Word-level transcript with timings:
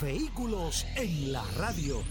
Vehículos 0.00 0.86
en 0.94 1.32
la 1.32 1.42
radio. 1.56 2.02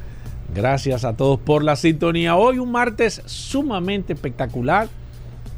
Gracias 0.55 1.05
a 1.05 1.17
todos 1.17 1.39
por 1.39 1.62
la 1.62 1.77
sintonía. 1.77 2.36
Hoy 2.36 2.58
un 2.58 2.73
martes 2.73 3.23
sumamente 3.27 4.12
espectacular 4.12 4.89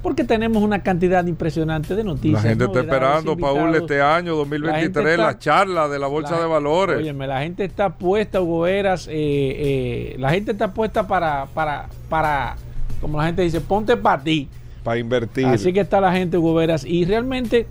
porque 0.03 0.25
tenemos 0.25 0.63
una 0.63 0.83
cantidad 0.83 1.25
impresionante 1.25 1.95
de 1.95 2.03
noticias. 2.03 2.43
La 2.43 2.51
gente 2.51 2.65
está 2.65 2.81
esperando, 2.81 3.37
Paul, 3.37 3.75
este 3.77 4.03
año 4.03 4.35
2023, 4.35 5.17
la, 5.17 5.39
charla 5.39 5.89
de 5.89 5.99
la 5.99 6.09
Bolsa 6.09 6.41
de 6.41 6.47
Valores. 6.47 6.99
Óyeme, 6.99 7.27
la 7.29 7.41
gente 7.41 7.65
está 7.65 7.91
puesta, 7.91 8.41
Hugo 8.41 8.63
Veras, 8.63 9.07
eh, 9.07 9.13
eh, 9.13 10.17
la 10.19 10.31
gente 10.31 10.53
está 10.53 10.75
puesta 10.75 11.07
para, 11.07 11.47
para, 11.55 11.89
para, 12.09 12.57
como 13.01 13.17
la 13.17 13.27
gente 13.27 13.43
dice, 13.43 13.61
ponte 13.61 13.97
para 13.97 14.23
ti. 14.23 14.49
Para 14.83 14.99
invertir. 14.99 15.47
Así 15.47 15.73
que 15.73 15.81
está 15.81 16.01
la 16.01 16.13
gente, 16.13 16.39
Hugo 16.39 16.55
Veras, 16.55 16.85
y 16.85 17.05
realmente 17.05 17.67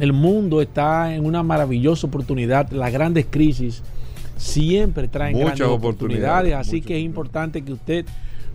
el 0.00 0.12
mundo 0.12 0.60
está 0.60 1.14
en 1.14 1.24
una 1.24 1.42
maravillosa 1.42 2.06
oportunidad. 2.06 2.70
Las 2.70 2.92
grandes 2.92 3.26
crisis 3.30 3.82
siempre 4.36 5.08
traen 5.08 5.36
muchas 5.36 5.58
grandes 5.58 5.78
oportunidades, 5.78 6.54
así 6.54 6.80
que 6.80 6.96
es 6.98 7.04
importante 7.04 7.62
que 7.62 7.72
usted 7.72 8.06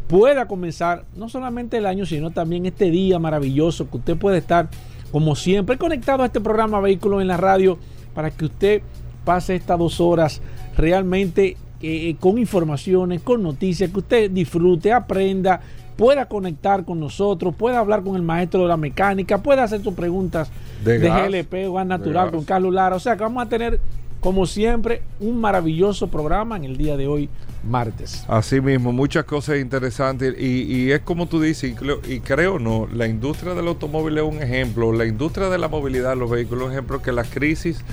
pueda 0.07 0.47
comenzar 0.47 1.05
no 1.15 1.29
solamente 1.29 1.77
el 1.77 1.85
año, 1.85 2.05
sino 2.05 2.31
también 2.31 2.65
este 2.65 2.89
día 2.89 3.19
maravilloso 3.19 3.89
que 3.89 3.97
usted 3.97 4.17
puede 4.17 4.39
estar 4.39 4.69
como 5.11 5.35
siempre 5.35 5.77
conectado 5.77 6.23
a 6.23 6.25
este 6.25 6.41
programa 6.41 6.79
Vehículos 6.79 7.21
en 7.21 7.27
la 7.27 7.37
Radio 7.37 7.77
para 8.13 8.31
que 8.31 8.45
usted 8.45 8.81
pase 9.23 9.55
estas 9.55 9.77
dos 9.77 10.01
horas 10.01 10.41
realmente 10.75 11.57
eh, 11.81 12.15
con 12.19 12.37
informaciones, 12.37 13.21
con 13.21 13.41
noticias, 13.43 13.89
que 13.91 13.99
usted 13.99 14.31
disfrute, 14.31 14.91
aprenda, 14.91 15.61
pueda 15.99 16.27
conectar 16.27 16.85
con 16.85 16.97
nosotros, 16.97 17.53
pueda 17.53 17.79
hablar 17.79 18.03
con 18.03 18.15
el 18.15 18.21
maestro 18.21 18.61
de 18.61 18.69
la 18.69 18.77
mecánica, 18.77 19.39
pueda 19.39 19.65
hacer 19.65 19.83
sus 19.83 19.93
preguntas 19.93 20.49
de, 20.81 20.97
GLP 20.97 21.67
o 21.67 21.73
gas 21.73 21.85
natural 21.85 22.31
con 22.31 22.45
Carlos 22.45 22.73
Lara. 22.73 22.95
O 22.95 23.01
sea 23.01 23.17
que 23.17 23.23
vamos 23.23 23.45
a 23.45 23.49
tener, 23.49 23.81
como 24.21 24.45
siempre, 24.45 25.01
un 25.19 25.41
maravilloso 25.41 26.07
programa 26.07 26.55
en 26.55 26.63
el 26.63 26.77
día 26.77 26.95
de 26.95 27.05
hoy, 27.05 27.29
martes. 27.67 28.23
Así 28.29 28.61
mismo, 28.61 28.93
muchas 28.93 29.25
cosas 29.25 29.57
interesantes. 29.57 30.35
Y, 30.39 30.89
es 30.89 31.01
como 31.01 31.25
tú 31.25 31.41
dices, 31.41 31.71
y 31.71 31.73
creo, 31.73 31.99
y 32.07 32.21
creo, 32.21 32.59
no, 32.59 32.87
la 32.93 33.05
industria 33.05 33.53
del 33.53 33.67
automóvil 33.67 34.19
es 34.19 34.23
un 34.23 34.41
ejemplo, 34.41 34.93
la 34.93 35.05
industria 35.05 35.49
de 35.49 35.57
la 35.57 35.67
movilidad, 35.67 36.15
los 36.15 36.29
vehículos, 36.29 36.67
un 36.67 36.71
ejemplo 36.71 37.01
que 37.01 37.11
las 37.11 37.27
crisis 37.27 37.83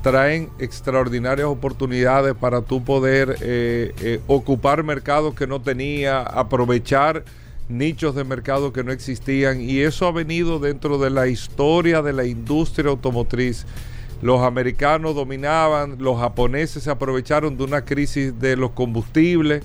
traen 0.00 0.48
extraordinarias 0.58 1.46
oportunidades 1.46 2.34
para 2.34 2.62
tú 2.62 2.82
poder 2.82 3.36
eh, 3.42 3.92
eh, 4.00 4.20
ocupar 4.26 4.82
mercados 4.84 5.34
que 5.34 5.46
no 5.46 5.60
tenía, 5.60 6.22
aprovechar 6.22 7.24
nichos 7.72 8.14
de 8.14 8.24
mercado 8.24 8.72
que 8.72 8.84
no 8.84 8.92
existían 8.92 9.60
y 9.60 9.80
eso 9.80 10.06
ha 10.06 10.12
venido 10.12 10.58
dentro 10.58 10.98
de 10.98 11.10
la 11.10 11.26
historia 11.26 12.02
de 12.02 12.12
la 12.12 12.24
industria 12.24 12.90
automotriz. 12.90 13.66
Los 14.22 14.42
americanos 14.42 15.16
dominaban, 15.16 15.96
los 15.98 16.20
japoneses 16.20 16.84
se 16.84 16.90
aprovecharon 16.90 17.56
de 17.56 17.64
una 17.64 17.84
crisis 17.84 18.38
de 18.38 18.56
los 18.56 18.70
combustibles. 18.70 19.64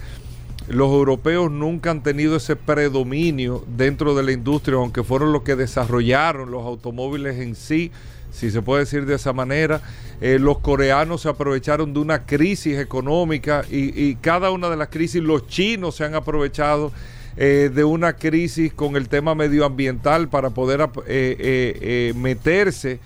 Los 0.67 0.91
europeos 0.91 1.51
nunca 1.51 1.91
han 1.91 2.01
tenido 2.01 2.35
ese 2.35 2.56
predominio 2.56 3.63
dentro 3.67 4.16
de 4.16 4.23
la 4.23 4.31
industria, 4.31 4.78
aunque 4.78 5.03
fueron 5.03 5.31
los 5.31 5.44
que 5.44 5.56
desarrollaron 5.56 6.50
los 6.50 6.66
automóviles 6.66 7.40
en 7.40 7.56
sí, 7.56 7.91
si 8.31 8.50
se 8.50 8.62
puede 8.63 8.81
decir 8.84 9.06
de 9.06 9.16
esa 9.16 9.31
manera. 9.31 9.81
Eh, 10.19 10.40
los 10.40 10.57
coreanos 10.57 11.22
se 11.22 11.29
aprovecharon 11.29 11.94
de 11.94 12.00
una 12.00 12.25
crisis 12.25 12.79
económica 12.79 13.63
y, 13.69 14.09
y 14.09 14.16
cada 14.16 14.50
una 14.50 14.69
de 14.69 14.75
las 14.75 14.88
crisis 14.88 15.22
los 15.22 15.47
chinos 15.47 15.96
se 15.96 16.03
han 16.03 16.16
aprovechado 16.16 16.91
eh, 17.37 17.69
de 17.71 17.83
una 17.83 18.13
crisis 18.13 18.73
con 18.73 18.95
el 18.95 19.09
tema 19.09 19.35
medioambiental 19.35 20.27
para 20.27 20.49
poder 20.49 20.81
eh, 20.81 20.97
eh, 21.07 22.13
meterse 22.15 22.99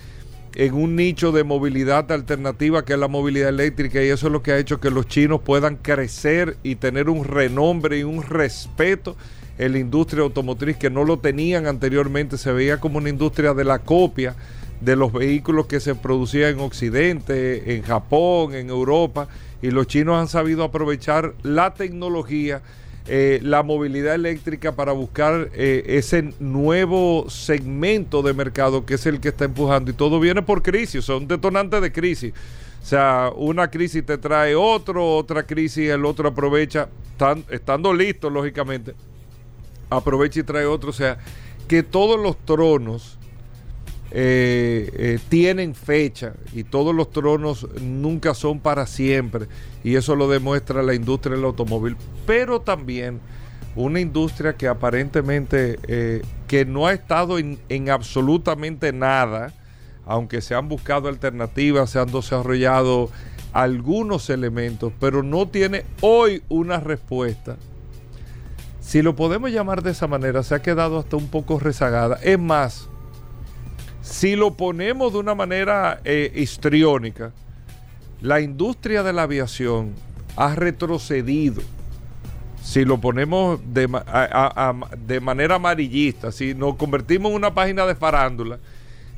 en 0.56 0.74
un 0.74 0.96
nicho 0.96 1.34
de 1.34 1.44
movilidad 1.44 2.10
alternativa 2.14 2.86
que 2.86 2.94
es 2.94 3.00
la 3.00 3.10
movilidad 3.10 3.50
eléctrica. 3.50 4.02
Y 4.02 4.08
eso 4.08 4.28
es 4.28 4.34
lo 4.34 4.42
que 4.42 4.54
ha 4.54 4.58
hecho 4.58 4.80
que 4.80 4.90
los 4.90 5.08
chinos 5.08 5.42
puedan 5.42 5.76
crecer 5.76 6.56
y 6.64 6.76
tener 6.76 7.10
un 7.10 7.26
renombre 7.26 8.00
y 8.00 8.04
un 8.04 8.24
respeto 8.24 9.18
en 9.58 9.74
la 9.74 9.80
industria 9.80 10.24
automotriz 10.24 10.78
que 10.78 10.90
no 10.90 11.04
lo 11.04 11.20
tenían 11.20 11.68
anteriormente, 11.68 12.38
se 12.38 12.54
veía 12.54 12.80
como 12.80 13.00
una 13.00 13.10
industria 13.10 13.54
de 13.54 13.66
la 13.66 13.80
copia 13.80 14.36
de 14.80 14.96
los 14.96 15.14
vehículos 15.14 15.68
que 15.68 15.80
se 15.80 15.94
producían 15.94 16.54
en 16.54 16.60
Occidente, 16.62 17.76
en 17.76 17.84
Japón, 17.84 18.56
en 18.56 18.70
Europa, 18.70 19.28
y 19.62 19.70
los 19.70 19.88
chinos 19.88 20.20
han 20.20 20.28
sabido 20.28 20.64
aprovechar 20.64 21.34
la 21.44 21.74
tecnología 21.74 22.62
eh, 23.08 23.40
la 23.42 23.64
movilidad 23.64 24.14
eléctrica 24.14 24.74
para 24.74 24.92
buscar 24.92 25.50
eh, 25.54 25.84
ese 25.88 26.34
nuevo 26.40 27.30
segmento 27.30 28.22
de 28.22 28.34
mercado 28.34 28.86
que 28.86 28.94
es 28.94 29.06
el 29.08 29.20
que 29.20 29.30
está 29.30 29.46
empujando 29.46 29.90
y 29.90 29.94
todo 29.94 30.20
viene 30.20 30.44
por 30.44 30.62
crisis, 30.62 31.04
son 31.04 31.28
detonantes 31.28 31.82
de 31.82 31.92
crisis. 31.92 32.34
O 32.82 32.86
sea, 32.86 33.32
una 33.36 33.70
crisis 33.70 34.06
te 34.06 34.18
trae 34.18 34.56
otro, 34.56 35.16
otra 35.16 35.44
crisis 35.44 35.90
el 35.90 36.06
otro 36.06 36.30
aprovecha, 36.30 36.90
estando 37.50 37.94
listo 37.94 38.30
lógicamente, 38.30 38.96
aprovecha 39.90 40.40
y 40.40 40.44
trae 40.44 40.66
otro. 40.66 40.90
O 40.90 40.94
sea, 40.94 41.18
que 41.68 41.84
todos 41.84 42.20
los 42.20 42.38
tronos 42.38 43.18
eh, 44.14 44.92
eh, 44.94 45.20
tienen 45.30 45.74
fecha 45.74 46.34
y 46.54 46.64
todos 46.66 46.94
los 46.94 47.12
tronos 47.12 47.66
nunca 47.82 48.34
son 48.34 48.60
para 48.60 48.86
siempre 48.86 49.48
y 49.86 49.96
eso 49.96 50.18
lo 50.18 50.28
demuestra 50.28 50.84
la 50.84 50.94
industria 50.94 51.38
del 51.38 51.46
automóvil, 51.46 51.96
pero 52.26 52.60
también 52.60 53.22
una 53.76 54.02
industria 54.02 54.58
que 54.58 54.68
aparentemente 54.68 55.80
eh, 55.88 56.24
que 56.48 56.66
no 56.66 56.88
ha 56.88 56.94
estado 56.94 57.40
en, 57.40 57.58
en, 57.70 57.90
absolutamente 57.90 58.92
nada, 58.92 59.54
aunque 60.06 60.42
se 60.42 60.56
han 60.56 60.68
buscado 60.68 61.08
alternativas, 61.08 61.92
se 61.92 62.00
han 62.00 62.12
desarrollado 62.12 63.10
algunos 63.54 64.30
elementos, 64.30 64.92
pero 65.00 65.24
no 65.24 65.48
tiene 65.48 65.86
hoy 66.02 66.44
una 66.50 66.82
respuesta. 66.82 67.56
Si 68.82 69.02
lo 69.02 69.16
podemos 69.16 69.52
llamar 69.52 69.84
de 69.84 69.92
esa 69.92 70.08
manera, 70.08 70.44
se 70.44 70.56
ha 70.56 70.62
quedado 70.62 71.00
hasta 71.00 71.16
un 71.16 71.28
poco 71.28 71.60
rezagada. 71.60 72.20
Es 72.24 72.38
más, 72.38 72.90
si 74.02 74.36
lo 74.36 74.56
ponemos 74.56 75.14
de 75.14 75.20
una 75.20 75.36
manera 75.36 76.02
eh, 76.04 76.32
histriónica, 76.36 77.32
la 78.22 78.42
industria 78.42 79.04
de 79.04 79.14
la 79.14 79.24
aviación 79.24 79.94
ha 80.36 80.56
retrocedido 80.56 81.62
si 82.64 82.86
lo 82.86 83.00
ponemos 83.00 83.60
de, 83.74 83.88
manera 85.20 85.56
amarillista, 85.56 86.32
si 86.32 86.54
nos 86.54 86.76
convertimos 86.76 87.32
en 87.32 87.38
una 87.38 87.54
página 87.54 87.86
de 87.86 87.96
farándula, 87.96 88.60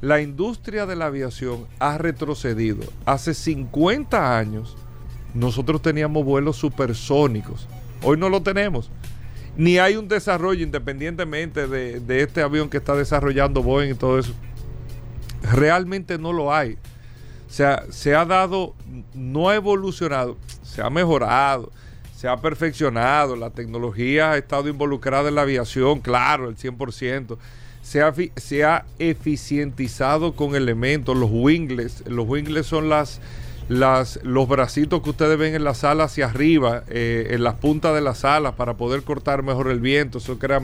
la 0.01 0.21
industria 0.21 0.85
de 0.85 0.95
la 0.95 1.07
aviación 1.07 1.65
ha 1.79 1.97
retrocedido. 1.97 2.83
Hace 3.05 3.33
50 3.33 4.37
años 4.37 4.77
nosotros 5.33 5.81
teníamos 5.81 6.23
vuelos 6.23 6.55
supersónicos. 6.57 7.67
Hoy 8.01 8.17
no 8.17 8.29
lo 8.29 8.41
tenemos. 8.41 8.89
Ni 9.55 9.77
hay 9.77 9.97
un 9.97 10.07
desarrollo 10.07 10.63
independientemente 10.63 11.67
de, 11.67 11.99
de 11.99 12.21
este 12.21 12.41
avión 12.41 12.69
que 12.69 12.77
está 12.77 12.95
desarrollando 12.95 13.61
Boeing 13.61 13.91
y 13.91 13.95
todo 13.95 14.19
eso. 14.19 14.33
Realmente 15.51 16.17
no 16.17 16.33
lo 16.33 16.53
hay. 16.53 16.77
O 17.47 17.53
sea, 17.53 17.83
se 17.89 18.15
ha 18.15 18.25
dado, 18.25 18.73
no 19.13 19.49
ha 19.49 19.55
evolucionado, 19.55 20.37
se 20.63 20.81
ha 20.81 20.89
mejorado 20.89 21.71
se 22.23 22.29
ha 22.29 22.37
perfeccionado, 22.37 23.35
la 23.35 23.49
tecnología 23.49 24.31
ha 24.31 24.37
estado 24.37 24.69
involucrada 24.69 25.27
en 25.27 25.35
la 25.35 25.41
aviación, 25.41 25.99
claro, 25.99 26.47
el 26.47 26.55
100%. 26.55 27.37
Se 27.81 28.01
ha, 28.01 28.13
se 28.37 28.63
ha 28.63 28.85
eficientizado 28.97 30.33
con 30.33 30.55
elementos, 30.55 31.17
los 31.17 31.29
wingles. 31.29 32.01
Los 32.07 32.25
wingles 32.25 32.65
son 32.65 32.87
las, 32.87 33.19
las, 33.67 34.21
los 34.23 34.47
bracitos 34.47 35.03
que 35.03 35.09
ustedes 35.09 35.37
ven 35.37 35.53
en 35.53 35.65
la 35.65 35.73
sala 35.73 36.05
hacia 36.05 36.27
arriba, 36.27 36.85
eh, 36.87 37.27
en 37.31 37.43
las 37.43 37.55
puntas 37.55 37.93
de 37.93 37.99
las 37.99 38.23
alas, 38.23 38.53
para 38.53 38.75
poder 38.75 39.03
cortar 39.03 39.43
mejor 39.43 39.69
el 39.69 39.81
viento. 39.81 40.19
Eso 40.19 40.39
crea 40.39 40.61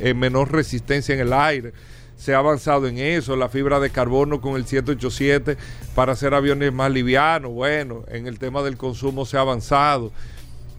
eh, 0.00 0.14
menor 0.14 0.50
resistencia 0.50 1.14
en 1.14 1.20
el 1.20 1.34
aire. 1.34 1.74
Se 2.16 2.34
ha 2.34 2.38
avanzado 2.38 2.86
en 2.86 2.98
eso, 2.98 3.36
la 3.36 3.48
fibra 3.48 3.80
de 3.80 3.90
carbono 3.90 4.40
con 4.40 4.56
el 4.56 4.66
787 4.66 5.56
para 5.94 6.12
hacer 6.12 6.32
aviones 6.34 6.72
más 6.72 6.90
livianos. 6.90 7.52
Bueno, 7.52 8.04
en 8.08 8.26
el 8.26 8.38
tema 8.38 8.62
del 8.62 8.76
consumo 8.76 9.26
se 9.26 9.36
ha 9.36 9.40
avanzado. 9.40 10.12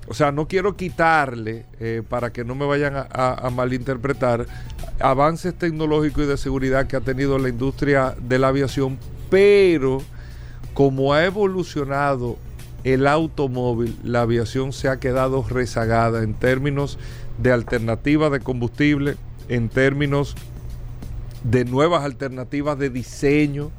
O 0.07 0.13
sea, 0.13 0.31
no 0.31 0.47
quiero 0.47 0.75
quitarle, 0.75 1.65
eh, 1.79 2.03
para 2.07 2.31
que 2.31 2.43
no 2.43 2.53
me 2.53 2.65
vayan 2.65 2.93
a, 2.95 3.49
malinterpretar, 3.51 4.45
avances 4.99 5.55
tecnológicos 5.55 6.25
y 6.25 6.27
de 6.27 6.37
seguridad 6.37 6.85
que 6.85 6.95
ha 6.95 7.01
tenido 7.01 7.39
la 7.39 7.49
industria 7.49 8.15
de 8.19 8.37
la 8.37 8.49
aviación, 8.49 8.99
pero 9.31 10.01
como 10.75 11.13
ha 11.13 11.25
evolucionado 11.25 12.37
el 12.83 13.07
automóvil, 13.07 13.97
la 14.03 14.21
aviación 14.21 14.73
se 14.73 14.89
ha 14.89 14.99
quedado 14.99 15.43
rezagada 15.49 16.21
en 16.21 16.35
términos 16.35 16.99
de 17.39 17.51
alternativas 17.51 18.31
de 18.31 18.41
combustible, 18.41 19.15
en 19.49 19.69
términos 19.69 20.35
de 21.49 21.63
nuevas 21.63 22.03
alternativas 22.03 22.77
de 22.79 22.89
diseño, 22.89 23.71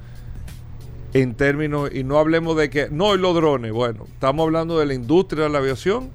en 1.15 1.35
términos, 1.35 1.91
y 1.93 2.05
no 2.05 2.19
hablemos 2.19 2.57
de 2.57 2.71
que, 2.71 2.89
no, 2.91 3.15
y 3.15 3.19
los 3.19 3.35
drones, 3.35 3.73
bueno, 3.73 4.05
estamos 4.13 4.45
hablando 4.45 4.79
de 4.79 4.87
la 4.87 4.95
industria 4.95 5.45
de 5.45 5.51
la 5.51 5.59
aviación, 5.59 6.11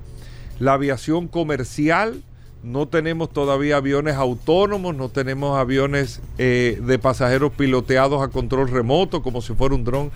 la 0.60 0.74
aviación 0.74 1.28
comercial, 1.28 2.22
no 2.64 2.88
tenemos 2.88 3.32
todavía 3.32 3.78
aviones 3.78 4.16
autónomos, 4.16 4.96
no 4.96 5.10
tenemos 5.10 5.58
aviones 5.58 6.22
eh, 6.38 6.80
de 6.86 7.00
pasajeros 7.00 7.52
piloteados 7.54 8.22
a 8.22 8.28
control 8.28 8.70
remoto 8.70 9.24
como 9.24 9.42
si 9.42 9.54
fuera 9.54 9.74
un 9.74 9.84
dron. 9.84 10.12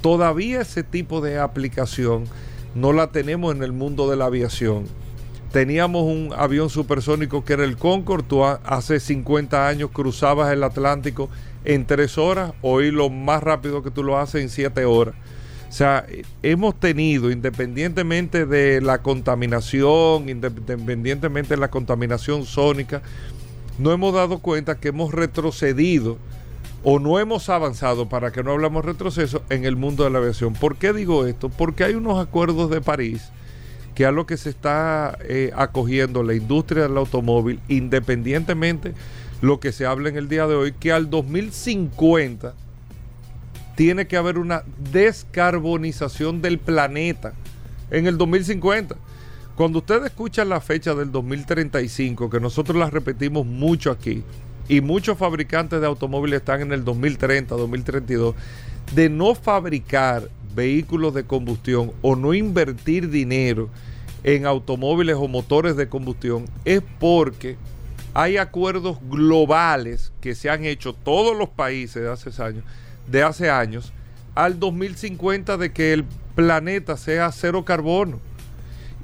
Todavía 0.00 0.62
ese 0.62 0.82
tipo 0.82 1.20
de 1.20 1.38
aplicación 1.38 2.24
no 2.74 2.94
la 2.94 3.08
tenemos 3.08 3.54
en 3.54 3.62
el 3.62 3.72
mundo 3.72 4.08
de 4.08 4.16
la 4.16 4.24
aviación. 4.24 4.86
Teníamos 5.52 6.04
un 6.04 6.32
avión 6.36 6.70
supersónico 6.70 7.44
que 7.44 7.54
era 7.54 7.64
el 7.64 7.76
Concorde, 7.76 8.24
tú 8.28 8.44
hace 8.44 9.00
50 9.00 9.66
años 9.66 9.90
cruzabas 9.92 10.52
el 10.52 10.62
Atlántico 10.62 11.28
en 11.64 11.86
tres 11.86 12.18
horas, 12.18 12.52
hoy 12.62 12.92
lo 12.92 13.10
más 13.10 13.42
rápido 13.42 13.82
que 13.82 13.90
tú 13.90 14.04
lo 14.04 14.16
haces 14.16 14.42
en 14.42 14.48
siete 14.48 14.84
horas. 14.84 15.16
O 15.68 15.72
sea, 15.72 16.06
hemos 16.42 16.78
tenido, 16.78 17.32
independientemente 17.32 18.46
de 18.46 18.80
la 18.80 19.02
contaminación, 19.02 20.28
independientemente 20.28 21.54
de 21.54 21.60
la 21.60 21.70
contaminación 21.70 22.44
sónica, 22.44 23.02
no 23.78 23.92
hemos 23.92 24.14
dado 24.14 24.38
cuenta 24.38 24.78
que 24.78 24.88
hemos 24.88 25.12
retrocedido 25.12 26.18
o 26.84 26.98
no 26.98 27.18
hemos 27.18 27.48
avanzado, 27.48 28.08
para 28.08 28.30
que 28.30 28.42
no 28.42 28.52
hablamos 28.52 28.84
retroceso, 28.84 29.42
en 29.50 29.64
el 29.64 29.76
mundo 29.76 30.04
de 30.04 30.10
la 30.10 30.18
aviación. 30.18 30.54
¿Por 30.54 30.76
qué 30.76 30.92
digo 30.92 31.26
esto? 31.26 31.48
Porque 31.48 31.84
hay 31.84 31.94
unos 31.94 32.18
acuerdos 32.18 32.70
de 32.70 32.80
París 32.80 33.30
que 34.00 34.06
a 34.06 34.12
lo 34.12 34.24
que 34.24 34.38
se 34.38 34.48
está 34.48 35.18
eh, 35.28 35.52
acogiendo 35.54 36.22
la 36.22 36.32
industria 36.32 36.84
del 36.84 36.96
automóvil, 36.96 37.60
independientemente 37.68 38.94
lo 39.42 39.60
que 39.60 39.72
se 39.72 39.84
habla 39.84 40.08
en 40.08 40.16
el 40.16 40.26
día 40.26 40.46
de 40.46 40.54
hoy, 40.54 40.72
que 40.72 40.90
al 40.90 41.10
2050 41.10 42.54
tiene 43.76 44.06
que 44.06 44.16
haber 44.16 44.38
una 44.38 44.62
descarbonización 44.90 46.40
del 46.40 46.58
planeta 46.58 47.34
en 47.90 48.06
el 48.06 48.16
2050. 48.16 48.96
Cuando 49.54 49.80
ustedes 49.80 50.06
escuchan 50.06 50.48
la 50.48 50.62
fecha 50.62 50.94
del 50.94 51.12
2035, 51.12 52.30
que 52.30 52.40
nosotros 52.40 52.78
la 52.78 52.88
repetimos 52.88 53.44
mucho 53.44 53.90
aquí, 53.90 54.24
y 54.66 54.80
muchos 54.80 55.18
fabricantes 55.18 55.78
de 55.78 55.86
automóviles 55.86 56.38
están 56.38 56.62
en 56.62 56.72
el 56.72 56.86
2030, 56.86 57.54
2032, 57.54 58.34
de 58.94 59.10
no 59.10 59.34
fabricar 59.34 60.30
vehículos 60.54 61.12
de 61.12 61.24
combustión 61.24 61.92
o 62.00 62.16
no 62.16 62.32
invertir 62.32 63.10
dinero 63.10 63.68
en 64.24 64.46
automóviles 64.46 65.16
o 65.16 65.28
motores 65.28 65.76
de 65.76 65.88
combustión, 65.88 66.44
es 66.64 66.82
porque 66.98 67.56
hay 68.14 68.36
acuerdos 68.36 68.98
globales 69.08 70.12
que 70.20 70.34
se 70.34 70.50
han 70.50 70.64
hecho 70.64 70.92
todos 70.92 71.36
los 71.36 71.48
países 71.48 72.02
de 72.02 72.10
hace 72.10 72.42
años, 72.42 72.64
de 73.06 73.22
hace 73.22 73.50
años 73.50 73.92
al 74.34 74.58
2050 74.58 75.56
de 75.56 75.72
que 75.72 75.92
el 75.92 76.04
planeta 76.34 76.96
sea 76.96 77.30
cero 77.32 77.64
carbono. 77.64 78.20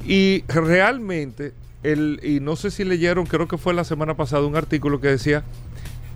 Y 0.06 0.44
realmente, 0.48 1.52
el, 1.82 2.20
y 2.22 2.40
no 2.40 2.56
sé 2.56 2.70
si 2.70 2.84
leyeron, 2.84 3.26
creo 3.26 3.48
que 3.48 3.58
fue 3.58 3.74
la 3.74 3.84
semana 3.84 4.16
pasada, 4.16 4.46
un 4.46 4.56
artículo 4.56 5.00
que 5.00 5.08
decía 5.08 5.44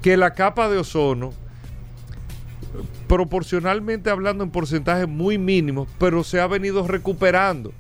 que 0.03 0.17
la 0.17 0.35
capa 0.35 0.69
de 0.69 0.79
ozono, 0.79 1.33
proporcionalmente 3.09 4.11
hablando 4.11 4.45
en 4.45 4.51
porcentajes 4.51 5.09
muy 5.09 5.39
mínimos, 5.39 5.89
pero 5.99 6.25
se 6.25 6.41
ha 6.41 6.47
venido 6.47 6.87
recuperando. 6.87 7.73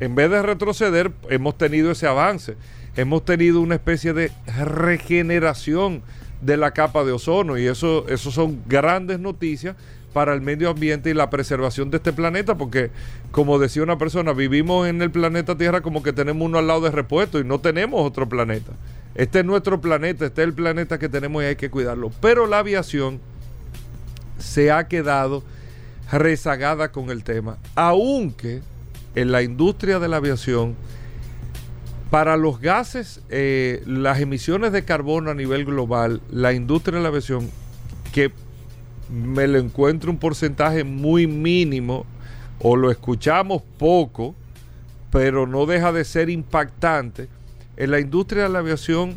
En 0.00 0.14
vez 0.14 0.30
de 0.30 0.42
retroceder, 0.42 1.12
hemos 1.30 1.56
tenido 1.56 1.90
ese 1.90 2.06
avance 2.06 2.56
hemos 2.96 3.24
tenido 3.24 3.60
una 3.60 3.74
especie 3.74 4.12
de 4.12 4.32
regeneración 4.64 6.02
de 6.40 6.56
la 6.56 6.72
capa 6.72 7.04
de 7.04 7.12
ozono 7.12 7.58
y 7.58 7.66
eso, 7.66 8.08
eso 8.08 8.30
son 8.30 8.62
grandes 8.66 9.20
noticias 9.20 9.76
para 10.12 10.32
el 10.32 10.40
medio 10.40 10.70
ambiente 10.70 11.10
y 11.10 11.14
la 11.14 11.28
preservación 11.28 11.90
de 11.90 11.98
este 11.98 12.12
planeta, 12.12 12.54
porque 12.54 12.90
como 13.32 13.58
decía 13.58 13.82
una 13.82 13.98
persona, 13.98 14.32
vivimos 14.32 14.88
en 14.88 15.02
el 15.02 15.10
planeta 15.10 15.58
Tierra 15.58 15.82
como 15.82 16.02
que 16.02 16.14
tenemos 16.14 16.46
uno 16.46 16.58
al 16.58 16.66
lado 16.66 16.80
de 16.80 16.90
repuesto 16.90 17.38
y 17.38 17.44
no 17.44 17.60
tenemos 17.60 18.00
otro 18.00 18.26
planeta. 18.26 18.72
Este 19.14 19.40
es 19.40 19.44
nuestro 19.44 19.80
planeta, 19.80 20.24
este 20.24 20.42
es 20.42 20.48
el 20.48 20.54
planeta 20.54 20.98
que 20.98 21.10
tenemos 21.10 21.42
y 21.42 21.46
hay 21.46 21.56
que 21.56 21.70
cuidarlo. 21.70 22.10
Pero 22.22 22.46
la 22.46 22.60
aviación 22.60 23.20
se 24.38 24.70
ha 24.70 24.88
quedado 24.88 25.42
rezagada 26.10 26.92
con 26.92 27.10
el 27.10 27.22
tema, 27.22 27.58
aunque 27.74 28.62
en 29.16 29.32
la 29.32 29.42
industria 29.42 29.98
de 29.98 30.08
la 30.08 30.18
aviación 30.18 30.76
para 32.10 32.36
los 32.36 32.60
gases, 32.60 33.20
eh, 33.30 33.82
las 33.86 34.20
emisiones 34.20 34.70
de 34.72 34.84
carbono 34.84 35.30
a 35.30 35.34
nivel 35.34 35.64
global, 35.64 36.20
la 36.30 36.52
industria 36.52 36.98
de 36.98 37.02
la 37.02 37.08
aviación, 37.08 37.50
que 38.12 38.30
me 39.10 39.48
lo 39.48 39.58
encuentro 39.58 40.10
un 40.10 40.18
porcentaje 40.18 40.84
muy 40.84 41.26
mínimo, 41.26 42.06
o 42.60 42.76
lo 42.76 42.90
escuchamos 42.90 43.62
poco, 43.78 44.34
pero 45.10 45.46
no 45.46 45.66
deja 45.66 45.92
de 45.92 46.04
ser 46.04 46.30
impactante, 46.30 47.28
en 47.76 47.90
la 47.90 48.00
industria 48.00 48.44
de 48.44 48.48
la 48.50 48.60
aviación 48.60 49.16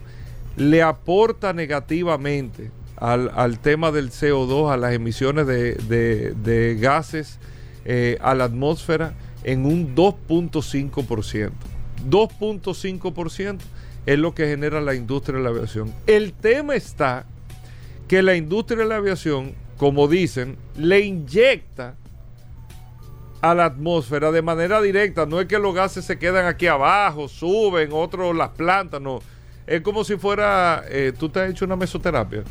le 0.58 0.82
aporta 0.82 1.54
negativamente 1.54 2.72
al, 2.98 3.60
tema 3.60 3.92
del 3.92 4.12
CO2, 4.12 4.74
a 4.74 4.78
las 4.78 4.94
emisiones 4.94 5.46
de, 5.48 6.78
gases 6.80 7.38
eh, 7.86 8.18
a 8.22 8.34
la 8.36 8.46
atmósfera 8.46 9.14
en 9.44 9.66
un 9.66 9.96
2.5%. 9.96 11.52
2.5% 12.10 13.58
es 14.06 14.20
lo 14.20 14.34
que 14.34 14.48
genera 14.48 14.82
la 14.82 14.96
industria 14.96 15.38
de 15.38 15.44
la 15.44 15.50
aviación. 15.50 15.94
El 16.08 16.34
tema 16.34 16.76
está 16.76 17.26
que 18.08 18.22
la 18.22 18.36
industria 18.36 18.80
de 18.80 18.86
la 18.86 18.96
aviación, 18.96 19.54
como 19.78 20.08
dicen, 20.08 20.58
le 20.76 21.02
inyecta 21.02 21.96
a 23.42 23.56
la 23.56 23.66
atmósfera 23.66 24.32
de 24.32 24.42
manera 24.42 24.82
directa. 24.82 25.26
No 25.26 25.40
es 25.40 25.48
que 25.48 25.60
los 25.60 25.74
gases 25.74 26.06
se 26.06 26.18
quedan 26.18 26.46
aquí 26.46 26.68
abajo, 26.68 27.28
suben, 27.28 27.90
otros 27.94 28.36
las 28.36 28.50
plantas, 28.50 29.02
no. 29.02 29.20
Es 29.68 29.82
como 29.82 30.04
si 30.04 30.18
fuera, 30.18 30.84
eh, 30.90 31.14
tú 31.18 31.30
te 31.30 31.42
has 31.42 31.52
hecho 31.52 31.66
una 31.66 31.76
mesoterapia 31.76 32.44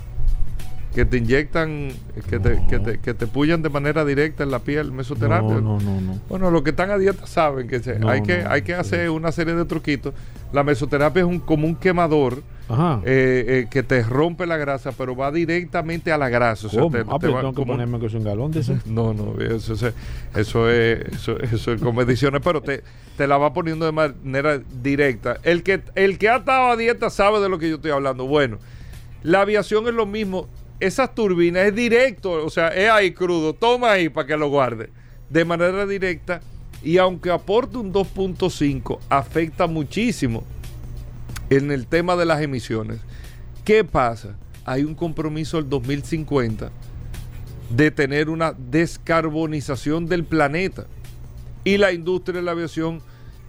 que 0.94 1.04
te 1.04 1.18
inyectan, 1.18 1.90
que, 2.28 2.38
te, 2.40 2.60
que, 2.68 2.78
te, 2.78 2.98
que, 2.98 3.14
te, 3.14 3.26
pullan 3.26 3.62
de 3.62 3.68
manera 3.68 4.04
directa 4.04 4.42
en 4.42 4.50
la 4.50 4.58
piel, 4.60 4.90
mesoterapia. 4.90 5.54
No, 5.60 5.78
no, 5.78 6.00
no. 6.00 6.18
Bueno, 6.28 6.50
los 6.50 6.62
que 6.62 6.70
están 6.70 6.90
a 6.90 6.98
dieta 6.98 7.26
saben 7.26 7.68
que 7.68 7.80
hay, 8.06 8.22
que, 8.22 8.44
hay 8.48 8.62
que 8.62 8.74
hacer 8.74 9.10
una 9.10 9.30
serie 9.30 9.54
de 9.54 9.64
truquitos. 9.64 10.14
La 10.52 10.64
mesoterapia 10.64 11.20
es 11.20 11.26
un, 11.28 11.40
como 11.40 11.66
un 11.66 11.76
quemador 11.76 12.42
Ajá. 12.70 13.00
eh, 13.04 13.44
eh, 13.46 13.66
que 13.70 13.82
te 13.82 14.02
rompe 14.02 14.46
la 14.46 14.56
grasa, 14.56 14.92
pero 14.92 15.14
va 15.14 15.30
directamente 15.30 16.10
a 16.10 16.16
la 16.18 16.30
grasa. 16.30 16.66
O 16.68 16.70
sea, 16.70 16.88
te- 16.88 17.00
ah, 17.06 17.18
te 17.18 17.18
pero 17.20 17.32
va 17.34 17.40
tengo 17.40 17.52
que 17.52 17.56
como- 17.56 17.72
ponerme 17.74 18.00
que 18.00 18.06
es 18.06 18.14
un 18.14 18.24
galón 18.24 18.50
de 18.50 18.60
ese. 18.60 18.78
no, 18.86 19.12
no, 19.12 19.38
eso, 19.40 19.74
eso, 19.74 19.90
eso 20.34 20.70
es, 20.70 21.00
eso, 21.12 21.38
eso 21.38 21.72
es 21.74 21.80
con 21.82 21.94
mediciones, 21.94 22.40
pero 22.42 22.62
te, 22.62 22.82
te 23.18 23.26
la 23.26 23.36
va 23.36 23.52
poniendo 23.52 23.84
de 23.84 23.92
manera 23.92 24.58
directa. 24.82 25.36
El 25.42 25.62
que, 25.62 25.82
el 25.94 26.16
que 26.18 26.30
ha 26.30 26.38
estado 26.38 26.68
a 26.72 26.76
dieta 26.76 27.10
sabe 27.10 27.40
de 27.40 27.48
lo 27.50 27.58
que 27.58 27.68
yo 27.68 27.76
estoy 27.76 27.90
hablando. 27.90 28.26
Bueno, 28.26 28.58
la 29.22 29.42
aviación 29.42 29.86
es 29.86 29.94
lo 29.94 30.06
mismo. 30.06 30.48
Esas 30.80 31.14
turbinas 31.14 31.66
es 31.66 31.74
directo, 31.74 32.44
o 32.44 32.50
sea, 32.50 32.68
es 32.68 32.88
ahí 32.90 33.12
crudo. 33.12 33.52
Toma 33.52 33.92
ahí 33.92 34.08
para 34.08 34.26
que 34.26 34.36
lo 34.36 34.48
guarde. 34.48 34.90
De 35.28 35.44
manera 35.44 35.86
directa. 35.86 36.40
Y 36.82 36.98
aunque 36.98 37.30
aporte 37.30 37.76
un 37.76 37.92
2.5, 37.92 38.98
afecta 39.08 39.66
muchísimo 39.66 40.44
en 41.50 41.72
el 41.72 41.86
tema 41.86 42.14
de 42.14 42.24
las 42.24 42.40
emisiones. 42.40 43.00
¿Qué 43.64 43.82
pasa? 43.82 44.36
Hay 44.64 44.84
un 44.84 44.94
compromiso 44.94 45.58
al 45.58 45.68
2050 45.68 46.70
de 47.70 47.90
tener 47.90 48.28
una 48.30 48.52
descarbonización 48.52 50.06
del 50.06 50.24
planeta. 50.24 50.86
Y 51.64 51.76
la 51.76 51.92
industria 51.92 52.36
de 52.36 52.42
la 52.42 52.52
aviación 52.52 53.02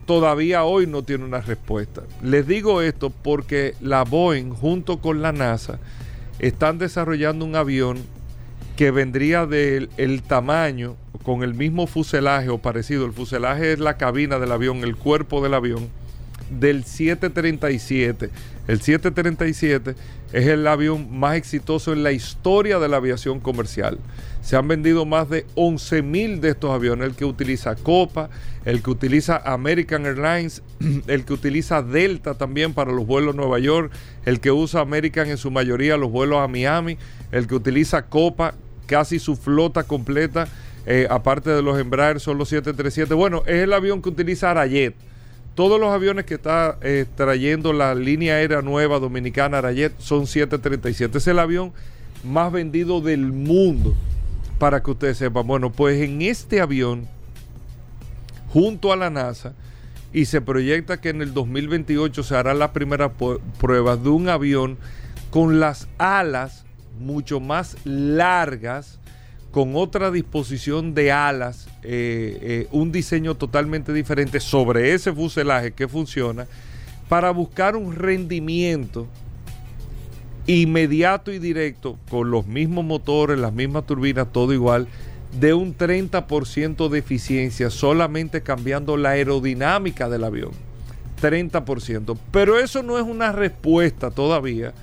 todavía 0.05 0.63
hoy 0.63 0.87
no 0.87 1.03
tiene 1.03 1.23
una 1.23 1.41
respuesta. 1.41 2.01
Les 2.23 2.47
digo 2.47 2.81
esto 2.81 3.11
porque 3.11 3.75
la 3.79 4.03
Boeing 4.03 4.49
junto 4.49 4.99
con 4.99 5.21
la 5.21 5.31
NASA 5.31 5.79
están 6.39 6.77
desarrollando 6.77 7.45
un 7.45 7.55
avión 7.55 7.97
que 8.75 8.91
vendría 8.91 9.45
del 9.45 9.89
el 9.97 10.21
tamaño 10.21 10.95
con 11.23 11.43
el 11.43 11.53
mismo 11.53 11.85
fuselaje 11.85 12.49
o 12.49 12.59
parecido. 12.59 13.05
El 13.05 13.13
fuselaje 13.13 13.73
es 13.73 13.79
la 13.79 13.97
cabina 13.97 14.39
del 14.39 14.51
avión, 14.51 14.83
el 14.83 14.95
cuerpo 14.95 15.43
del 15.43 15.53
avión 15.53 15.89
del 16.49 16.85
737. 16.85 18.29
El 18.69 18.81
737 18.81 19.95
es 20.31 20.45
el 20.45 20.67
avión 20.67 21.07
más 21.17 21.37
exitoso 21.37 21.91
en 21.91 22.03
la 22.03 22.11
historia 22.11 22.77
de 22.77 22.87
la 22.87 22.97
aviación 22.97 23.39
comercial. 23.39 23.97
Se 24.43 24.57
han 24.57 24.67
vendido 24.67 25.07
más 25.07 25.27
de 25.27 25.47
11 25.55 26.03
mil 26.03 26.39
de 26.39 26.49
estos 26.49 26.69
aviones, 26.69 27.07
el 27.07 27.15
que 27.15 27.25
utiliza 27.25 27.73
Copa, 27.73 28.29
el 28.65 28.83
que 28.83 28.91
utiliza 28.91 29.37
American 29.37 30.05
Airlines, 30.05 30.61
el 31.07 31.25
que 31.25 31.33
utiliza 31.33 31.81
Delta 31.81 32.35
también 32.35 32.75
para 32.75 32.91
los 32.91 33.07
vuelos 33.07 33.33
a 33.33 33.37
Nueva 33.37 33.57
York, 33.57 33.91
el 34.23 34.39
que 34.39 34.51
usa 34.51 34.81
American 34.81 35.29
en 35.29 35.37
su 35.37 35.49
mayoría 35.49 35.97
los 35.97 36.11
vuelos 36.11 36.37
a 36.37 36.47
Miami, 36.47 36.99
el 37.31 37.47
que 37.47 37.55
utiliza 37.55 38.05
Copa, 38.05 38.53
casi 38.85 39.17
su 39.17 39.35
flota 39.35 39.81
completa, 39.81 40.47
eh, 40.85 41.07
aparte 41.09 41.49
de 41.49 41.63
los 41.63 41.79
Embraer, 41.79 42.19
son 42.19 42.37
los 42.37 42.49
737. 42.49 43.15
Bueno, 43.15 43.41
es 43.47 43.63
el 43.63 43.73
avión 43.73 44.03
que 44.03 44.09
utiliza 44.09 44.51
Arayet. 44.51 44.93
Todos 45.55 45.79
los 45.79 45.89
aviones 45.89 46.25
que 46.25 46.35
está 46.35 46.77
eh, 46.81 47.05
trayendo 47.15 47.73
la 47.73 47.93
línea 47.95 48.35
aérea 48.35 48.61
nueva 48.61 48.99
dominicana 48.99 49.57
Arayet 49.57 49.93
son 49.99 50.25
737. 50.25 51.17
Es 51.17 51.27
el 51.27 51.39
avión 51.39 51.73
más 52.23 52.51
vendido 52.51 53.01
del 53.01 53.31
mundo, 53.33 53.93
para 54.57 54.81
que 54.81 54.91
ustedes 54.91 55.17
sepan. 55.17 55.45
Bueno, 55.47 55.71
pues 55.71 56.01
en 56.01 56.21
este 56.21 56.61
avión, 56.61 57.07
junto 58.53 58.93
a 58.93 58.95
la 58.95 59.09
NASA, 59.09 59.53
y 60.13 60.25
se 60.25 60.41
proyecta 60.41 60.99
que 61.01 61.09
en 61.09 61.21
el 61.21 61.33
2028 61.33 62.23
se 62.23 62.35
hará 62.35 62.53
la 62.53 62.71
primera 62.73 63.15
pu- 63.17 63.39
prueba 63.59 63.95
de 63.95 64.09
un 64.09 64.27
avión 64.29 64.77
con 65.29 65.59
las 65.59 65.87
alas 65.97 66.65
mucho 66.99 67.39
más 67.39 67.77
largas, 67.85 68.98
con 69.51 69.75
otra 69.75 70.11
disposición 70.11 70.93
de 70.93 71.11
alas, 71.11 71.67
eh, 71.81 72.37
eh, 72.41 72.67
un 72.71 72.91
diseño 72.91 73.35
totalmente 73.35 73.93
diferente 73.93 74.39
sobre 74.39 74.93
ese 74.93 75.11
fuselaje 75.11 75.71
que 75.71 75.87
funciona, 75.87 76.47
para 77.07 77.31
buscar 77.31 77.75
un 77.75 77.95
rendimiento 77.95 79.07
inmediato 80.45 81.31
y 81.31 81.39
directo, 81.39 81.97
con 82.09 82.29
los 82.29 82.45
mismos 82.45 82.85
motores, 82.85 83.39
las 83.39 83.53
mismas 83.53 83.85
turbinas, 83.85 84.31
todo 84.31 84.53
igual, 84.53 84.87
de 85.39 85.53
un 85.53 85.75
30% 85.75 86.89
de 86.89 86.99
eficiencia, 86.99 87.69
solamente 87.69 88.41
cambiando 88.41 88.97
la 88.97 89.09
aerodinámica 89.09 90.09
del 90.09 90.23
avión. 90.23 90.51
30%. 91.21 92.17
Pero 92.31 92.59
eso 92.59 92.81
no 92.83 92.97
es 92.97 93.03
una 93.03 93.31
respuesta 93.31 94.11
todavía 94.11 94.73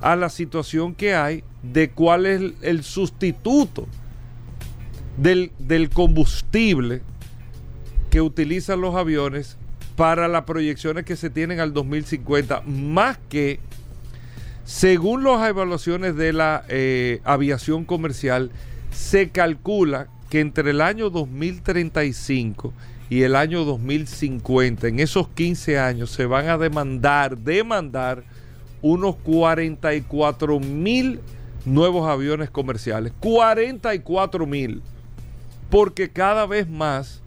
a 0.00 0.16
la 0.16 0.28
situación 0.28 0.94
que 0.94 1.14
hay 1.14 1.44
de 1.62 1.90
cuál 1.90 2.26
es 2.26 2.40
el, 2.40 2.54
el 2.62 2.82
sustituto 2.82 3.86
del, 5.20 5.52
del 5.58 5.90
combustible 5.90 7.02
que 8.10 8.20
utilizan 8.20 8.80
los 8.80 8.94
aviones 8.94 9.56
para 9.96 10.28
las 10.28 10.44
proyecciones 10.44 11.04
que 11.04 11.14
se 11.14 11.28
tienen 11.28 11.60
al 11.60 11.74
2050, 11.74 12.62
más 12.62 13.18
que, 13.28 13.60
según 14.64 15.22
las 15.22 15.46
evaluaciones 15.46 16.16
de 16.16 16.32
la 16.32 16.64
eh, 16.68 17.20
aviación 17.24 17.84
comercial, 17.84 18.50
se 18.90 19.28
calcula 19.28 20.08
que 20.30 20.40
entre 20.40 20.70
el 20.70 20.80
año 20.80 21.10
2035 21.10 22.72
y 23.10 23.22
el 23.22 23.36
año 23.36 23.64
2050, 23.64 24.88
en 24.88 25.00
esos 25.00 25.28
15 25.28 25.78
años, 25.78 26.10
se 26.10 26.24
van 26.24 26.48
a 26.48 26.56
demandar, 26.56 27.36
demandar 27.36 28.24
unos 28.80 29.16
44 29.16 30.60
mil 30.60 31.20
nuevos 31.66 32.08
aviones 32.08 32.48
comerciales. 32.48 33.12
44 33.20 34.46
mil. 34.46 34.82
Porque 35.70 36.10
cada 36.10 36.46
vez 36.46 36.68
más 36.68 37.22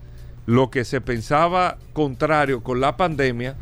lo 0.45 0.69
que 0.69 0.83
se 0.83 1.01
pensaba 1.01 1.77
contrario 1.93 2.61
con 2.61 2.81
la 2.81 2.97
pandemia, 2.97 3.55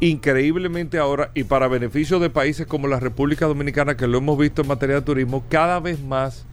increíblemente 0.00 0.98
ahora, 0.98 1.30
y 1.34 1.44
para 1.44 1.68
beneficio 1.68 2.18
de 2.18 2.30
países 2.30 2.66
como 2.66 2.88
la 2.88 2.98
República 2.98 3.46
Dominicana, 3.46 3.96
que 3.96 4.06
lo 4.06 4.18
hemos 4.18 4.38
visto 4.38 4.62
en 4.62 4.68
materia 4.68 4.96
de 4.96 5.02
turismo, 5.02 5.44
cada 5.48 5.78
vez 5.78 6.00
más 6.02 6.46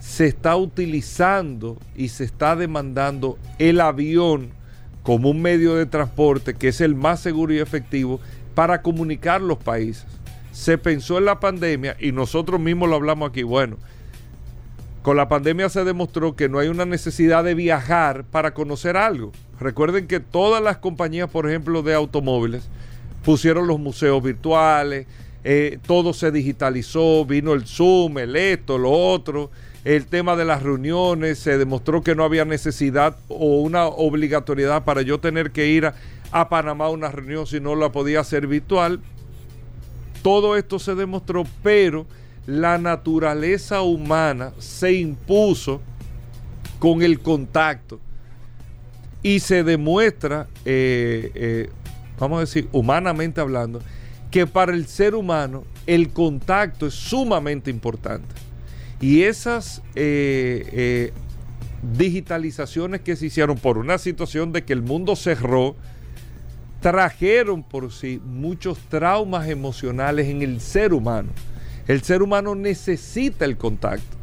se 0.00 0.26
está 0.26 0.56
utilizando 0.56 1.78
y 1.94 2.08
se 2.08 2.24
está 2.24 2.56
demandando 2.56 3.38
el 3.58 3.80
avión 3.80 4.50
como 5.02 5.30
un 5.30 5.42
medio 5.42 5.74
de 5.74 5.86
transporte 5.86 6.54
que 6.54 6.68
es 6.68 6.80
el 6.80 6.94
más 6.94 7.20
seguro 7.20 7.52
y 7.52 7.58
efectivo 7.58 8.20
para 8.54 8.82
comunicar 8.82 9.40
los 9.40 9.58
países. 9.58 10.06
Se 10.52 10.76
pensó 10.76 11.18
en 11.18 11.24
la 11.24 11.40
pandemia 11.40 11.96
y 11.98 12.12
nosotros 12.12 12.60
mismos 12.60 12.88
lo 12.88 12.96
hablamos 12.96 13.30
aquí. 13.30 13.42
Bueno, 13.42 13.78
con 15.02 15.16
la 15.16 15.28
pandemia 15.28 15.68
se 15.68 15.84
demostró 15.84 16.36
que 16.36 16.48
no 16.48 16.58
hay 16.58 16.68
una 16.68 16.84
necesidad 16.84 17.42
de 17.42 17.54
viajar 17.54 18.24
para 18.24 18.54
conocer 18.54 18.96
algo. 18.96 19.32
Recuerden 19.58 20.06
que 20.06 20.20
todas 20.20 20.62
las 20.62 20.78
compañías, 20.78 21.28
por 21.28 21.48
ejemplo, 21.48 21.82
de 21.82 21.94
automóviles, 21.94 22.68
pusieron 23.24 23.66
los 23.66 23.80
museos 23.80 24.22
virtuales, 24.22 25.06
eh, 25.44 25.78
todo 25.86 26.12
se 26.12 26.30
digitalizó, 26.30 27.24
vino 27.24 27.52
el 27.52 27.66
Zoom, 27.66 28.18
el 28.18 28.36
esto, 28.36 28.78
lo 28.78 28.92
otro, 28.92 29.50
el 29.84 30.06
tema 30.06 30.36
de 30.36 30.44
las 30.44 30.62
reuniones, 30.62 31.40
se 31.40 31.58
demostró 31.58 32.02
que 32.02 32.14
no 32.14 32.22
había 32.22 32.44
necesidad 32.44 33.16
o 33.28 33.60
una 33.60 33.86
obligatoriedad 33.86 34.84
para 34.84 35.02
yo 35.02 35.18
tener 35.18 35.50
que 35.50 35.66
ir 35.66 35.86
a, 35.86 35.94
a 36.30 36.48
Panamá 36.48 36.86
a 36.86 36.90
una 36.90 37.10
reunión 37.10 37.46
si 37.48 37.58
no 37.58 37.74
la 37.74 37.90
podía 37.90 38.20
hacer 38.20 38.46
virtual. 38.46 39.00
Todo 40.22 40.56
esto 40.56 40.78
se 40.78 40.94
demostró, 40.94 41.42
pero 41.64 42.06
la 42.46 42.78
naturaleza 42.78 43.82
humana 43.82 44.52
se 44.58 44.92
impuso 44.92 45.80
con 46.78 47.02
el 47.02 47.20
contacto 47.20 48.00
y 49.22 49.38
se 49.38 49.62
demuestra, 49.62 50.48
eh, 50.64 51.30
eh, 51.34 51.70
vamos 52.18 52.38
a 52.38 52.40
decir, 52.40 52.68
humanamente 52.72 53.40
hablando, 53.40 53.80
que 54.30 54.46
para 54.46 54.72
el 54.72 54.86
ser 54.86 55.14
humano 55.14 55.64
el 55.86 56.10
contacto 56.10 56.86
es 56.86 56.94
sumamente 56.94 57.70
importante. 57.70 58.34
Y 59.00 59.22
esas 59.22 59.82
eh, 59.94 61.12
digitalizaciones 61.96 63.00
que 63.02 63.14
se 63.14 63.26
hicieron 63.26 63.58
por 63.58 63.78
una 63.78 63.98
situación 63.98 64.52
de 64.52 64.64
que 64.64 64.72
el 64.72 64.82
mundo 64.82 65.14
cerró, 65.14 65.76
trajeron 66.80 67.62
por 67.62 67.92
sí 67.92 68.20
muchos 68.24 68.78
traumas 68.88 69.48
emocionales 69.48 70.26
en 70.28 70.42
el 70.42 70.60
ser 70.60 70.92
humano. 70.92 71.28
El 71.88 72.02
ser 72.02 72.22
humano 72.22 72.54
necesita 72.54 73.44
el 73.44 73.56
contacto. 73.56 74.16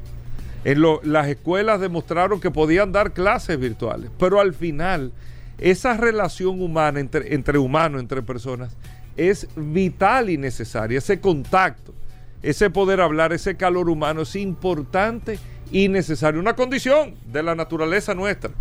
En 0.63 0.81
las 1.03 1.27
escuelas 1.27 1.79
demostraron 1.79 2.39
que 2.39 2.51
podían 2.51 2.91
dar 2.91 3.13
clases 3.13 3.59
virtuales, 3.59 4.11
pero 4.17 4.39
al 4.39 4.53
final 4.53 5.13
esa 5.57 5.95
relación 5.95 6.61
humana 6.61 6.99
entre, 6.99 7.33
entre 7.33 7.57
humanos, 7.57 8.01
entre 8.01 8.21
personas, 8.21 8.75
es 9.17 9.47
vital 9.55 10.29
y 10.29 10.37
necesaria. 10.37 10.97
Ese 10.97 11.19
contacto, 11.19 11.93
ese 12.41 12.69
poder 12.69 13.01
hablar, 13.01 13.33
ese 13.33 13.55
calor 13.55 13.89
humano 13.89 14.21
es 14.21 14.35
importante 14.35 15.39
y 15.71 15.89
necesario. 15.89 16.39
Una 16.39 16.55
condición 16.55 17.15
de 17.31 17.43
la 17.43 17.55
naturaleza 17.55 18.13
nuestra. 18.13 18.51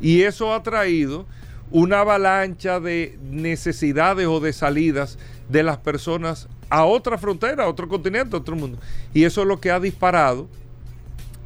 Y 0.00 0.22
eso 0.22 0.54
ha 0.54 0.62
traído 0.62 1.26
una 1.70 2.00
avalancha 2.00 2.80
de 2.80 3.18
necesidades 3.22 4.26
o 4.26 4.40
de 4.40 4.52
salidas 4.52 5.18
de 5.48 5.62
las 5.62 5.78
personas 5.78 6.48
a 6.70 6.84
otra 6.84 7.18
frontera, 7.18 7.64
a 7.64 7.68
otro 7.68 7.88
continente, 7.88 8.36
a 8.36 8.38
otro 8.38 8.56
mundo. 8.56 8.78
Y 9.12 9.24
eso 9.24 9.42
es 9.42 9.48
lo 9.48 9.60
que 9.60 9.70
ha 9.70 9.80
disparado 9.80 10.48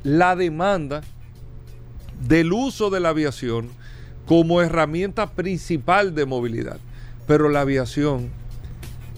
la 0.02 0.37
demanda 0.37 1.02
del 2.28 2.52
uso 2.52 2.90
de 2.90 3.00
la 3.00 3.09
aviación 3.09 3.71
como 4.26 4.62
herramienta 4.62 5.31
principal 5.31 6.14
de 6.14 6.26
movilidad. 6.26 6.78
Pero 7.26 7.49
la 7.49 7.62
aviación 7.62 8.31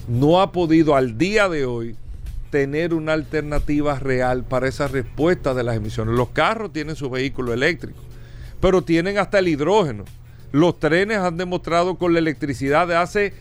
no 0.07 0.41
ha 0.41 0.51
podido 0.53 0.95
al 0.95 1.17
día 1.17 1.49
de 1.49 1.65
hoy 1.65 1.95
tener 2.49 2.93
una 2.93 3.13
alternativa 3.13 3.99
real 3.99 4.43
para 4.45 4.69
esa 4.69 4.87
respuesta 4.87 5.53
de 5.53 5.63
las 5.63 5.75
emisiones. 5.75 6.15
Los 6.15 6.29
carros 6.29 6.71
tienen 6.71 6.95
su 6.95 7.09
vehículo 7.09 7.53
eléctrico, 7.53 7.99
pero 8.61 8.81
tienen 8.81 9.17
hasta 9.17 9.39
el 9.39 9.49
hidrógeno. 9.49 10.05
Los 10.53 10.79
trenes 10.79 11.17
han 11.17 11.35
demostrado 11.35 11.97
con 11.97 12.13
la 12.13 12.19
electricidad 12.19 12.87
de 12.87 12.95
hace 12.95 13.33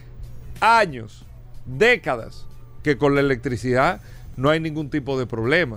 años, 0.61 1.25
décadas, 1.65 2.47
que 2.87 2.99
con 2.99 3.17
la 3.17 3.21
electricidad 3.21 4.01
no 4.37 4.49
hay 4.49 4.61
ningún 4.61 4.91
tipo 4.91 5.19
de 5.19 5.27
problema. 5.27 5.77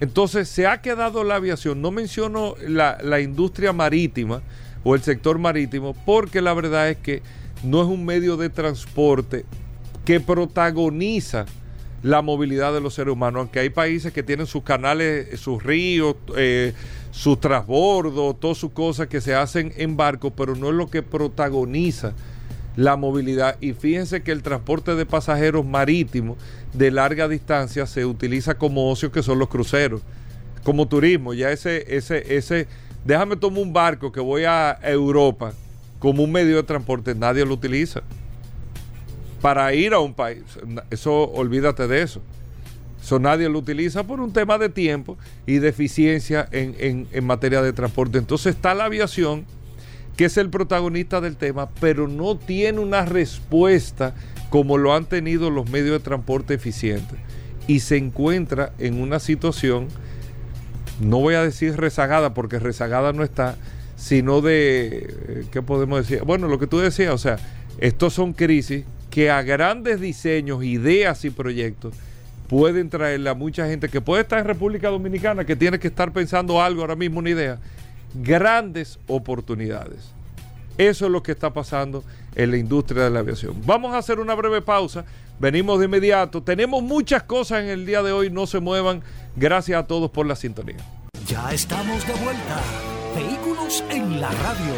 Entonces 0.00 0.50
se 0.50 0.66
ha 0.66 0.82
quedado 0.82 1.24
la 1.24 1.36
aviación, 1.36 1.80
no 1.80 1.90
menciono 1.90 2.56
la, 2.60 2.98
la, 3.02 3.20
industria 3.20 3.72
marítima 3.72 4.42
o 4.84 4.94
el 4.94 5.00
sector 5.00 5.38
marítimo, 5.38 5.94
porque 6.04 6.42
la 6.42 6.52
verdad 6.52 6.90
es 6.90 6.98
que 6.98 7.22
no 7.64 7.80
es 7.80 7.88
un 7.88 8.04
medio 8.04 8.36
de 8.36 8.50
transporte 8.50 9.46
que 10.04 10.20
protagoniza 10.20 11.46
la 12.02 12.20
movilidad 12.20 12.74
de 12.74 12.82
los 12.82 12.92
seres 12.92 13.14
humanos, 13.14 13.40
aunque 13.40 13.60
hay 13.60 13.70
países 13.70 14.12
que 14.12 14.22
tienen 14.22 14.46
sus 14.46 14.62
canales, 14.62 15.40
sus 15.40 15.62
ríos, 15.62 16.16
eh, 16.36 16.74
sus 17.12 17.40
transbordos, 17.40 18.38
todas 18.38 18.58
sus 18.58 18.72
cosas 18.72 19.06
que 19.06 19.22
se 19.22 19.34
hacen 19.34 19.72
en 19.78 19.96
barco, 19.96 20.32
pero 20.32 20.54
no 20.54 20.68
es 20.68 20.74
lo 20.74 20.90
que 20.90 21.02
protagoniza 21.02 22.12
la 22.76 22.96
movilidad. 22.96 23.56
Y 23.60 23.72
fíjense 23.72 24.22
que 24.22 24.32
el 24.32 24.42
transporte 24.42 24.94
de 24.94 25.06
pasajeros 25.06 25.64
marítimos 25.64 26.36
de 26.72 26.90
larga 26.90 27.26
distancia 27.26 27.86
se 27.86 28.04
utiliza 28.04 28.56
como 28.56 28.90
ocio, 28.90 29.10
que 29.10 29.22
son 29.22 29.38
los 29.38 29.48
cruceros, 29.48 30.02
como 30.62 30.86
turismo. 30.86 31.34
Ya 31.34 31.50
ese, 31.50 31.96
ese, 31.96 32.36
ese, 32.36 32.68
déjame 33.04 33.36
tomar 33.36 33.62
un 33.62 33.72
barco 33.72 34.12
que 34.12 34.20
voy 34.20 34.44
a 34.44 34.78
Europa 34.82 35.52
como 35.98 36.22
un 36.22 36.30
medio 36.30 36.56
de 36.56 36.62
transporte, 36.62 37.14
nadie 37.14 37.44
lo 37.44 37.54
utiliza. 37.54 38.02
Para 39.40 39.72
ir 39.74 39.92
a 39.92 39.98
un 39.98 40.14
país, 40.14 40.42
eso 40.90 41.30
olvídate 41.30 41.88
de 41.88 42.02
eso. 42.02 42.20
Eso 43.02 43.18
nadie 43.20 43.48
lo 43.48 43.60
utiliza 43.60 44.02
por 44.02 44.20
un 44.20 44.32
tema 44.32 44.58
de 44.58 44.68
tiempo 44.68 45.16
y 45.46 45.58
de 45.58 45.68
eficiencia 45.68 46.48
en, 46.50 46.74
en, 46.78 47.08
en 47.12 47.24
materia 47.24 47.62
de 47.62 47.72
transporte. 47.72 48.18
Entonces 48.18 48.56
está 48.56 48.74
la 48.74 48.86
aviación 48.86 49.46
que 50.16 50.24
es 50.26 50.36
el 50.36 50.50
protagonista 50.50 51.20
del 51.20 51.36
tema, 51.36 51.68
pero 51.80 52.08
no 52.08 52.36
tiene 52.36 52.80
una 52.80 53.04
respuesta 53.04 54.14
como 54.50 54.78
lo 54.78 54.94
han 54.94 55.04
tenido 55.04 55.50
los 55.50 55.70
medios 55.70 55.98
de 55.98 56.00
transporte 56.00 56.54
eficientes. 56.54 57.18
Y 57.66 57.80
se 57.80 57.96
encuentra 57.96 58.72
en 58.78 59.00
una 59.00 59.18
situación, 59.18 59.88
no 61.00 61.20
voy 61.20 61.34
a 61.34 61.42
decir 61.42 61.76
rezagada, 61.76 62.32
porque 62.32 62.58
rezagada 62.58 63.12
no 63.12 63.24
está, 63.24 63.56
sino 63.96 64.40
de, 64.40 65.14
eh, 65.28 65.44
¿qué 65.50 65.62
podemos 65.62 65.98
decir? 65.98 66.24
Bueno, 66.24 66.48
lo 66.48 66.58
que 66.58 66.66
tú 66.66 66.78
decías, 66.78 67.12
o 67.12 67.18
sea, 67.18 67.38
estos 67.78 68.14
son 68.14 68.32
crisis 68.32 68.84
que 69.10 69.30
a 69.30 69.42
grandes 69.42 70.00
diseños, 70.00 70.64
ideas 70.64 71.24
y 71.24 71.30
proyectos 71.30 71.94
pueden 72.48 72.88
traerle 72.88 73.28
a 73.28 73.34
mucha 73.34 73.66
gente 73.66 73.88
que 73.88 74.00
puede 74.00 74.22
estar 74.22 74.38
en 74.38 74.44
República 74.44 74.88
Dominicana, 74.88 75.44
que 75.44 75.56
tiene 75.56 75.78
que 75.78 75.88
estar 75.88 76.12
pensando 76.12 76.62
algo 76.62 76.82
ahora 76.82 76.96
mismo, 76.96 77.18
una 77.18 77.30
idea, 77.30 77.58
grandes 78.14 78.98
oportunidades. 79.06 80.12
Eso 80.78 81.06
es 81.06 81.10
lo 81.10 81.22
que 81.22 81.32
está 81.32 81.52
pasando 81.52 82.04
en 82.34 82.50
la 82.50 82.58
industria 82.58 83.04
de 83.04 83.10
la 83.10 83.20
aviación. 83.20 83.62
Vamos 83.64 83.94
a 83.94 83.98
hacer 83.98 84.20
una 84.20 84.34
breve 84.34 84.60
pausa. 84.60 85.04
Venimos 85.38 85.78
de 85.78 85.86
inmediato. 85.86 86.42
Tenemos 86.42 86.82
muchas 86.82 87.22
cosas 87.22 87.62
en 87.62 87.68
el 87.68 87.86
día 87.86 88.02
de 88.02 88.12
hoy. 88.12 88.30
No 88.30 88.46
se 88.46 88.60
muevan. 88.60 89.02
Gracias 89.36 89.82
a 89.82 89.86
todos 89.86 90.10
por 90.10 90.26
la 90.26 90.36
sintonía. 90.36 90.76
Ya 91.26 91.50
estamos 91.52 92.06
de 92.06 92.12
vuelta. 92.14 92.60
Vehículos 93.14 93.82
en 93.90 94.20
la 94.20 94.30
radio. 94.30 94.74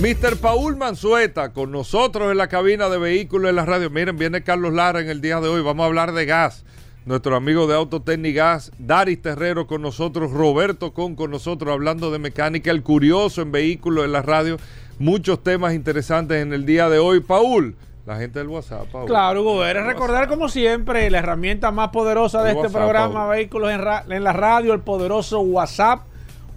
Mr. 0.00 0.36
Paul 0.38 0.76
Manzueta 0.76 1.52
con 1.52 1.70
nosotros 1.70 2.32
en 2.32 2.38
la 2.38 2.48
cabina 2.48 2.88
de 2.88 2.98
vehículos 2.98 3.50
en 3.50 3.56
la 3.56 3.66
radio. 3.66 3.90
Miren, 3.90 4.16
viene 4.16 4.42
Carlos 4.42 4.72
Lara 4.72 5.00
en 5.00 5.10
el 5.10 5.20
día 5.20 5.40
de 5.40 5.48
hoy. 5.48 5.62
Vamos 5.62 5.84
a 5.84 5.86
hablar 5.86 6.12
de 6.12 6.24
gas 6.24 6.64
nuestro 7.04 7.36
amigo 7.36 7.66
de 7.66 7.74
Autotecnigas, 7.74 8.70
Daris 8.78 9.20
Terrero 9.20 9.66
con 9.66 9.82
nosotros, 9.82 10.30
Roberto 10.30 10.94
Con 10.94 11.16
con 11.16 11.30
nosotros 11.30 11.72
hablando 11.72 12.10
de 12.10 12.18
mecánica, 12.18 12.70
el 12.70 12.82
curioso 12.82 13.42
en 13.42 13.52
vehículos 13.52 14.04
en 14.04 14.12
la 14.12 14.22
radio, 14.22 14.56
muchos 14.98 15.42
temas 15.42 15.74
interesantes 15.74 16.42
en 16.42 16.52
el 16.52 16.64
día 16.64 16.88
de 16.88 16.98
hoy. 16.98 17.20
Paul, 17.20 17.74
la 18.06 18.16
gente 18.18 18.38
del 18.38 18.48
WhatsApp. 18.48 18.86
Paul. 18.92 19.06
Claro, 19.06 19.42
Hugo, 19.42 19.64
recordar 19.64 20.28
como 20.28 20.48
siempre 20.48 21.10
la 21.10 21.18
herramienta 21.18 21.70
más 21.72 21.88
poderosa 21.90 22.42
de 22.42 22.50
El 22.50 22.56
este 22.56 22.66
WhatsApp, 22.68 22.82
programa, 22.82 23.14
Paul. 23.26 23.36
Vehículos 23.36 23.72
en, 23.72 23.80
ra- 23.80 24.04
en 24.08 24.24
la 24.24 24.32
radio, 24.32 24.72
el 24.72 24.80
poderoso 24.80 25.40
WhatsApp. 25.40 26.02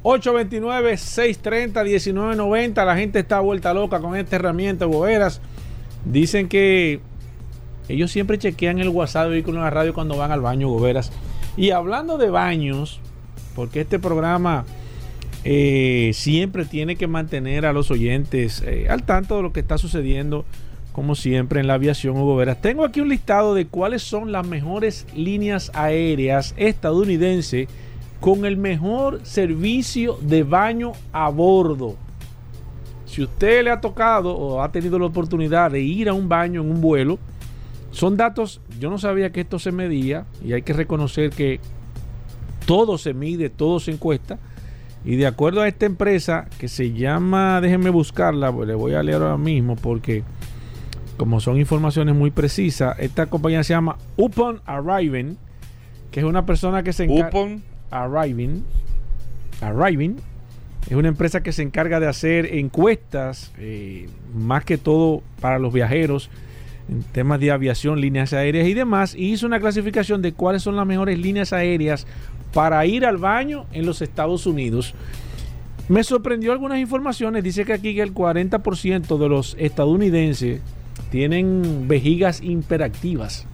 829-630-1990. 0.03 2.85
La 2.85 2.95
gente 2.95 3.17
está 3.19 3.39
vuelta 3.39 3.73
loca 3.73 3.99
con 3.99 4.15
esta 4.15 4.35
herramienta, 4.35 4.85
Boberas. 4.85 5.41
Dicen 6.05 6.47
que 6.47 6.99
ellos 7.87 8.11
siempre 8.11 8.37
chequean 8.37 8.79
el 8.79 8.89
WhatsApp 8.89 9.25
de 9.25 9.31
Vehículos 9.31 9.57
en 9.57 9.63
la 9.63 9.69
radio 9.69 9.93
cuando 9.93 10.17
van 10.17 10.31
al 10.31 10.41
baño, 10.41 10.69
Goberas. 10.69 11.11
Y 11.57 11.71
hablando 11.71 12.17
de 12.17 12.29
baños, 12.29 12.99
porque 13.55 13.81
este 13.81 13.99
programa 13.99 14.65
eh, 15.43 16.11
siempre 16.13 16.65
tiene 16.65 16.95
que 16.95 17.07
mantener 17.07 17.65
a 17.65 17.73
los 17.73 17.91
oyentes 17.91 18.63
eh, 18.65 18.87
al 18.89 19.03
tanto 19.03 19.37
de 19.37 19.43
lo 19.43 19.53
que 19.53 19.59
está 19.59 19.77
sucediendo, 19.77 20.43
como 20.91 21.13
siempre 21.13 21.59
en 21.59 21.67
la 21.67 21.75
aviación, 21.75 22.17
Hugo 22.17 22.35
Veras. 22.35 22.61
Tengo 22.61 22.83
aquí 22.83 23.01
un 23.01 23.09
listado 23.09 23.53
de 23.53 23.67
cuáles 23.67 24.01
son 24.01 24.31
las 24.31 24.47
mejores 24.47 25.05
líneas 25.15 25.71
aéreas 25.73 26.55
estadounidenses 26.57 27.67
con 28.19 28.45
el 28.45 28.57
mejor 28.57 29.19
servicio 29.23 30.17
de 30.21 30.43
baño 30.43 30.93
a 31.13 31.29
bordo. 31.29 31.95
Si 33.05 33.21
usted 33.21 33.63
le 33.63 33.69
ha 33.69 33.79
tocado 33.79 34.35
o 34.35 34.61
ha 34.61 34.71
tenido 34.71 34.97
la 34.97 35.05
oportunidad 35.05 35.69
de 35.69 35.81
ir 35.81 36.09
a 36.09 36.13
un 36.13 36.27
baño 36.27 36.61
en 36.61 36.71
un 36.71 36.81
vuelo, 36.81 37.19
son 37.95 38.17
datos, 38.17 38.59
yo 38.77 38.89
no 38.89 38.97
sabía 38.97 39.31
que 39.31 39.39
esto 39.39 39.57
se 39.57 39.71
medía 39.71 40.25
y 40.43 40.51
hay 40.51 40.63
que 40.63 40.73
reconocer 40.73 41.29
que 41.29 41.61
todo 42.65 42.97
se 42.97 43.13
mide, 43.13 43.49
todo 43.49 43.79
se 43.79 43.91
encuesta. 43.91 44.37
Y 45.05 45.15
de 45.15 45.27
acuerdo 45.27 45.61
a 45.61 45.67
esta 45.69 45.85
empresa 45.85 46.49
que 46.59 46.67
se 46.67 46.91
llama, 46.91 47.61
déjenme 47.61 47.91
buscarla, 47.91 48.51
pues 48.51 48.67
le 48.67 48.75
voy 48.75 48.95
a 48.95 49.01
leer 49.01 49.21
ahora 49.21 49.37
mismo 49.37 49.77
porque 49.77 50.23
como 51.15 51.39
son 51.39 51.57
informaciones 51.57 52.15
muy 52.15 52.31
precisas, 52.31 52.99
esta 52.99 53.27
compañía 53.27 53.63
se 53.63 53.73
llama 53.73 53.95
Upon 54.17 54.59
Arriving, 54.65 55.37
que 56.11 56.19
es 56.19 56.25
una 56.25 56.45
persona 56.45 56.83
que 56.83 56.91
se 56.91 57.05
encarga... 57.05 57.29
Upon, 57.29 57.63
Arriving. 57.91 58.65
Arriving. 59.61 60.17
Es 60.89 60.97
una 60.97 61.07
empresa 61.07 61.41
que 61.41 61.53
se 61.53 61.61
encarga 61.61 62.01
de 62.01 62.07
hacer 62.07 62.55
encuestas, 62.55 63.53
eh, 63.57 64.09
más 64.33 64.65
que 64.65 64.77
todo 64.77 65.23
para 65.39 65.59
los 65.59 65.71
viajeros, 65.71 66.29
en 66.89 67.03
temas 67.03 67.39
de 67.39 67.51
aviación, 67.51 67.99
líneas 67.99 68.33
aéreas 68.33 68.67
y 68.67 68.73
demás, 68.73 69.15
y 69.15 69.31
hizo 69.31 69.45
una 69.47 69.59
clasificación 69.59 70.21
de 70.21 70.33
cuáles 70.33 70.63
son 70.63 70.75
las 70.75 70.85
mejores 70.85 71.17
líneas 71.19 71.53
aéreas 71.53 72.05
para 72.53 72.85
ir 72.85 73.05
al 73.05 73.17
baño 73.17 73.65
en 73.71 73.85
los 73.85 74.01
Estados 74.01 74.45
Unidos. 74.45 74.93
Me 75.87 76.03
sorprendió 76.03 76.51
algunas 76.51 76.79
informaciones, 76.79 77.43
dice 77.43 77.65
que 77.65 77.73
aquí 77.73 77.99
el 77.99 78.13
40% 78.13 79.17
de 79.17 79.29
los 79.29 79.55
estadounidenses 79.59 80.61
tienen 81.11 81.87
vejigas 81.87 82.41
hiperactivas. 82.41 83.45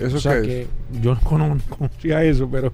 eso 0.00 0.16
O 0.16 0.20
sea 0.20 0.40
qué 0.40 0.46
que 0.46 0.62
es? 0.62 0.68
yo 1.02 1.14
no 1.14 1.20
conocía 1.78 2.22
eso, 2.22 2.48
pero 2.50 2.72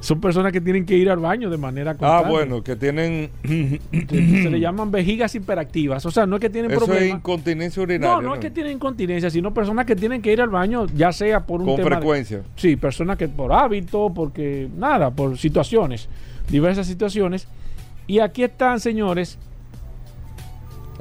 son 0.00 0.20
personas 0.20 0.52
que 0.52 0.60
tienen 0.60 0.86
que 0.86 0.96
ir 0.96 1.10
al 1.10 1.18
baño 1.18 1.50
de 1.50 1.56
manera 1.58 1.90
Ah, 1.92 1.96
constante. 1.96 2.30
bueno, 2.30 2.62
que 2.62 2.76
tienen. 2.76 3.30
Se 3.42 4.50
le 4.50 4.60
llaman 4.60 4.90
vejigas 4.90 5.34
hiperactivas. 5.34 6.04
O 6.06 6.10
sea, 6.10 6.26
no 6.26 6.36
es 6.36 6.40
que 6.40 6.50
tienen 6.50 6.70
Eso 6.70 6.80
es 6.82 6.86
problemas. 6.86 7.18
incontinencia 7.18 7.82
urinaria. 7.82 8.14
No, 8.16 8.22
no 8.22 8.34
es 8.34 8.40
que 8.40 8.50
tienen 8.50 8.72
incontinencia, 8.74 9.28
sino 9.30 9.52
personas 9.52 9.86
que 9.86 9.96
tienen 9.96 10.22
que 10.22 10.32
ir 10.32 10.40
al 10.40 10.48
baño, 10.50 10.86
ya 10.94 11.12
sea 11.12 11.44
por 11.44 11.60
un 11.60 11.66
Con 11.66 11.76
tema 11.76 11.90
de- 11.90 11.96
frecuencia. 11.96 12.42
sí, 12.56 12.76
personas 12.76 13.16
que 13.18 13.28
por 13.28 13.52
hábito, 13.52 14.12
porque 14.14 14.68
nada, 14.76 15.10
por 15.10 15.36
situaciones, 15.36 16.08
diversas 16.48 16.86
situaciones. 16.86 17.48
Y 18.06 18.20
aquí 18.20 18.42
están, 18.44 18.80
señores, 18.80 19.38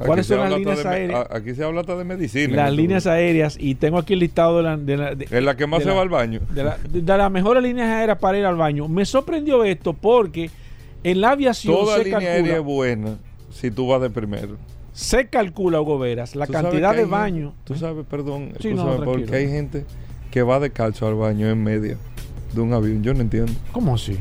¿Cuáles 0.06 0.28
son 0.28 0.40
las 0.40 0.52
líneas 0.58 0.84
de 0.84 0.90
aéreas? 0.90 1.28
Aquí 1.32 1.56
se 1.56 1.64
habla 1.64 1.82
hasta 1.82 1.96
de 1.96 2.04
medicina. 2.04 2.56
las 2.56 2.74
líneas 2.74 3.08
aéreas, 3.08 3.58
y 3.60 3.76
tengo 3.76 3.98
aquí 3.98 4.14
el 4.14 4.20
listado 4.20 4.58
de 4.58 4.64
la, 4.64 4.78
de 4.78 4.98
la- 4.98 5.16
de-. 5.16 5.28
En 5.32 5.46
la 5.46 5.56
que 5.58 5.66
más 5.68 5.82
se 5.84 5.90
la- 5.90 5.96
va 5.96 6.02
al 6.02 6.10
baño. 6.10 6.40
de, 6.50 6.64
la- 6.64 6.78
de 6.90 7.18
las 7.18 7.32
mejores 7.32 7.64
líneas 7.64 7.90
aéreas 7.90 8.18
para 8.20 8.38
ir 8.38 8.46
al 8.46 8.56
baño. 8.56 8.88
Me 8.88 9.06
sorprendió 9.06 9.64
esto 9.64 9.94
porque 9.94 10.50
en 11.04 11.22
la 11.22 11.32
aviación 11.32 11.74
Toda 11.76 11.98
se 11.98 12.04
línea 12.06 12.20
aérea 12.20 12.58
es 12.58 12.64
buena 12.64 13.18
si 13.52 13.72
tú 13.72 13.88
vas 13.88 14.02
de 14.02 14.10
primero. 14.10 14.58
se 14.94 15.28
calcula, 15.28 15.82
Hugo 15.82 15.98
Veras, 16.00 16.36
la 16.36 16.48
cantidad 16.48 16.96
de 16.96 17.06
baños. 17.06 17.54
Tú 17.64 17.76
sabes, 17.76 18.06
perdón, 18.10 18.54
Sí, 18.60 18.74
no, 18.74 19.04
porque 19.04 19.36
hay 19.36 19.50
gente 19.50 19.86
que 20.32 20.44
va 20.44 20.60
de 20.60 20.70
calzo 20.72 21.08
al 21.08 21.16
baño 21.16 21.50
en 21.50 21.64
media 21.64 21.98
de 22.54 22.62
un 22.62 22.74
avión. 22.74 23.02
Yo 23.04 23.14
no 23.14 23.22
entiendo. 23.22 23.52
¿Cómo 23.72 23.96
así? 23.96 24.18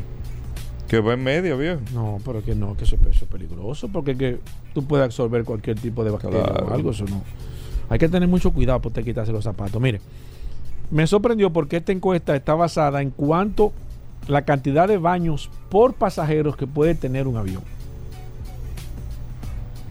Que 0.88 1.00
va 1.00 1.14
en 1.14 1.22
media, 1.24 1.54
viejo. 1.56 1.80
No, 1.92 2.18
pero 2.24 2.42
que 2.42 2.54
no, 2.54 2.76
que 2.76 2.84
eso, 2.84 2.96
eso 3.10 3.24
es 3.24 3.30
peligroso 3.30 3.88
porque 3.88 4.16
que 4.16 4.38
tú 4.74 4.84
puedes 4.84 5.04
absorber 5.04 5.44
cualquier 5.44 5.78
tipo 5.78 6.04
de 6.04 6.10
bacteria 6.10 6.42
Claro. 6.44 6.66
o 6.66 6.74
algo, 6.74 6.90
eso 6.90 7.04
no. 7.06 7.22
Hay 7.88 7.98
que 7.98 8.08
tener 8.08 8.28
mucho 8.28 8.52
cuidado 8.52 8.80
por 8.80 8.92
te 8.92 9.02
quitarse 9.04 9.32
los 9.32 9.44
zapatos. 9.44 9.80
Mire, 9.80 10.00
me 10.90 11.06
sorprendió 11.06 11.52
porque 11.52 11.76
esta 11.78 11.92
encuesta 11.92 12.34
está 12.36 12.54
basada 12.54 13.02
en 13.02 13.10
cuanto 13.10 13.72
la 14.28 14.42
cantidad 14.44 14.88
de 14.88 14.98
baños 14.98 15.50
por 15.68 15.94
pasajeros 15.94 16.56
que 16.56 16.66
puede 16.66 16.94
tener 16.94 17.26
un 17.26 17.36
avión. 17.36 17.62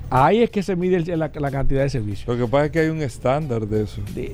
Ahí 0.10 0.44
es 0.44 0.50
que 0.52 0.62
se 0.64 0.76
mide 0.76 0.98
el- 0.98 1.20
la, 1.20 1.32
la 1.34 1.52
cantidad 1.52 1.82
de 1.82 1.90
servicios. 1.90 2.28
Lo 2.28 2.38
que 2.46 2.50
pasa 2.50 2.66
es 2.66 2.72
que 2.72 2.80
hay 2.80 2.90
un 2.90 3.02
estándar 3.02 3.68
de 3.68 3.84
eso. 3.84 4.02
De- 4.14 4.32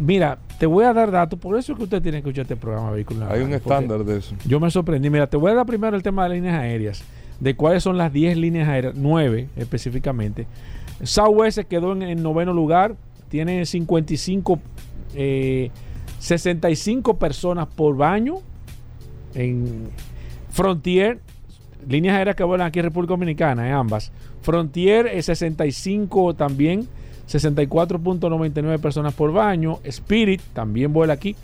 mira, 0.00 0.38
te 0.58 0.66
voy 0.66 0.84
a 0.84 0.92
dar 0.92 1.10
datos, 1.10 1.38
por 1.38 1.58
eso 1.58 1.72
es 1.72 1.78
que 1.78 1.84
usted 1.84 2.00
tiene 2.02 2.18
que 2.22 2.28
escuchar 2.28 2.42
este 2.42 2.56
programa 2.56 2.92
la 2.92 3.28
Hay 3.30 3.42
un 3.42 3.52
estándar 3.52 4.04
de 4.04 4.18
eso. 4.18 4.34
Yo 4.46 4.60
me 4.60 4.70
sorprendí. 4.70 5.10
Mira, 5.10 5.26
te 5.26 5.36
voy 5.36 5.50
a 5.50 5.54
dar 5.54 5.66
primero 5.66 5.96
el 5.96 6.02
tema 6.02 6.28
de 6.28 6.36
líneas 6.36 6.60
aéreas, 6.60 7.02
de 7.40 7.54
cuáles 7.56 7.82
son 7.82 7.98
las 7.98 8.12
10 8.12 8.36
líneas 8.36 8.68
aéreas, 8.68 8.94
9 8.96 9.48
específicamente. 9.56 10.46
Southwest 11.02 11.56
se 11.56 11.64
quedó 11.66 11.92
en, 11.92 12.02
en 12.02 12.22
noveno 12.22 12.52
lugar, 12.52 12.94
tiene 13.28 13.66
55, 13.66 14.60
eh, 15.14 15.70
65 16.20 17.18
personas 17.18 17.66
por 17.66 17.96
baño. 17.96 18.36
En 19.34 19.88
Frontier, 20.50 21.20
líneas 21.88 22.16
aéreas 22.16 22.34
que 22.36 22.44
vuelan 22.44 22.66
aquí 22.68 22.78
en 22.78 22.86
República 22.86 23.12
Dominicana, 23.12 23.68
en 23.68 23.74
ambas. 23.74 24.10
Frontier 24.52 25.06
es 25.08 25.26
65 25.26 26.32
también, 26.34 26.88
64.99 27.28 28.78
personas 28.80 29.12
por 29.12 29.30
baño. 29.30 29.78
Spirit 29.84 30.40
también 30.54 30.90
vuela 30.90 31.12
aquí, 31.12 31.36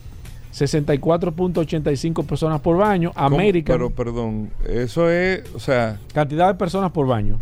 64.85 0.55 2.25
personas 2.25 2.61
por 2.62 2.79
baño. 2.79 3.12
América, 3.14 3.75
Pero 3.75 3.90
perdón, 3.90 4.51
eso 4.67 5.11
es, 5.11 5.43
o 5.55 5.59
sea, 5.61 5.99
cantidad 6.14 6.49
de 6.49 6.55
personas 6.55 6.93
por 6.93 7.07
baño. 7.07 7.38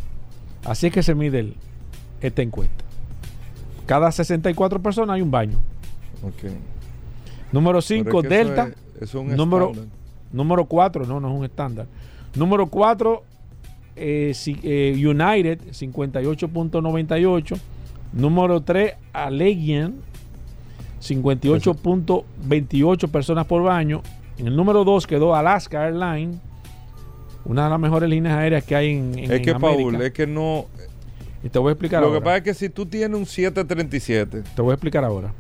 Así 0.65 0.89
es 0.89 0.93
que 0.93 1.03
se 1.05 1.15
mide 1.15 1.39
el- 1.41 1.55
esta 2.21 2.43
encuesta. 2.43 2.85
Cada 3.87 4.11
64 4.11 4.83
personas 4.83 5.15
hay 5.15 5.23
un 5.23 5.31
baño. 5.31 5.59
ok. 6.25 6.51
Número 7.53 7.75
Pero 7.79 7.83
5, 7.83 8.09
es 8.23 8.29
que 8.29 8.35
eso 8.35 8.45
Delta. 8.49 8.63
es- 8.69 9.03
Eso 9.03 9.19
es 9.21 9.27
un 9.31 9.37
Número- 9.37 9.71
estándar. 9.71 9.97
Número 10.33 10.65
4, 10.65 11.05
no, 11.07 11.21
no 11.21 11.29
es 11.33 11.39
un 11.39 11.45
estándar. 11.45 11.87
Número 12.35 12.67
4, 12.69 13.23
United, 13.97 15.61
58.98. 15.71 17.59
Número 18.13 18.61
3, 18.61 18.95
Allegiant, 19.13 19.95
58.28 21.01 23.09
personas 23.11 23.47
por 23.47 23.63
baño. 23.63 24.03
En 24.39 24.47
el 24.49 24.57
número 24.57 24.85
2 24.85 25.07
quedó 25.07 25.35
Alaska 25.35 25.87
Airlines, 25.87 26.37
una 27.45 27.65
de 27.65 27.71
las 27.71 27.81
mejores 27.81 28.09
líneas 28.11 28.37
aéreas 28.37 28.65
que 28.65 28.77
hay 28.77 28.91
en, 28.91 29.19
en 29.19 29.33
Es 29.33 29.41
que, 29.41 29.51
en 29.51 29.61
Paul, 29.61 30.01
es 30.03 30.13
que 30.13 30.27
no. 30.27 30.67
Y 31.43 31.49
te 31.49 31.59
voy 31.59 31.71
a 31.71 31.73
explicar 31.73 32.03
Lo 32.03 32.09
ahora. 32.09 32.21
que 32.21 32.25
pasa 32.25 32.37
es 32.37 32.43
que 32.45 32.55
si 32.55 32.69
tú 32.69 32.87
tienes 32.87 33.19
un 33.19 33.27
737, 33.27 34.43
Te 34.55 34.63
voy 34.63 34.71
a 34.71 34.75
explicar 34.75 35.05
ahora. 35.05 35.33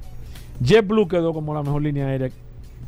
JetBlue 0.60 1.08
quedó 1.08 1.32
como 1.32 1.54
la 1.54 1.62
mejor 1.62 1.82
línea 1.82 2.06
aérea 2.06 2.30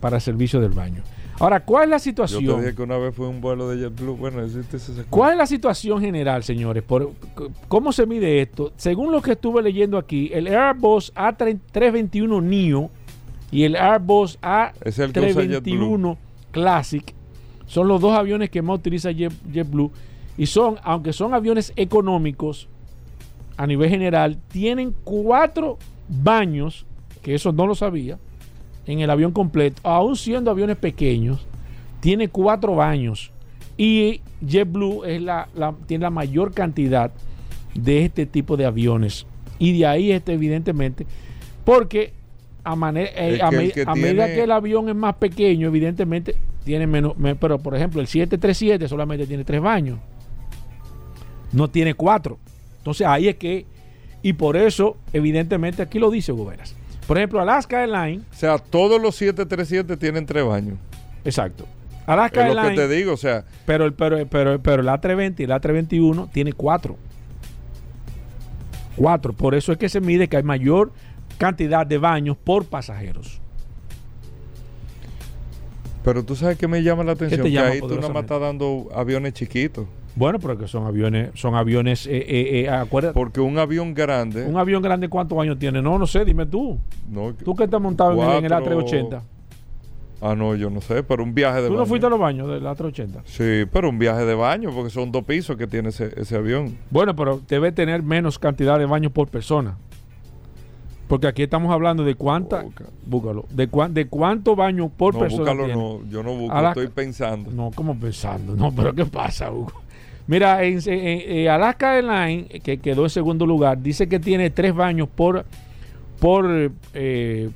para 0.00 0.16
el 0.16 0.22
servicio 0.22 0.61
del 0.61 0.72
baño. 0.72 1.03
Ahora, 1.40 1.64
¿cuál 1.64 1.85
es 1.85 1.90
la 1.90 1.97
yo 1.97 2.03
te 2.03 2.09
situación? 2.11 2.61
dije 2.61 2.75
que 2.75 2.83
una 2.83 2.97
vez 2.97 3.14
fue 3.14 3.27
un 3.29 3.40
vuelo 3.40 3.68
de 3.68 3.79
JetBlue. 3.79 4.16
Bueno, 4.16 4.40
existe 4.42 4.77
ese 4.77 5.05
¿Cuál 5.11 5.33
es 5.33 5.38
la 5.38 5.47
situación 5.47 6.01
general, 6.01 6.44
señores? 6.44 6.83
Por, 6.83 7.12
¿Cómo 7.68 7.92
se 7.92 8.07
mide 8.07 8.40
esto? 8.40 8.73
Según 8.77 9.11
lo 9.12 9.20
que 9.20 9.33
estuve 9.33 9.61
leyendo 9.62 9.99
aquí, 9.99 10.31
el 10.33 10.47
Airbus 10.47 11.12
A321 11.14 12.42
Neo 12.42 12.90
y 13.51 13.64
el 13.64 13.77
Airbus 13.77 14.38
Es 14.85 14.99
el 14.99 15.12
que 15.12 15.20
usa 15.20 15.42
A321 15.42 16.16
Classic 16.53 17.14
son 17.66 17.88
los 17.88 18.01
dos 18.01 18.12
aviones 18.16 18.51
que 18.51 18.62
más 18.62 18.77
utiliza 18.79 19.11
Jet- 19.11 19.33
JetBlue 19.53 19.90
y 20.37 20.47
son, 20.47 20.77
aunque 20.83 21.12
son 21.12 21.35
aviones 21.35 21.73
económicos 21.77 22.68
a 23.57 23.66
nivel 23.66 23.88
general, 23.88 24.37
tienen 24.49 24.94
cuatro 25.05 25.79
baños, 26.09 26.87
que 27.23 27.35
eso 27.35 27.53
no 27.53 27.66
lo 27.66 27.75
sabía, 27.75 28.18
en 28.87 29.01
el 29.01 29.11
avión 29.11 29.33
completo, 29.33 29.81
aún 29.85 30.16
siendo 30.16 30.51
aviones 30.51 30.77
pequeños, 30.77 31.47
tiene 32.01 32.29
cuatro 32.29 32.75
baños. 32.77 33.31
Y 33.77 34.20
JetBlue 34.47 35.05
es 35.05 35.23
la, 35.23 35.49
la- 35.55 35.75
tiene 35.87 36.03
la 36.03 36.11
mayor 36.11 36.53
cantidad 36.53 37.11
de 37.75 38.05
este 38.05 38.27
tipo 38.27 38.57
de 38.57 38.66
aviones. 38.66 39.27
Y 39.59 39.79
de 39.79 39.87
ahí, 39.87 40.12
este, 40.12 40.33
evidentemente, 40.35 41.07
porque 41.64 42.12
a, 42.62 42.77
eh, 43.37 43.38
a, 43.42 43.51
me- 43.51 43.57
medida 43.94 44.27
que 44.35 44.42
el 44.44 44.51
avión 44.53 44.88
es 44.88 44.94
más 44.94 45.14
pequeño, 45.16 45.66
evidentemente, 45.68 46.37
tiene 46.64 46.87
menos. 46.87 47.16
me- 47.18 47.35
pero, 47.35 47.59
por 47.59 47.75
ejemplo, 47.75 48.01
el 48.01 48.07
737 48.07 48.87
solamente 48.88 49.27
tiene 49.27 49.44
tres 49.44 49.61
baños. 49.61 49.99
No 51.53 51.68
tiene 51.68 51.94
cuatro. 51.94 52.38
Entonces, 52.79 53.07
ahí 53.07 53.29
es 53.29 53.37
que. 53.37 53.66
Y 54.23 54.33
por 54.33 54.57
eso, 54.57 54.97
evidentemente, 55.12 55.83
aquí 55.83 55.99
lo 55.99 56.11
dice 56.11 56.33
Goberas. 56.33 56.75
Por 57.06 57.18
ejemplo, 57.18 57.40
Alaska 57.40 57.82
Airlines. 57.82 58.24
O 58.32 58.34
sea, 58.34 58.58
todos 58.58 59.00
los 59.00 59.14
737 59.16 59.96
tienen 59.96 60.26
tres 60.26 60.44
baños. 60.44 60.78
Exacto. 61.24 61.66
Alaska 62.06 62.46
Es 62.46 62.54
lo 62.54 62.62
que 62.62 62.74
te 62.74 62.88
digo, 62.88 63.12
o 63.12 63.16
sea, 63.16 63.44
Pero 63.64 63.84
el, 63.86 63.94
pero, 63.94 64.26
pero, 64.26 64.60
pero 64.60 64.82
el 64.82 64.88
A320 64.88 65.40
y 65.40 65.42
el 65.44 65.50
A321 65.50 66.30
tiene 66.30 66.52
cuatro. 66.52 66.96
Cuatro. 68.96 69.32
Por 69.32 69.54
eso 69.54 69.72
es 69.72 69.78
que 69.78 69.88
se 69.88 70.00
mide 70.00 70.28
que 70.28 70.36
hay 70.36 70.42
mayor 70.42 70.92
cantidad 71.38 71.86
de 71.86 71.98
baños 71.98 72.36
por 72.36 72.66
pasajeros. 72.66 73.40
pero 76.04 76.22
tú 76.22 76.36
sabes 76.36 76.58
que 76.58 76.68
me 76.68 76.82
llama 76.82 77.02
la 77.02 77.12
atención 77.12 77.42
te 77.42 77.50
que 77.50 77.58
ahí 77.58 77.80
tú 77.80 77.96
nada 77.96 78.10
más 78.10 78.24
estás 78.24 78.40
dando 78.40 78.88
aviones 78.94 79.32
chiquitos. 79.32 79.86
Bueno, 80.16 80.38
pero 80.38 80.57
que 80.57 80.68
son 80.68 80.87
aviones, 80.87 81.31
son 81.35 81.55
aviones, 81.57 82.07
eh, 82.07 82.16
eh, 82.16 82.61
eh, 82.62 82.68
acuérdate, 82.68 83.14
Porque 83.14 83.40
un 83.40 83.59
avión 83.59 83.94
grande. 83.94 84.44
un 84.44 84.57
avión 84.57 84.81
grande 84.83 85.09
¿cuántos 85.09 85.37
años 85.38 85.59
tiene? 85.59 85.83
No, 85.83 85.98
no 85.98 86.07
sé, 86.07 86.24
dime 86.24 86.46
tú. 86.46 86.79
no, 87.11 87.33
Tú 87.35 87.55
que 87.57 87.64
estás 87.64 87.81
montado 87.81 88.12
en 88.12 88.20
el, 88.20 88.37
en 88.38 88.44
el 88.44 88.50
Cuatro- 88.50 88.81
A380. 88.81 89.20
Ah, 90.20 90.35
no, 90.37 90.55
yo 90.55 90.70
no 90.70 90.81
sé, 90.81 91.03
pero 91.03 91.22
un 91.22 91.35
viaje 91.35 91.61
de 91.61 91.66
¿Tú 91.66 91.72
no 91.74 91.81
baño. 91.81 91.88
fuiste 91.88 92.07
a 92.07 92.11
los 92.11 92.18
baños 92.20 92.48
del 92.48 92.62
A380? 92.64 93.22
Sí, 93.24 93.68
pero 93.70 93.90
un 93.90 93.98
viaje 93.98 94.24
de 94.24 94.35
baño, 94.35 94.70
porque 94.74 94.88
son 94.90 95.11
dos 95.12 95.24
pisos 95.24 95.57
que 95.57 95.66
tiene 95.66 95.88
ese, 95.90 96.12
ese 96.18 96.37
avión. 96.37 96.79
Bueno, 96.90 97.14
pero 97.16 97.40
debe 97.48 97.72
tener 97.72 98.03
menos 98.03 98.38
cantidad 98.38 98.79
de 98.79 98.87
baños 98.87 99.12
por 99.12 99.29
persona. 99.29 99.77
Porque 101.09 101.27
aquí 101.27 101.42
estamos 101.42 101.70
hablando 101.72 102.03
de 102.05 102.14
cuánta, 102.14 102.62
Busca. 102.62 102.85
búscalo, 103.05 103.44
de, 103.50 103.68
cuán, 103.68 103.92
de 103.92 104.07
cuánto 104.07 104.57
baño 104.57 104.88
por 104.88 105.12
no, 105.12 105.20
persona 105.20 105.42
búscalo, 105.53 105.64
tiene. 105.66 105.81
no, 105.81 106.00
yo 106.09 106.22
no 106.22 106.35
busco, 106.35 106.55
Alaska- 106.57 106.81
estoy 106.81 106.94
pensando. 106.94 107.50
No, 107.50 107.70
como 107.74 107.94
pensando. 107.98 108.57
No, 108.57 108.72
pero 108.74 108.94
¿qué 108.94 109.05
pasa, 109.05 109.50
Hugo? 109.53 109.72
Mira, 110.26 110.64
en, 110.64 110.78
en- 110.87 111.38
en 111.38 111.48
Alaska 111.48 111.96
Airlines, 111.96 112.62
que 112.62 112.78
quedó 112.78 113.04
en 113.04 113.10
segundo 113.10 113.44
lugar, 113.46 113.82
dice 113.82 114.08
que 114.08 114.18
tiene 114.18 114.48
tres 114.50 114.74
baños 114.74 115.08
por, 115.14 115.44
por, 116.18 116.72
eh, 116.94 117.50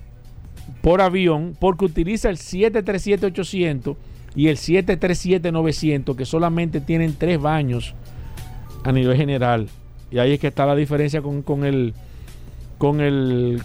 por 0.83 1.01
avión, 1.01 1.57
porque 1.59 1.87
utiliza 1.87 2.29
el 2.29 2.37
737-800 2.37 3.97
y 4.35 4.49
el 4.49 4.57
737-900, 4.57 6.15
que 6.15 6.25
solamente 6.27 6.81
tienen 6.81 7.15
tres 7.17 7.41
baños 7.41 7.95
a 8.85 8.93
nivel 8.93 9.17
general. 9.17 9.69
Y 10.11 10.19
ahí 10.19 10.33
es 10.35 10.41
que 10.41 10.49
está 10.49 10.67
la 10.67 10.77
diferencia 10.77 11.23
con, 11.23 11.43
con 11.43 11.65
el 11.65 11.95
con 12.79 13.01
el 13.01 13.61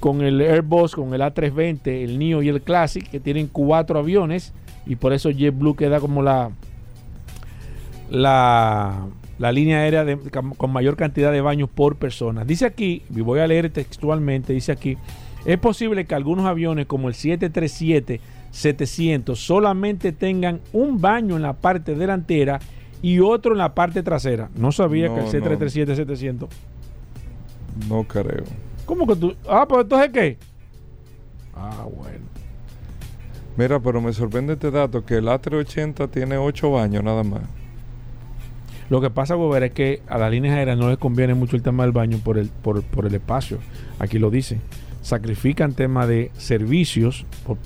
con 0.00 0.20
el 0.22 0.40
Airbus, 0.40 0.94
con 0.94 1.12
el 1.14 1.20
A320, 1.22 1.86
el 1.88 2.18
Neo 2.18 2.42
y 2.42 2.48
el 2.48 2.60
Classic, 2.62 3.08
que 3.08 3.18
tienen 3.18 3.48
cuatro 3.48 3.98
aviones 3.98 4.52
y 4.86 4.94
por 4.96 5.12
eso 5.12 5.30
JetBlue 5.30 5.74
queda 5.74 5.98
como 5.98 6.22
la 6.22 6.50
la, 8.10 9.06
la 9.38 9.52
línea 9.52 9.78
aérea 9.78 10.04
de- 10.04 10.18
con 10.56 10.72
mayor 10.72 10.96
cantidad 10.96 11.32
de 11.32 11.40
baños 11.40 11.68
por 11.68 11.96
persona. 11.96 12.44
Dice 12.44 12.66
aquí, 12.66 13.02
y 13.14 13.20
voy 13.20 13.40
a 13.40 13.46
leer 13.46 13.70
textualmente, 13.70 14.52
dice 14.52 14.72
aquí, 14.72 14.96
es 15.44 15.58
posible 15.58 16.06
que 16.06 16.14
algunos 16.14 16.46
aviones 16.46 16.86
como 16.86 17.08
el 17.08 17.14
737-700 17.14 19.36
solamente 19.36 20.12
tengan 20.12 20.60
un 20.72 21.00
baño 21.00 21.36
en 21.36 21.42
la 21.42 21.52
parte 21.54 21.94
delantera 21.94 22.60
y 23.02 23.20
otro 23.20 23.52
en 23.52 23.58
la 23.58 23.74
parte 23.74 24.02
trasera. 24.02 24.50
No 24.56 24.72
sabía 24.72 25.08
No, 25.08 25.14
que 25.14 25.20
el 25.36 25.42
no. 25.42 25.50
737-700... 25.50 26.48
No 27.88 28.02
creo. 28.04 28.42
¿Cómo 28.84 29.06
que 29.06 29.14
tú? 29.14 29.34
Ah, 29.48 29.66
pues 29.68 29.82
entonces 29.82 30.10
qué? 30.12 30.36
Ah, 31.54 31.84
bueno. 31.84 32.24
Mira, 33.56 33.78
pero 33.80 34.00
me 34.00 34.12
sorprende 34.12 34.54
este 34.54 34.70
dato 34.72 35.04
que 35.04 35.16
el 35.18 35.26
A380 35.26 36.10
tiene 36.10 36.36
ocho 36.38 36.70
baños 36.72 37.04
nada 37.04 37.22
más. 37.22 37.42
Lo 38.90 39.00
que 39.00 39.10
pasa, 39.10 39.34
Gober, 39.34 39.62
es 39.64 39.72
que 39.72 40.00
a 40.08 40.16
las 40.18 40.30
líneas 40.30 40.54
aéreas 40.56 40.78
no 40.78 40.88
les 40.88 40.96
conviene 40.98 41.34
mucho 41.34 41.56
el 41.56 41.62
tema 41.62 41.82
del 41.82 41.92
baño 41.92 42.18
por 42.24 42.38
el, 42.38 42.48
por, 42.48 42.82
por 42.82 43.04
el 43.06 43.14
espacio. 43.14 43.58
Aquí 43.98 44.18
lo 44.18 44.30
dice. 44.30 44.58
Sacrifican 45.02 45.74
tema 45.74 46.06
de 46.06 46.30
servicios 46.38 47.26
por, 47.46 47.56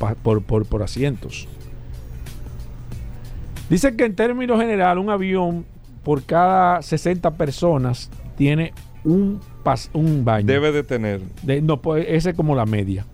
por, 0.42 0.42
por, 0.42 0.82
asientos. 0.82 1.46
Dice 3.70 3.96
que 3.96 4.04
en 4.04 4.14
términos 4.14 4.60
general 4.60 4.98
un 4.98 5.10
avión 5.10 5.64
por 6.04 6.24
cada 6.24 6.82
60 6.82 7.30
personas 7.36 8.10
tiene 8.36 8.72
un, 9.04 9.40
pas- 9.64 9.88
un 9.92 10.24
baño. 10.24 10.46
Debe 10.46 10.72
de 10.72 10.82
tener. 10.82 11.20
De- 11.42 11.62
no, 11.62 11.80
pues 11.80 12.04
ese 12.08 12.30
es 12.30 12.36
como 12.36 12.54
la 12.54 12.66
media. 12.66 13.06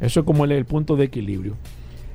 Eso 0.00 0.20
es 0.20 0.26
como 0.26 0.44
el, 0.44 0.52
el 0.52 0.64
punto 0.64 0.96
de 0.96 1.04
equilibrio. 1.04 1.54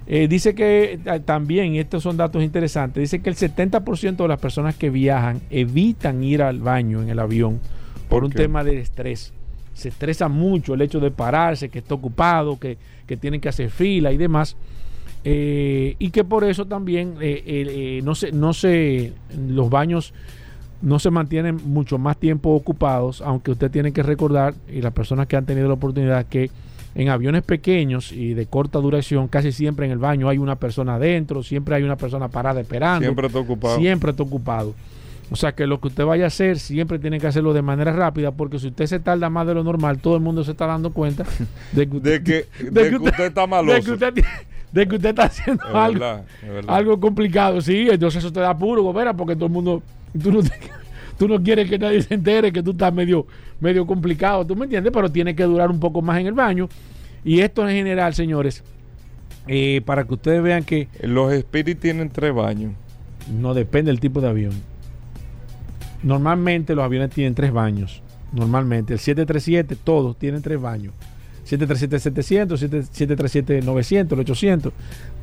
Eh, 0.08 0.28
dice 0.28 0.54
que 0.54 1.00
eh, 1.04 1.20
también, 1.22 1.74
y 1.74 1.80
estos 1.80 2.04
son 2.04 2.18
datos 2.18 2.44
interesantes, 2.44 3.02
dice 3.02 3.22
que 3.22 3.30
el 3.30 3.36
70% 3.36 4.15
de 4.18 4.28
las 4.28 4.39
personas 4.39 4.76
que 4.76 4.89
viajan 4.89 5.41
evitan 5.50 6.24
ir 6.24 6.44
al 6.44 6.60
baño 6.60 7.02
en 7.02 7.10
el 7.10 7.20
avión 7.20 7.60
por, 8.08 8.20
¿Por 8.20 8.24
un 8.26 8.32
tema 8.32 8.63
de 8.63 8.80
estrés. 8.80 9.34
Se 9.74 9.89
estresa 9.89 10.30
mucho 10.30 10.74
el 10.74 10.82
hecho 10.82 11.00
de 11.00 11.12
pararse, 11.12 11.70
que 11.70 11.80
está 11.80 11.96
ocupado, 11.96 12.60
que, 12.60 12.78
que 13.08 13.18
tienen 13.18 13.41
que 13.41 13.50
hacer 13.50 13.70
fila 13.70 14.12
y 14.12 14.18
demás. 14.18 14.56
Eh, 15.28 15.96
y 15.98 16.12
que 16.12 16.24
por 16.24 16.44
eso 16.44 16.65
también 16.65 17.15
eh, 17.20 17.41
eh, 17.48 18.02
no 18.04 18.13
se, 18.13 18.32
no 18.32 18.54
se, 18.54 19.12
los 19.36 19.72
baños 19.72 20.13
no 20.84 21.00
se 21.00 21.10
mantienen 21.10 21.60
mucho 21.65 21.98
más 21.98 22.18
tiempo 22.18 22.52
ocupados, 22.52 23.24
aunque 23.24 23.50
usted 23.50 23.72
tiene 23.72 23.91
que 23.91 24.04
recordar, 24.04 24.54
y 24.72 24.82
las 24.82 24.94
personas 24.94 25.26
que 25.26 25.36
han 25.36 25.48
tenido 25.48 25.68
la 25.68 25.74
oportunidad, 25.74 26.28
que 26.28 26.52
en 26.95 27.10
aviones 27.10 27.43
pequeños 27.43 28.12
y 28.12 28.34
de 28.34 28.45
corta 28.45 28.79
duración, 28.79 29.27
casi 29.27 29.51
siempre 29.51 29.86
en 29.86 29.91
el 29.91 29.97
baño 29.97 30.29
hay 30.29 30.38
una 30.38 30.55
persona 30.55 30.95
adentro, 30.95 31.43
siempre 31.43 31.75
hay 31.75 31.84
una 31.84 31.97
persona 31.97 32.29
parada 32.29 32.62
esperando. 32.62 33.01
Siempre 33.05 33.27
está 33.27 33.39
ocupado. 33.39 33.77
Siempre 33.77 34.12
está 34.12 34.23
ocupado. 34.23 34.73
O 35.31 35.36
sea 35.36 35.53
que 35.53 35.65
lo 35.67 35.81
que 35.81 35.88
usted 35.88 36.05
vaya 36.05 36.25
a 36.25 36.27
hacer, 36.27 36.60
siempre 36.60 36.99
tiene 36.99 37.19
que 37.19 37.27
hacerlo 37.27 37.51
de 37.53 37.62
manera 37.63 37.91
rápida, 37.91 38.31
porque 38.31 38.60
si 38.60 38.67
usted 38.67 38.86
se 38.86 38.99
tarda 38.99 39.29
más 39.29 39.45
de 39.47 39.55
lo 39.55 39.63
normal, 39.63 39.97
todo 39.97 40.15
el 40.15 40.21
mundo 40.21 40.43
se 40.43 40.51
está 40.51 40.67
dando 40.67 40.93
cuenta 40.93 41.25
de 41.71 41.89
que 41.89 41.99
De 41.99 42.23
que, 42.23 42.45
de 42.71 42.89
que 42.89 42.95
usted 42.95 43.25
está 43.25 43.45
maloso. 43.47 43.75
de 43.75 43.81
que 43.84 43.91
usted, 43.91 44.23
de 44.71 44.88
que 44.88 44.95
usted 44.95 45.10
está 45.10 45.23
haciendo 45.23 45.63
algo, 45.73 46.05
algo 46.67 46.99
complicado. 46.99 47.60
Sí, 47.62 47.88
entonces 47.89 48.19
eso 48.23 48.31
te 48.31 48.39
da 48.39 48.55
puro, 48.58 48.84
gobera, 48.84 49.13
porque 49.13 49.36
todo 49.36 49.47
el 49.47 49.51
mundo, 49.51 49.81
tú 50.21 50.31
no, 50.31 50.43
te- 50.43 50.51
tú 51.17 51.28
no 51.28 51.41
quieres 51.41 51.69
que 51.69 51.78
nadie 51.78 52.01
se 52.04 52.13
entere 52.13 52.51
que 52.51 52.63
tú 52.63 52.71
estás 52.71 52.93
medio, 52.93 53.25
medio 53.60 53.86
complicado, 53.86 54.45
¿tú 54.45 54.56
me 54.56 54.65
entiendes? 54.65 54.91
Pero 54.93 55.12
tiene 55.12 55.36
que 55.36 55.43
durar 55.43 55.69
un 55.69 55.80
poco 55.80 56.01
más 56.01 56.19
en 56.19 56.28
el 56.28 56.34
baño. 56.34 56.69
Y 57.23 57.39
esto 57.39 57.67
en 57.67 57.75
general, 57.75 58.13
señores, 58.13 58.63
eh, 59.47 59.82
para 59.86 60.06
que 60.06 60.13
ustedes 60.13 60.41
vean 60.41 60.63
que 60.63 60.88
Los 61.01 61.34
Spirit 61.34 61.80
tienen 61.80 62.10
tres 62.10 62.34
baños. 62.34 62.73
no 63.32 63.54
depende 63.54 63.91
del 63.91 63.99
tipo 63.99 64.21
de 64.21 64.30
avión. 64.30 64.54
Normalmente 66.04 66.75
los 66.75 66.86
aviones 66.86 67.10
tienen 67.10 67.34
tres 67.34 67.51
baños. 67.51 68.04
Normalmente. 68.32 68.93
El 68.93 68.99
737, 68.99 69.75
todos 69.84 70.17
tienen 70.19 70.41
tres 70.41 70.62
baños. 70.62 70.93
737-700, 71.45 72.84
737-900, 72.91 74.13
el 74.13 74.19
800, 74.19 74.73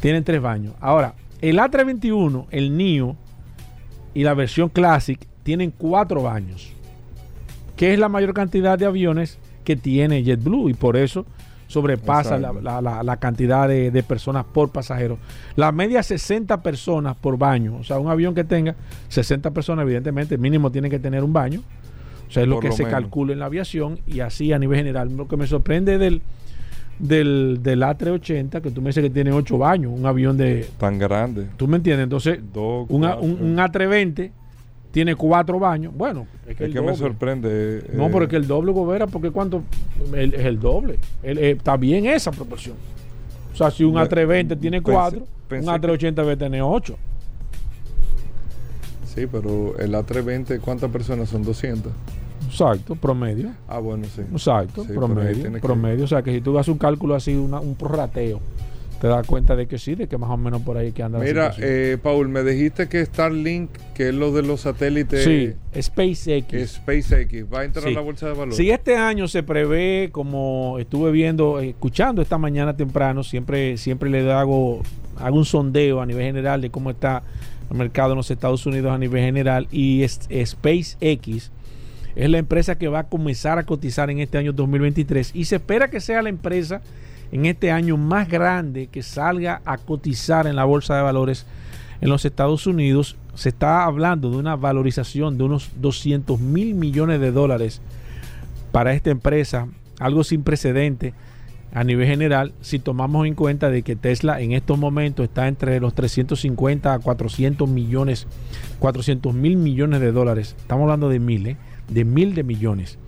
tienen 0.00 0.24
tres 0.24 0.40
baños. 0.40 0.74
Ahora, 0.80 1.14
el 1.40 1.58
A321, 1.58 2.46
el 2.50 2.76
NIO 2.76 3.16
y 4.14 4.22
la 4.22 4.34
versión 4.34 4.68
Classic 4.68 5.18
tienen 5.42 5.72
cuatro 5.76 6.22
baños. 6.22 6.72
Que 7.76 7.92
es 7.92 7.98
la 7.98 8.08
mayor 8.08 8.34
cantidad 8.34 8.78
de 8.78 8.86
aviones 8.86 9.38
que 9.64 9.76
tiene 9.76 10.22
JetBlue. 10.22 10.68
Y 10.70 10.74
por 10.74 10.96
eso 10.96 11.24
sobrepasa 11.66 12.38
la, 12.38 12.48
Exacto. 12.48 12.60
la- 12.62 12.82
la- 12.82 13.02
la 13.02 13.16
cantidad 13.16 13.66
de, 13.66 13.90
de 13.90 14.02
personas 14.02 14.44
por 14.44 14.70
pasajero. 14.70 15.18
La 15.56 15.72
media 15.72 16.00
es 16.00 16.06
60 16.06 16.62
personas 16.62 17.16
por 17.16 17.38
baño. 17.38 17.76
O 17.80 17.84
sea, 17.84 17.98
un 17.98 18.08
avión 18.10 18.34
que 18.34 18.44
tenga 18.44 18.74
60 19.08 19.50
personas, 19.52 19.84
evidentemente, 19.84 20.36
mínimo 20.36 20.70
tiene 20.70 20.90
que 20.90 20.98
tener 20.98 21.24
un 21.24 21.32
baño. 21.32 21.62
O 22.28 22.30
sea, 22.30 22.42
es 22.42 22.48
lo 22.48 22.56
Por 22.56 22.62
que 22.64 22.68
lo 22.68 22.74
se 22.76 22.84
menos. 22.84 23.00
calcula 23.00 23.32
en 23.32 23.38
la 23.40 23.46
aviación 23.46 23.98
y 24.06 24.20
así 24.20 24.52
a 24.52 24.58
nivel 24.58 24.78
general. 24.78 25.16
Lo 25.16 25.26
que 25.28 25.36
me 25.38 25.46
sorprende 25.46 25.96
del, 25.98 26.20
del, 26.98 27.60
del 27.62 27.82
A380, 27.82 28.60
que 28.60 28.70
tú 28.70 28.80
me 28.82 28.88
dices 28.90 29.02
que 29.02 29.10
tiene 29.10 29.32
8 29.32 29.58
baños, 29.58 29.92
un 29.94 30.04
avión 30.06 30.36
de... 30.36 30.68
Tan 30.78 30.98
grandes. 30.98 31.46
¿Tú 31.56 31.66
me 31.68 31.76
entiendes? 31.78 32.04
Entonces, 32.04 32.38
Dos, 32.52 32.86
un, 32.90 33.04
un 33.04 33.56
A320 33.56 34.30
tiene 34.92 35.16
4 35.16 35.58
baños. 35.58 35.92
Bueno, 35.96 36.26
es 36.46 36.56
que, 36.56 36.64
Es 36.64 36.68
el 36.68 36.72
que 36.74 36.80
me 36.80 36.86
doble. 36.88 36.98
sorprende. 36.98 37.90
No, 37.94 38.06
eh, 38.06 38.10
pero 38.12 38.24
es 38.24 38.30
que 38.30 38.36
el 38.36 38.46
doble, 38.46 38.70
Gobera, 38.72 39.06
porque 39.08 39.30
¿cuánto? 39.30 39.62
El- 40.14 40.34
es 40.34 40.44
el 40.46 40.60
doble. 40.60 40.98
El- 41.22 41.38
eh, 41.38 41.50
está 41.52 41.76
bien 41.76 42.06
esa 42.06 42.30
proporción. 42.30 42.76
O 43.52 43.56
sea, 43.56 43.70
si 43.70 43.82
un 43.84 43.94
Me- 43.94 44.00
A320 44.02 44.56
tiene 44.60 44.80
pensé- 44.80 44.92
4, 44.92 45.18
un 45.20 45.26
pensé 45.48 45.68
A380 45.70 46.22
debe 46.22 46.36
tener 46.36 46.62
8. 46.62 46.96
Sí, 49.14 49.26
pero 49.30 49.76
el 49.78 49.94
A320, 49.94 50.58
¿cuántas 50.60 50.90
personas 50.90 51.28
son? 51.28 51.42
200. 51.42 51.92
Exacto, 52.46 52.94
promedio. 52.96 53.50
Ah, 53.68 53.78
bueno, 53.78 54.04
sí. 54.14 54.22
Exacto, 54.30 54.84
Sí, 54.84 54.92
promedio. 54.94 55.52
que- 55.52 55.58
Promedio. 55.60 56.04
O 56.04 56.08
sea, 56.08 56.22
que 56.22 56.32
si 56.32 56.40
tú 56.40 56.58
haces 56.58 56.72
un 56.72 56.78
cálculo 56.78 57.14
así, 57.14 57.34
una- 57.34 57.60
un 57.60 57.74
prorrateo, 57.74 58.40
te 59.02 59.08
das 59.08 59.26
cuenta 59.26 59.56
de 59.56 59.66
que 59.66 59.78
sí, 59.78 59.96
de 59.96 60.06
que 60.06 60.16
más 60.16 60.30
o 60.30 60.36
menos 60.36 60.62
por 60.62 60.76
ahí 60.76 60.92
que 60.92 61.02
anda 61.02 61.18
Mira, 61.18 61.52
eh, 61.58 61.98
Paul, 62.00 62.28
me 62.28 62.44
dijiste 62.44 62.88
que 62.88 63.04
Starlink, 63.04 63.68
que 63.94 64.10
es 64.10 64.14
lo 64.14 64.30
de 64.30 64.42
los 64.42 64.60
satélites, 64.60 65.24
sí, 65.24 65.54
SpaceX. 65.82 66.74
SpaceX, 66.76 67.52
va 67.52 67.60
a 67.60 67.64
entrar 67.64 67.84
Sí. 67.84 67.90
a 67.90 67.94
la 67.94 68.00
bolsa 68.00 68.26
de 68.28 68.32
valores. 68.34 68.56
Si 68.56 68.70
este 68.70 68.94
año 68.96 69.26
se 69.26 69.42
prevé, 69.42 70.10
como 70.12 70.76
estuve 70.78 71.10
viendo, 71.10 71.58
escuchando 71.58 72.22
esta 72.22 72.38
mañana 72.38 72.76
temprano, 72.76 73.24
siempre, 73.24 73.76
siempre 73.76 74.08
le 74.08 74.30
hago, 74.32 74.82
hago 75.16 75.36
un 75.36 75.46
sondeo 75.46 76.00
a 76.00 76.06
nivel 76.06 76.22
general 76.24 76.60
de 76.60 76.70
cómo 76.70 76.90
está 76.90 77.24
el 77.72 77.76
mercado 77.76 78.12
en 78.12 78.18
los 78.18 78.30
Estados 78.30 78.64
Unidos 78.66 78.92
a 78.92 78.98
nivel 78.98 79.24
general 79.24 79.66
y 79.72 80.04
es- 80.04 80.20
SpaceX 80.44 81.50
es 82.14 82.30
la 82.30 82.38
empresa 82.38 82.78
que 82.78 82.86
va 82.86 83.00
a 83.00 83.08
comenzar 83.08 83.58
a 83.58 83.64
cotizar 83.64 84.10
en 84.10 84.20
este 84.20 84.38
año 84.38 84.52
2023 84.52 85.32
y 85.34 85.46
se 85.46 85.56
espera 85.56 85.88
que 85.90 85.98
sea 86.00 86.22
la 86.22 86.28
empresa 86.28 86.82
en 87.32 87.46
este 87.46 87.72
año 87.72 87.96
más 87.96 88.28
grande 88.28 88.86
que 88.86 89.02
salga 89.02 89.62
a 89.64 89.78
cotizar 89.78 90.46
en 90.46 90.54
la 90.54 90.64
bolsa 90.64 90.94
de 90.94 91.02
valores 91.02 91.46
en 92.00 92.10
los 92.10 92.24
Estados 92.24 92.66
Unidos. 92.66 93.16
Se 93.34 93.48
está 93.48 93.84
hablando 93.84 94.30
de 94.30 94.36
una 94.36 94.54
valorización 94.54 95.38
de 95.38 95.44
unos 95.44 95.70
200 95.80 96.38
mil 96.38 96.74
millones 96.74 97.20
de 97.20 97.32
dólares 97.32 97.80
para 98.70 98.92
esta 98.92 99.10
empresa, 99.10 99.68
algo 99.98 100.22
sin 100.22 100.42
precedente 100.42 101.14
a 101.74 101.84
nivel 101.84 102.06
general, 102.06 102.52
si 102.60 102.78
tomamos 102.78 103.26
en 103.26 103.34
cuenta 103.34 103.70
de 103.70 103.82
que 103.82 103.96
Tesla 103.96 104.40
en 104.42 104.52
estos 104.52 104.78
momentos 104.78 105.24
está 105.24 105.48
entre 105.48 105.80
los 105.80 105.94
350 105.94 106.92
a 106.92 106.98
400 106.98 107.66
millones, 107.66 108.26
400 108.78 109.32
mil 109.32 109.56
millones 109.56 110.00
de 110.00 110.12
dólares. 110.12 110.54
Estamos 110.58 110.82
hablando 110.82 111.08
de 111.08 111.18
mil, 111.18 111.46
¿eh? 111.46 111.56
de 111.88 112.04
mil 112.04 112.34
de 112.34 112.42
millones. 112.42 112.98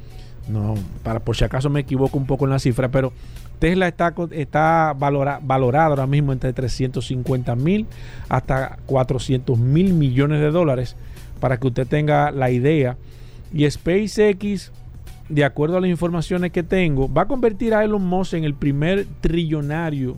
No, 0.48 0.74
para 1.02 1.20
por 1.20 1.36
si 1.36 1.44
acaso 1.44 1.68
me 1.68 1.80
equivoco 1.80 2.16
un 2.16 2.26
poco 2.26 2.44
en 2.46 2.52
la 2.52 2.58
cifra, 2.58 2.90
pero 2.90 3.12
Tesla 3.58 3.88
está, 3.88 4.14
está 4.32 4.94
valora- 4.98 5.40
valorada 5.42 5.86
ahora 5.88 6.06
mismo 6.06 6.32
entre 6.32 6.52
350 6.52 7.54
mil 7.56 7.86
hasta 8.28 8.78
400 8.86 9.58
mil 9.58 9.94
millones 9.94 10.40
de 10.40 10.50
dólares, 10.50 10.96
para 11.40 11.58
que 11.58 11.66
usted 11.66 11.86
tenga 11.86 12.30
la 12.30 12.50
idea. 12.50 12.96
Y 13.52 13.70
SpaceX, 13.70 14.72
de 15.28 15.44
acuerdo 15.44 15.76
a 15.76 15.80
las 15.80 15.90
informaciones 15.90 16.50
que 16.52 16.62
tengo, 16.62 17.12
va 17.12 17.22
a 17.22 17.26
convertir 17.26 17.72
a 17.74 17.84
Elon 17.84 18.04
Musk 18.04 18.34
en 18.34 18.44
el 18.44 18.54
primer 18.54 19.06
trillonario, 19.20 20.16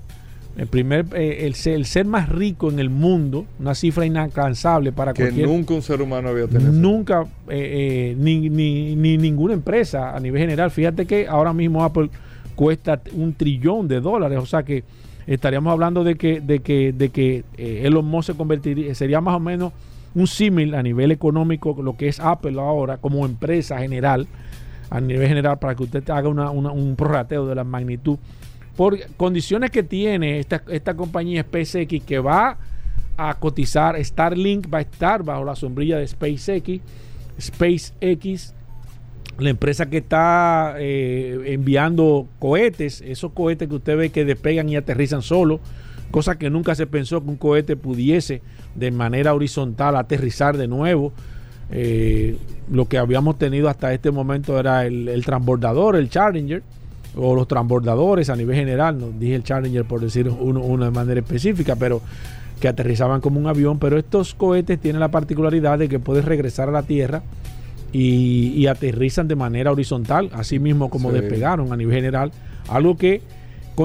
el 0.56 0.66
primer, 0.68 1.04
eh, 1.14 1.44
el, 1.46 1.54
ser, 1.54 1.74
el 1.74 1.84
ser 1.84 2.06
más 2.06 2.30
rico 2.30 2.70
en 2.70 2.78
el 2.78 2.88
mundo, 2.88 3.44
una 3.60 3.74
cifra 3.74 4.06
inalcanzable 4.06 4.90
para 4.90 5.12
que 5.12 5.24
cualquier 5.24 5.46
nunca 5.48 5.74
un 5.74 5.82
ser 5.82 6.00
humano 6.00 6.30
había 6.30 6.46
tenido. 6.46 6.72
Nunca, 6.72 7.26
eh, 7.48 8.12
eh, 8.12 8.16
ni, 8.18 8.48
ni- 8.48 8.96
ni 8.96 9.18
ninguna 9.18 9.52
empresa 9.52 10.16
a 10.16 10.20
nivel 10.20 10.40
general. 10.40 10.70
Fíjate 10.70 11.04
que 11.04 11.26
ahora 11.28 11.52
mismo 11.52 11.84
Apple 11.84 12.08
cuesta 12.56 13.00
un 13.12 13.34
trillón 13.34 13.86
de 13.86 14.00
dólares, 14.00 14.40
o 14.42 14.46
sea 14.46 14.64
que 14.64 14.82
estaríamos 15.26 15.70
hablando 15.70 16.02
de 16.02 16.16
que, 16.16 16.40
de 16.40 16.60
que, 16.60 16.92
de 16.92 17.10
que 17.10 17.44
eh, 17.56 17.82
Elon 17.84 18.04
Musk 18.04 18.32
se 18.32 18.36
convertiría, 18.36 18.94
sería 18.94 19.20
más 19.20 19.36
o 19.36 19.40
menos 19.40 19.72
un 20.16 20.26
símil 20.26 20.74
a 20.74 20.82
nivel 20.82 21.12
económico, 21.12 21.76
lo 21.82 21.96
que 21.96 22.08
es 22.08 22.18
Apple 22.18 22.58
ahora 22.58 22.96
como 22.96 23.26
empresa 23.26 23.78
general, 23.78 24.26
a 24.88 25.00
nivel 25.00 25.28
general, 25.28 25.58
para 25.58 25.74
que 25.74 25.82
usted 25.82 26.08
haga 26.10 26.28
un 26.28 26.96
prorrateo 26.96 27.46
de 27.46 27.54
la 27.54 27.64
magnitud. 27.64 28.18
Por 28.76 28.98
condiciones 29.16 29.70
que 29.70 29.82
tiene 29.82 30.38
esta, 30.38 30.62
esta 30.68 30.94
compañía 30.94 31.42
SpaceX 31.42 32.02
que 32.04 32.18
va 32.18 32.56
a 33.16 33.34
cotizar, 33.34 34.02
Starlink 34.02 34.72
va 34.72 34.78
a 34.78 34.82
estar 34.82 35.22
bajo 35.22 35.44
la 35.44 35.54
sombrilla 35.54 35.98
de 35.98 36.06
SpaceX, 36.06 36.80
SpaceX, 37.38 38.54
la 39.38 39.50
empresa 39.50 39.86
que 39.86 39.98
está 39.98 40.76
eh, 40.78 41.42
enviando 41.46 42.26
cohetes, 42.38 43.02
esos 43.02 43.32
cohetes 43.32 43.68
que 43.68 43.74
usted 43.74 43.96
ve 43.96 44.10
que 44.10 44.24
despegan 44.24 44.68
y 44.68 44.76
aterrizan 44.76 45.22
solo, 45.22 45.60
cosa 46.10 46.38
que 46.38 46.48
nunca 46.48 46.74
se 46.74 46.86
pensó 46.86 47.22
que 47.22 47.30
un 47.30 47.36
cohete 47.36 47.76
pudiese 47.76 48.40
de 48.74 48.90
manera 48.90 49.34
horizontal 49.34 49.96
aterrizar 49.96 50.56
de 50.56 50.68
nuevo. 50.68 51.12
Eh, 51.70 52.36
lo 52.70 52.86
que 52.86 52.96
habíamos 52.96 53.38
tenido 53.38 53.68
hasta 53.68 53.92
este 53.92 54.10
momento 54.10 54.58
era 54.58 54.86
el, 54.86 55.22
transbordador, 55.24 55.96
el 55.96 56.08
Challenger, 56.08 56.62
o 57.16 57.34
los 57.34 57.48
transbordadores 57.48 58.30
a 58.30 58.36
nivel 58.36 58.56
general, 58.56 58.98
no 58.98 59.10
dije 59.10 59.34
el 59.34 59.42
Challenger 59.42 59.84
por 59.84 60.00
decir 60.00 60.28
uno 60.28 60.84
de 60.84 60.90
manera 60.90 61.20
específica, 61.20 61.74
pero 61.74 62.02
que 62.60 62.68
aterrizaban 62.68 63.20
como 63.20 63.38
un 63.38 63.46
avión, 63.46 63.78
pero 63.78 63.98
estos 63.98 64.34
cohetes 64.34 64.78
tienen 64.80 65.00
la 65.00 65.10
particularidad 65.10 65.78
de 65.78 65.88
que 65.88 65.98
puedes 65.98 66.24
regresar 66.24 66.68
a 66.68 66.72
la 66.72 66.82
Tierra 66.82 67.22
y, 67.92 68.48
y 68.56 68.66
aterrizan 68.66 69.28
de 69.28 69.36
manera 69.36 69.72
horizontal, 69.72 70.30
así 70.32 70.58
mismo 70.58 70.90
como 70.90 71.10
Sí. 71.10 71.20
despegaron 71.20 71.72
a 71.72 71.76
nivel 71.76 71.94
general, 71.94 72.32
algo 72.68 72.96
que 72.96 73.22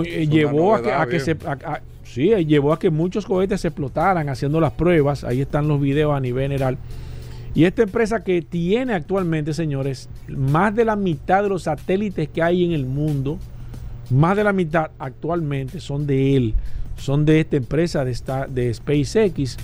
eh, 0.05 0.27
llevó 0.27 0.75
a 0.75 0.81
que, 0.81 0.91
a 0.91 1.05
que 1.07 1.19
se... 1.19 1.31
a- 1.45 1.51
a- 1.73 1.81
sí, 2.03 2.31
eh, 2.33 2.45
llevó 2.45 2.73
a 2.73 2.79
que 2.79 2.89
muchos 2.89 3.25
cohetes 3.25 3.61
se 3.61 3.69
explotaran 3.69 4.27
haciendo 4.29 4.59
las 4.59 4.71
pruebas, 4.73 5.23
ahí 5.23 5.41
están 5.41 5.67
los 5.67 5.79
videos 5.79 6.13
a 6.15 6.19
nivel 6.19 6.43
general. 6.51 6.77
Y 7.53 7.65
esta 7.65 7.83
empresa 7.83 8.23
que 8.23 8.41
tiene 8.41 8.93
actualmente, 8.93 9.53
señores, 9.53 10.09
más 10.29 10.73
de 10.75 10.85
la 10.85 10.95
mitad 10.95 11.43
de 11.43 11.49
los 11.49 11.63
satélites 11.63 12.29
que 12.29 12.41
hay 12.41 12.63
en 12.63 12.71
el 12.71 12.85
mundo, 12.85 13.37
más 14.09 14.35
de 14.37 14.43
la 14.45 14.53
mitad 14.53 14.91
actualmente 14.99 15.79
son 15.81 16.07
de 16.07 16.35
él, 16.37 16.53
son 16.97 17.25
de 17.25 17.41
esta 17.41 17.57
empresa 17.57 18.03
de, 18.05 18.11
esta, 18.11 18.45
de 18.47 18.73
SpaceX 18.73 19.57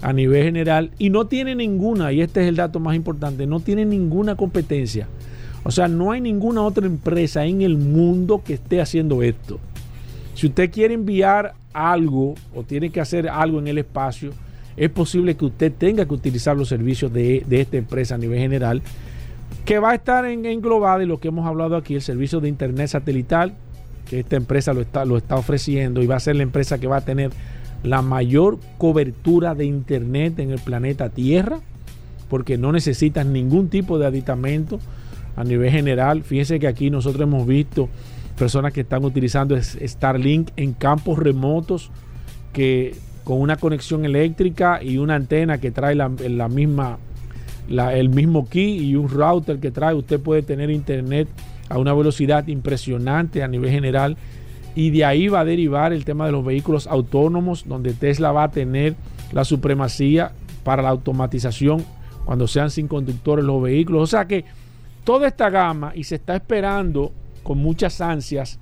a 0.00 0.12
nivel 0.12 0.44
general 0.44 0.90
y 0.98 1.10
no 1.10 1.26
tiene 1.26 1.54
ninguna, 1.54 2.12
y 2.12 2.20
este 2.20 2.42
es 2.42 2.48
el 2.48 2.56
dato 2.56 2.80
más 2.80 2.94
importante, 2.94 3.46
no 3.46 3.60
tiene 3.60 3.84
ninguna 3.84 4.36
competencia. 4.36 5.08
O 5.64 5.70
sea, 5.70 5.88
no 5.88 6.12
hay 6.12 6.20
ninguna 6.20 6.62
otra 6.62 6.86
empresa 6.86 7.44
en 7.44 7.62
el 7.62 7.76
mundo 7.76 8.42
que 8.44 8.54
esté 8.54 8.80
haciendo 8.80 9.22
esto. 9.22 9.58
Si 10.34 10.46
usted 10.46 10.70
quiere 10.70 10.94
enviar 10.94 11.54
algo 11.72 12.34
o 12.54 12.62
tiene 12.62 12.90
que 12.90 13.00
hacer 13.00 13.28
algo 13.28 13.58
en 13.58 13.68
el 13.68 13.78
espacio, 13.78 14.32
es 14.76 14.90
posible 14.90 15.36
que 15.36 15.44
usted 15.44 15.72
tenga 15.72 16.06
que 16.06 16.14
utilizar 16.14 16.56
los 16.56 16.68
servicios 16.68 17.12
de, 17.12 17.44
de 17.46 17.60
esta 17.60 17.76
empresa 17.76 18.14
a 18.14 18.18
nivel 18.18 18.38
general, 18.38 18.82
que 19.64 19.78
va 19.78 19.90
a 19.90 19.94
estar 19.96 20.24
en, 20.24 20.46
englobada 20.46 21.02
en 21.02 21.08
lo 21.08 21.18
que 21.18 21.28
hemos 21.28 21.46
hablado 21.46 21.76
aquí, 21.76 21.94
el 21.94 22.02
servicio 22.02 22.40
de 22.40 22.48
Internet 22.48 22.88
satelital, 22.88 23.54
que 24.08 24.20
esta 24.20 24.36
empresa 24.36 24.72
lo 24.72 24.80
está, 24.80 25.04
lo 25.04 25.16
está 25.16 25.36
ofreciendo 25.36 26.02
y 26.02 26.06
va 26.06 26.16
a 26.16 26.20
ser 26.20 26.36
la 26.36 26.42
empresa 26.42 26.78
que 26.78 26.86
va 26.86 26.98
a 26.98 27.00
tener 27.02 27.30
la 27.82 28.02
mayor 28.02 28.58
cobertura 28.76 29.54
de 29.54 29.64
Internet 29.64 30.38
en 30.38 30.50
el 30.50 30.58
planeta 30.58 31.10
Tierra, 31.10 31.60
porque 32.28 32.58
no 32.58 32.72
necesitan 32.72 33.32
ningún 33.32 33.68
tipo 33.68 33.98
de 33.98 34.06
aditamento 34.06 34.80
a 35.36 35.44
nivel 35.44 35.70
general. 35.70 36.22
Fíjense 36.22 36.58
que 36.58 36.66
aquí 36.66 36.90
nosotros 36.90 37.22
hemos 37.22 37.46
visto 37.46 37.88
personas 38.36 38.72
que 38.72 38.82
están 38.82 39.04
utilizando 39.04 39.56
Starlink 39.60 40.50
en 40.56 40.72
campos 40.72 41.18
remotos 41.18 41.90
que 42.52 42.94
con 43.24 43.40
una 43.40 43.56
conexión 43.56 44.04
eléctrica 44.04 44.82
y 44.82 44.98
una 44.98 45.14
antena 45.14 45.58
que 45.58 45.70
trae 45.70 45.94
la, 45.94 46.08
misma 46.08 46.98
el 47.68 48.08
mismo 48.08 48.48
key 48.48 48.78
y 48.78 48.96
un 48.96 49.08
router 49.08 49.58
que 49.58 49.70
trae, 49.70 49.94
usted 49.94 50.18
puede 50.18 50.42
tener 50.42 50.70
internet 50.70 51.28
a 51.68 51.78
una 51.78 51.92
velocidad 51.92 52.46
impresionante 52.46 53.42
a 53.42 53.48
nivel 53.48 53.70
general 53.70 54.16
y 54.74 54.90
de 54.90 55.04
ahí 55.04 55.28
va 55.28 55.40
a 55.40 55.44
derivar 55.44 55.92
el 55.92 56.04
tema 56.04 56.26
de 56.26 56.32
los 56.32 56.44
vehículos 56.44 56.86
autónomos 56.86 57.66
donde 57.66 57.92
Tesla 57.92 58.32
va 58.32 58.44
a 58.44 58.50
tener 58.50 58.94
la 59.32 59.44
supremacía 59.44 60.32
para 60.62 60.82
la 60.82 60.90
automatización 60.90 61.84
cuando 62.24 62.46
sean 62.46 62.70
sin 62.70 62.88
conductores 62.88 63.44
los 63.44 63.62
vehículos. 63.62 64.02
O 64.02 64.06
sea 64.06 64.26
que 64.26 64.44
toda 65.04 65.28
esta 65.28 65.50
gama 65.50 65.92
y 65.94 66.04
se 66.04 66.16
está 66.16 66.36
esperando 66.36 67.12
con 67.42 67.58
muchas 67.58 68.00
ansias 68.00 68.58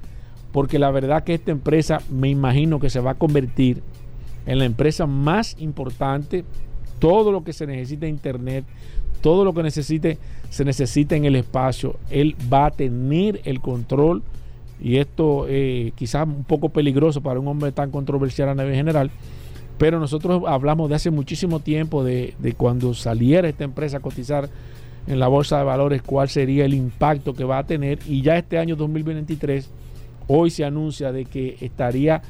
porque 0.52 0.78
la 0.78 0.90
verdad 0.90 1.24
que 1.24 1.34
esta 1.34 1.50
empresa 1.50 2.00
me 2.10 2.28
imagino 2.28 2.80
que 2.80 2.88
se 2.88 3.00
va 3.00 3.10
a 3.10 3.14
convertir 3.14 3.82
en 4.46 4.58
la 4.58 4.64
empresa 4.64 5.06
más 5.06 5.56
importante. 5.58 6.44
Todo 6.98 7.30
lo 7.30 7.44
que 7.44 7.52
se 7.52 7.66
necesita 7.66 8.06
en 8.06 8.14
Internet, 8.14 8.64
todo 9.20 9.44
lo 9.44 9.52
que 9.52 9.62
necesite, 9.62 10.18
se 10.48 10.64
necesita 10.64 11.14
en 11.14 11.26
el 11.26 11.36
espacio, 11.36 11.98
él 12.08 12.36
va 12.50 12.66
a 12.66 12.70
tener 12.70 13.42
el 13.44 13.60
control. 13.60 14.22
Y 14.80 14.98
esto 14.98 15.46
eh, 15.48 15.92
quizás 15.94 16.26
un 16.26 16.44
poco 16.44 16.68
peligroso 16.68 17.20
para 17.20 17.40
un 17.40 17.48
hombre 17.48 17.72
tan 17.72 17.90
controversial 17.90 18.48
a 18.50 18.54
nivel 18.54 18.74
general. 18.74 19.10
Pero 19.78 20.00
nosotros 20.00 20.42
hablamos 20.46 20.88
de 20.88 20.94
hace 20.94 21.10
muchísimo 21.10 21.60
tiempo 21.60 22.02
de, 22.02 22.34
de 22.38 22.52
cuando 22.54 22.94
saliera 22.94 23.48
esta 23.48 23.64
empresa 23.64 23.98
a 23.98 24.00
cotizar 24.00 24.48
en 25.06 25.18
la 25.20 25.28
bolsa 25.28 25.58
de 25.58 25.64
valores 25.64 26.02
cuál 26.02 26.28
sería 26.28 26.64
el 26.64 26.74
impacto 26.74 27.34
que 27.34 27.44
va 27.44 27.58
a 27.58 27.66
tener 27.66 27.98
y 28.06 28.22
ya 28.22 28.36
este 28.36 28.58
año 28.58 28.76
2023 28.76 29.70
hoy 30.26 30.50
se 30.50 30.64
anuncia 30.64 31.12
de 31.12 31.24
que 31.24 31.56
estaría 31.60 32.22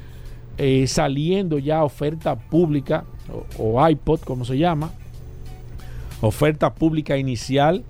eh, 0.59 0.87
saliendo 0.87 1.59
ya 1.59 1.85
oferta 1.85 2.37
pública 2.37 3.05
o, 3.59 3.87
iPod 3.89 4.21
como 4.21 4.45
se 4.45 4.59
llama 4.59 4.91
oferta 6.21 6.75
pública 6.75 7.17
inicial 7.17 7.85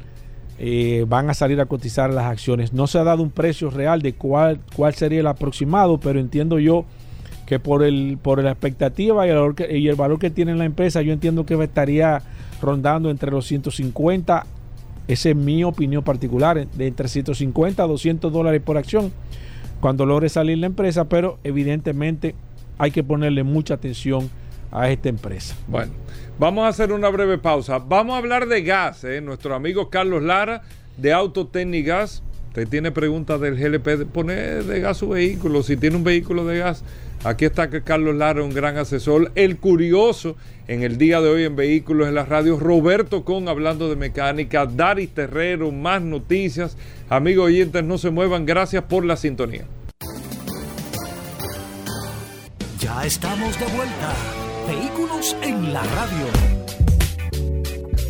eh, 0.59 1.05
van 1.09 1.29
a 1.31 1.35
salir 1.35 1.61
a 1.61 1.67
cotizar 1.67 2.13
las 2.13 2.27
acciones. 2.27 2.73
No 2.73 2.87
se 2.87 2.99
ha 2.99 3.05
dado 3.05 3.23
un 3.23 3.31
precio 3.31 3.71
real 3.71 4.03
de 4.03 4.15
cuál, 4.15 4.61
cuál 4.75 4.95
sería 4.95 5.21
el 5.21 5.27
aproximado 5.27 5.99
pero 6.01 6.19
entiendo 6.19 6.59
yo 6.59 6.85
que 7.47 7.61
por 7.61 7.85
el 7.85 8.19
por 8.21 8.43
la 8.43 8.51
expectativa 8.51 9.27
y 9.27 9.31
el 9.31 9.95
valor 9.95 10.19
que, 10.19 10.31
tiene 10.31 10.55
la 10.57 10.65
empresa 10.65 11.01
yo 11.03 11.13
entiendo 11.13 11.47
que 11.47 11.55
estaría 11.63 12.21
rondando 12.61 13.09
entre 13.11 13.31
los 13.31 13.47
150 13.47 14.45
esa 15.09 15.29
es 15.29 15.37
mi 15.37 15.63
opinión 15.63 16.03
particular, 16.03 16.67
de 16.67 16.87
entre 16.87 17.09
150 17.09 17.83
a 17.83 17.87
200 17.87 18.33
dólares 18.33 18.61
por 18.65 18.77
acción 18.77 19.13
cuando 19.81 20.07
logre 20.07 20.29
salir 20.29 20.59
la 20.59 20.67
empresa, 20.67 21.05
pero 21.05 21.39
evidentemente 21.45 22.35
hay 22.79 22.91
que 22.91 23.05
ponerle 23.05 23.45
mucha 23.45 23.75
atención 23.75 24.29
a 24.77 24.91
esta 24.91 25.09
empresa. 25.09 25.57
Bueno, 25.67 25.93
vamos 26.39 26.65
a 26.65 26.69
hacer 26.69 26.93
una 26.93 27.09
breve 27.09 27.39
pausa. 27.39 27.79
Vamos 27.79 28.15
a 28.15 28.19
hablar 28.19 28.47
de 28.47 28.63
gas. 28.63 29.03
¿eh? 29.05 29.21
Nuestro 29.23 29.55
amigo 29.55 29.89
Carlos 29.89 30.23
Lara 30.23 30.63
de 30.99 31.13
Autotecnic 31.13 31.87
Gas. 31.87 32.23
Usted 32.49 32.69
tiene 32.69 32.91
preguntas 32.91 33.41
del 33.41 33.57
GLP, 33.57 34.07
poner 34.07 34.65
de 34.65 34.81
gas 34.81 34.99
su 34.99 35.09
vehículo. 35.09 35.63
Si 35.63 35.77
tiene 35.77 35.97
un 35.97 36.05
vehículo 36.05 36.45
de 36.45 36.59
gas, 36.59 36.85
aquí 37.25 37.47
está 37.47 37.69
Carlos 37.69 38.15
Lara, 38.15 38.43
un 38.43 38.53
gran 38.53 38.77
asesor. 38.77 39.33
El 39.35 39.57
curioso 39.57 40.37
en 40.69 40.83
el 40.83 40.99
día 40.99 41.21
de 41.21 41.29
hoy 41.29 41.45
en 41.45 41.57
Vehículos 41.57 42.09
en 42.09 42.15
la 42.15 42.25
Radio. 42.25 42.59
Roberto 42.59 43.25
Con 43.25 43.49
hablando 43.49 43.89
de 43.89 43.97
mecánica. 43.97 44.67
Dari 44.67 45.07
Terrero, 45.07 45.71
más 45.73 46.03
noticias. 46.03 46.77
Amigos 47.09 47.47
oyentes, 47.47 47.83
no 47.83 47.97
se 47.97 48.11
muevan. 48.11 48.45
Gracias 48.45 48.85
por 48.85 49.05
la 49.05 49.17
sintonía. 49.17 49.65
Ya 52.79 53.05
estamos 53.05 53.59
de 53.59 53.67
vuelta. 53.67 54.46
Vehículos 54.67 55.37
en 55.43 55.73
la 55.73 55.83
Radio. 55.83 56.27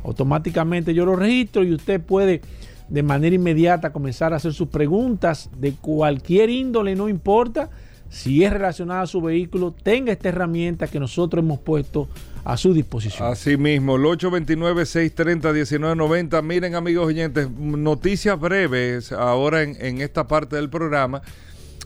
automáticamente 0.04 0.94
yo 0.94 1.06
lo 1.06 1.16
registro 1.16 1.64
y 1.64 1.74
usted 1.74 2.02
puede 2.02 2.42
de 2.90 3.04
manera 3.04 3.36
inmediata 3.36 3.94
comenzar 3.94 4.34
a 4.34 4.36
hacer 4.36 4.54
sus 4.54 4.68
preguntas 4.68 5.50
de 5.58 5.74
cualquier 5.74 6.50
índole, 6.50 6.96
no 6.96 7.08
importa 7.08 7.70
si 8.12 8.44
es 8.44 8.52
relacionada 8.52 9.02
a 9.04 9.08
su 9.08 9.22
vehículo, 9.22 9.72
tenga 9.72 10.12
esta 10.12 10.28
herramienta 10.28 10.88
que 10.88 11.00
nosotros 11.00 11.42
hemos 11.42 11.60
puesto 11.60 12.10
a 12.44 12.58
su 12.58 12.74
disposición. 12.74 13.30
Así 13.30 13.56
mismo, 13.56 13.96
el 13.96 14.02
829-630-1990. 14.04 16.44
Miren 16.44 16.76
amigos 16.76 17.08
oyentes, 17.08 17.50
noticias 17.50 18.38
breves 18.38 19.14
ahora 19.14 19.64
en, 19.64 19.78
en 19.80 20.02
esta 20.02 20.28
parte 20.28 20.58
del 20.58 20.70
programa. 20.70 21.22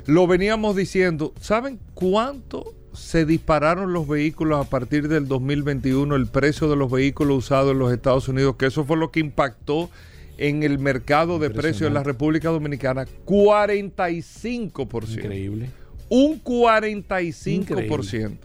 Lo 0.08 0.26
veníamos 0.26 0.76
diciendo, 0.76 1.32
¿saben 1.40 1.80
cuánto 1.94 2.74
se 2.96 3.26
dispararon 3.26 3.94
los 3.94 4.08
vehículos 4.08 4.66
a 4.66 4.70
partir 4.70 5.08
del 5.08 5.28
2021, 5.28 6.16
el 6.16 6.28
precio 6.28 6.70
de 6.70 6.76
los 6.76 6.92
vehículos 6.92 7.38
usados 7.46 7.72
en 7.72 7.80
los 7.80 7.92
Estados 7.92 8.28
Unidos, 8.28 8.56
que 8.56 8.66
eso 8.66 8.86
fue 8.86 8.98
lo 8.98 9.12
que 9.12 9.20
impactó 9.20 9.90
en 10.38 10.64
el 10.64 10.80
mercado 10.80 11.40
de 11.40 11.50
precios 11.50 11.88
en 11.88 11.94
la 11.94 12.04
República 12.04 12.50
Dominicana, 12.50 13.06
45%. 13.26 15.14
Increíble. 15.14 15.70
Un 16.10 16.44
45%. 16.44 18.32
O 18.32 18.38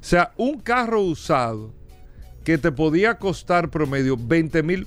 sea, 0.00 0.32
un 0.36 0.60
carro 0.60 1.00
usado 1.02 1.72
que 2.44 2.58
te 2.58 2.72
podía 2.72 3.18
costar 3.18 3.70
promedio 3.70 4.16
20 4.16 4.62
mil, 4.62 4.86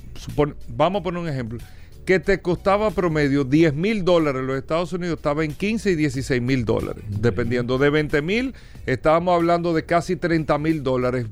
vamos 0.68 1.00
a 1.00 1.02
poner 1.02 1.22
un 1.22 1.28
ejemplo, 1.28 1.58
que 2.04 2.18
te 2.18 2.40
costaba 2.40 2.90
promedio 2.90 3.44
10 3.44 3.74
mil 3.74 4.04
dólares 4.04 4.40
en 4.40 4.46
los 4.46 4.58
Estados 4.58 4.92
Unidos, 4.92 5.16
estaba 5.16 5.44
en 5.44 5.52
15 5.52 5.92
y 5.92 5.94
16 5.94 6.42
mil 6.42 6.64
dólares. 6.64 7.04
Dependiendo 7.08 7.78
de 7.78 7.90
20 7.90 8.22
mil, 8.22 8.54
estábamos 8.86 9.34
hablando 9.36 9.72
de 9.72 9.84
casi 9.84 10.16
30 10.16 10.58
mil 10.58 10.82
dólares. 10.82 11.26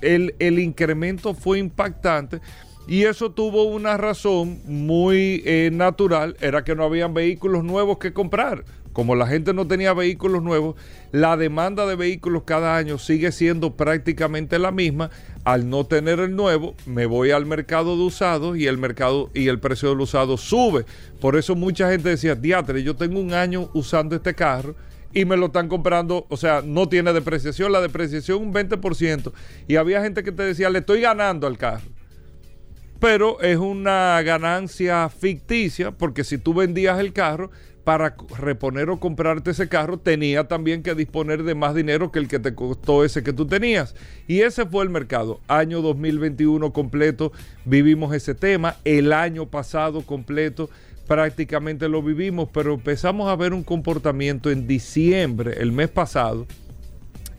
El, 0.00 0.34
el, 0.38 0.58
incremento 0.58 1.34
fue 1.34 1.58
impactante 1.58 2.40
y 2.86 3.04
eso 3.04 3.30
tuvo 3.30 3.64
una 3.64 3.96
razón 3.96 4.60
muy 4.64 5.42
eh, 5.44 5.70
natural, 5.72 6.36
era 6.40 6.64
que 6.64 6.74
no 6.74 6.84
habían 6.84 7.14
vehículos 7.14 7.64
nuevos 7.64 7.98
que 7.98 8.12
comprar. 8.12 8.64
Como 8.92 9.14
la 9.14 9.26
gente 9.26 9.54
no 9.54 9.66
tenía 9.66 9.94
vehículos 9.94 10.42
nuevos, 10.42 10.74
la 11.12 11.36
demanda 11.36 11.86
de 11.86 11.94
vehículos 11.94 12.42
cada 12.44 12.76
año 12.76 12.98
sigue 12.98 13.30
siendo 13.30 13.76
prácticamente 13.76 14.58
la 14.58 14.72
misma 14.72 15.10
al 15.44 15.70
no 15.70 15.86
tener 15.86 16.20
el 16.20 16.34
nuevo, 16.34 16.74
me 16.86 17.06
voy 17.06 17.30
al 17.30 17.46
mercado 17.46 17.96
de 17.96 18.02
usados 18.02 18.58
y 18.58 18.66
el 18.66 18.78
mercado 18.78 19.30
y 19.32 19.48
el 19.48 19.60
precio 19.60 19.90
del 19.90 20.00
usado 20.00 20.36
sube. 20.36 20.84
Por 21.20 21.36
eso 21.36 21.54
mucha 21.54 21.90
gente 21.90 22.08
decía, 22.08 22.34
diatre, 22.34 22.82
yo 22.82 22.96
tengo 22.96 23.20
un 23.20 23.32
año 23.32 23.70
usando 23.74 24.16
este 24.16 24.34
carro 24.34 24.74
y 25.12 25.24
me 25.24 25.36
lo 25.36 25.46
están 25.46 25.68
comprando, 25.68 26.26
o 26.28 26.36
sea, 26.36 26.62
no 26.64 26.88
tiene 26.88 27.12
depreciación, 27.12 27.72
la 27.72 27.80
depreciación 27.80 28.42
un 28.42 28.52
20%. 28.52 29.32
Y 29.66 29.76
había 29.76 30.02
gente 30.02 30.22
que 30.22 30.32
te 30.32 30.42
decía, 30.42 30.70
le 30.70 30.80
estoy 30.80 31.00
ganando 31.00 31.46
al 31.46 31.58
carro. 31.58 31.88
pero 33.00 33.40
es 33.40 33.56
una 33.56 34.20
ganancia 34.22 35.08
ficticia 35.08 35.90
porque 35.90 36.22
si 36.22 36.36
tú 36.36 36.52
vendías 36.52 37.00
el 37.00 37.14
carro 37.14 37.50
para 37.84 38.14
reponer 38.38 38.90
o 38.90 39.00
comprarte 39.00 39.50
ese 39.50 39.68
carro 39.68 39.98
tenía 39.98 40.48
también 40.48 40.82
que 40.82 40.94
disponer 40.94 41.42
de 41.42 41.54
más 41.54 41.74
dinero 41.74 42.12
que 42.12 42.18
el 42.18 42.28
que 42.28 42.38
te 42.38 42.54
costó 42.54 43.04
ese 43.04 43.22
que 43.22 43.32
tú 43.32 43.46
tenías. 43.46 43.94
Y 44.28 44.40
ese 44.40 44.66
fue 44.66 44.84
el 44.84 44.90
mercado. 44.90 45.40
Año 45.48 45.82
2021 45.82 46.72
completo 46.72 47.32
vivimos 47.64 48.14
ese 48.14 48.34
tema. 48.34 48.76
El 48.84 49.12
año 49.12 49.46
pasado 49.46 50.02
completo 50.02 50.70
prácticamente 51.06 51.88
lo 51.88 52.02
vivimos, 52.02 52.48
pero 52.52 52.74
empezamos 52.74 53.28
a 53.28 53.36
ver 53.36 53.52
un 53.52 53.64
comportamiento 53.64 54.50
en 54.50 54.68
diciembre, 54.68 55.54
el 55.58 55.72
mes 55.72 55.88
pasado, 55.88 56.46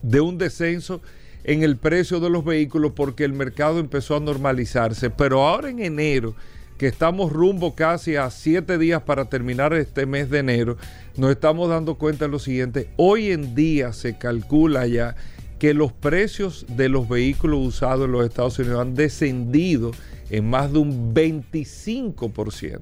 de 0.02 0.20
un 0.20 0.36
descenso 0.36 1.00
en 1.44 1.62
el 1.62 1.76
precio 1.76 2.20
de 2.20 2.30
los 2.30 2.44
vehículos 2.44 2.92
porque 2.94 3.24
el 3.24 3.32
mercado 3.32 3.78
empezó 3.78 4.16
a 4.16 4.20
normalizarse. 4.20 5.10
Pero 5.10 5.46
ahora 5.46 5.70
en 5.70 5.80
enero, 5.80 6.34
que 6.82 6.88
estamos 6.88 7.32
rumbo 7.32 7.76
casi 7.76 8.16
a 8.16 8.28
siete 8.28 8.76
días 8.76 9.00
para 9.02 9.26
terminar 9.26 9.72
este 9.72 10.04
mes 10.04 10.28
de 10.30 10.40
enero, 10.40 10.76
nos 11.16 11.30
estamos 11.30 11.68
dando 11.68 11.94
cuenta 11.94 12.24
de 12.24 12.32
lo 12.32 12.40
siguiente. 12.40 12.88
Hoy 12.96 13.30
en 13.30 13.54
día 13.54 13.92
se 13.92 14.18
calcula 14.18 14.88
ya 14.88 15.14
que 15.60 15.74
los 15.74 15.92
precios 15.92 16.66
de 16.68 16.88
los 16.88 17.08
vehículos 17.08 17.60
usados 17.64 18.06
en 18.06 18.10
los 18.10 18.26
Estados 18.26 18.58
Unidos 18.58 18.80
han 18.80 18.96
descendido 18.96 19.92
en 20.28 20.50
más 20.50 20.72
de 20.72 20.80
un 20.80 21.14
25%. 21.14 22.80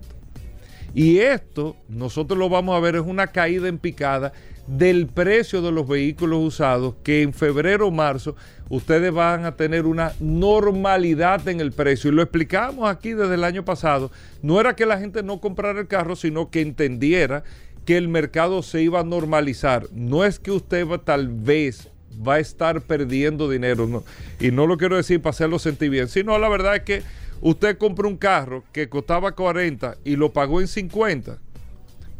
Y 0.94 1.18
esto 1.18 1.76
nosotros 1.90 2.38
lo 2.38 2.48
vamos 2.48 2.74
a 2.78 2.80
ver, 2.80 2.96
es 2.96 3.02
una 3.02 3.26
caída 3.26 3.68
en 3.68 3.76
picada 3.76 4.32
del 4.66 5.06
precio 5.06 5.62
de 5.62 5.72
los 5.72 5.88
vehículos 5.88 6.40
usados, 6.42 6.94
que 7.02 7.22
en 7.22 7.32
febrero 7.32 7.88
o 7.88 7.90
marzo 7.90 8.36
ustedes 8.68 9.12
van 9.12 9.44
a 9.44 9.56
tener 9.56 9.86
una 9.86 10.12
normalidad 10.20 11.46
en 11.48 11.60
el 11.60 11.72
precio. 11.72 12.10
Y 12.10 12.14
lo 12.14 12.22
explicamos 12.22 12.88
aquí 12.88 13.12
desde 13.12 13.34
el 13.34 13.44
año 13.44 13.64
pasado. 13.64 14.10
No 14.42 14.60
era 14.60 14.76
que 14.76 14.86
la 14.86 14.98
gente 14.98 15.22
no 15.22 15.40
comprara 15.40 15.80
el 15.80 15.88
carro, 15.88 16.16
sino 16.16 16.50
que 16.50 16.60
entendiera 16.60 17.42
que 17.84 17.96
el 17.96 18.08
mercado 18.08 18.62
se 18.62 18.82
iba 18.82 19.00
a 19.00 19.04
normalizar. 19.04 19.86
No 19.92 20.24
es 20.24 20.38
que 20.38 20.52
usted 20.52 20.86
tal 21.04 21.28
vez 21.28 21.88
va 22.26 22.34
a 22.34 22.40
estar 22.40 22.82
perdiendo 22.82 23.48
dinero, 23.48 24.04
y 24.38 24.50
no 24.50 24.66
lo 24.66 24.76
quiero 24.76 24.96
decir 24.96 25.22
para 25.22 25.30
hacerlo 25.30 25.58
sentir 25.58 25.90
bien, 25.90 26.08
sino 26.08 26.38
la 26.38 26.48
verdad 26.48 26.76
es 26.76 26.82
que 26.82 27.02
usted 27.40 27.78
compra 27.78 28.08
un 28.08 28.16
carro 28.16 28.64
que 28.72 28.88
costaba 28.88 29.32
40 29.32 29.96
y 30.04 30.16
lo 30.16 30.32
pagó 30.32 30.60
en 30.60 30.68
50 30.68 31.38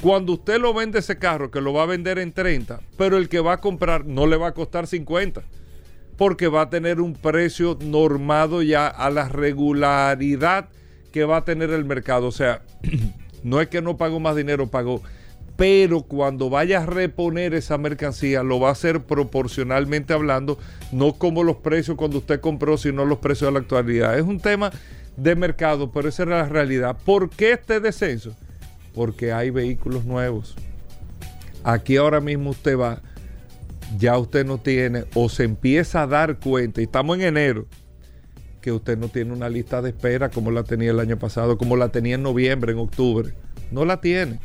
cuando 0.00 0.32
usted 0.32 0.58
lo 0.58 0.72
vende 0.72 1.00
ese 1.00 1.18
carro, 1.18 1.50
que 1.50 1.60
lo 1.60 1.72
va 1.72 1.82
a 1.82 1.86
vender 1.86 2.18
en 2.18 2.32
30, 2.32 2.80
pero 2.96 3.18
el 3.18 3.28
que 3.28 3.40
va 3.40 3.54
a 3.54 3.60
comprar 3.60 4.06
no 4.06 4.26
le 4.26 4.36
va 4.36 4.48
a 4.48 4.54
costar 4.54 4.86
50, 4.86 5.42
porque 6.16 6.48
va 6.48 6.62
a 6.62 6.70
tener 6.70 7.00
un 7.00 7.14
precio 7.14 7.78
normado 7.80 8.62
ya 8.62 8.86
a 8.86 9.10
la 9.10 9.28
regularidad 9.28 10.68
que 11.12 11.24
va 11.24 11.38
a 11.38 11.44
tener 11.44 11.70
el 11.70 11.84
mercado. 11.84 12.28
O 12.28 12.32
sea, 12.32 12.62
no 13.42 13.60
es 13.60 13.68
que 13.68 13.82
no 13.82 13.96
pagó 13.96 14.20
más 14.20 14.36
dinero, 14.36 14.68
pagó. 14.68 15.02
Pero 15.56 16.02
cuando 16.02 16.48
vaya 16.48 16.82
a 16.82 16.86
reponer 16.86 17.52
esa 17.52 17.76
mercancía, 17.76 18.42
lo 18.42 18.58
va 18.58 18.70
a 18.70 18.72
hacer 18.72 19.02
proporcionalmente 19.02 20.14
hablando, 20.14 20.58
no 20.90 21.12
como 21.18 21.44
los 21.44 21.56
precios 21.56 21.98
cuando 21.98 22.18
usted 22.18 22.40
compró, 22.40 22.78
sino 22.78 23.04
los 23.04 23.18
precios 23.18 23.48
de 23.48 23.52
la 23.52 23.58
actualidad. 23.58 24.18
Es 24.18 24.24
un 24.24 24.40
tema 24.40 24.70
de 25.18 25.36
mercado, 25.36 25.92
pero 25.92 26.08
esa 26.08 26.22
es 26.22 26.30
la 26.30 26.48
realidad. 26.48 26.96
¿Por 27.04 27.28
qué 27.28 27.52
este 27.52 27.80
descenso? 27.80 28.34
Porque 28.94 29.32
hay 29.32 29.50
vehículos 29.50 30.04
nuevos. 30.04 30.56
Aquí 31.62 31.96
ahora 31.96 32.20
mismo 32.20 32.50
usted 32.50 32.78
va, 32.78 33.02
ya 33.98 34.16
usted 34.18 34.46
no 34.46 34.58
tiene 34.58 35.04
o 35.14 35.28
se 35.28 35.44
empieza 35.44 36.02
a 36.02 36.06
dar 36.06 36.38
cuenta, 36.38 36.80
y 36.80 36.84
estamos 36.84 37.16
en 37.16 37.22
enero, 37.22 37.66
que 38.60 38.72
usted 38.72 38.98
no 38.98 39.08
tiene 39.08 39.32
una 39.32 39.48
lista 39.48 39.80
de 39.82 39.90
espera 39.90 40.28
como 40.28 40.50
la 40.50 40.64
tenía 40.64 40.90
el 40.90 41.00
año 41.00 41.18
pasado, 41.18 41.56
como 41.56 41.76
la 41.76 41.88
tenía 41.88 42.16
en 42.16 42.22
noviembre, 42.22 42.72
en 42.72 42.78
octubre. 42.78 43.32
No 43.70 43.84
la 43.84 44.00
tiene, 44.00 44.38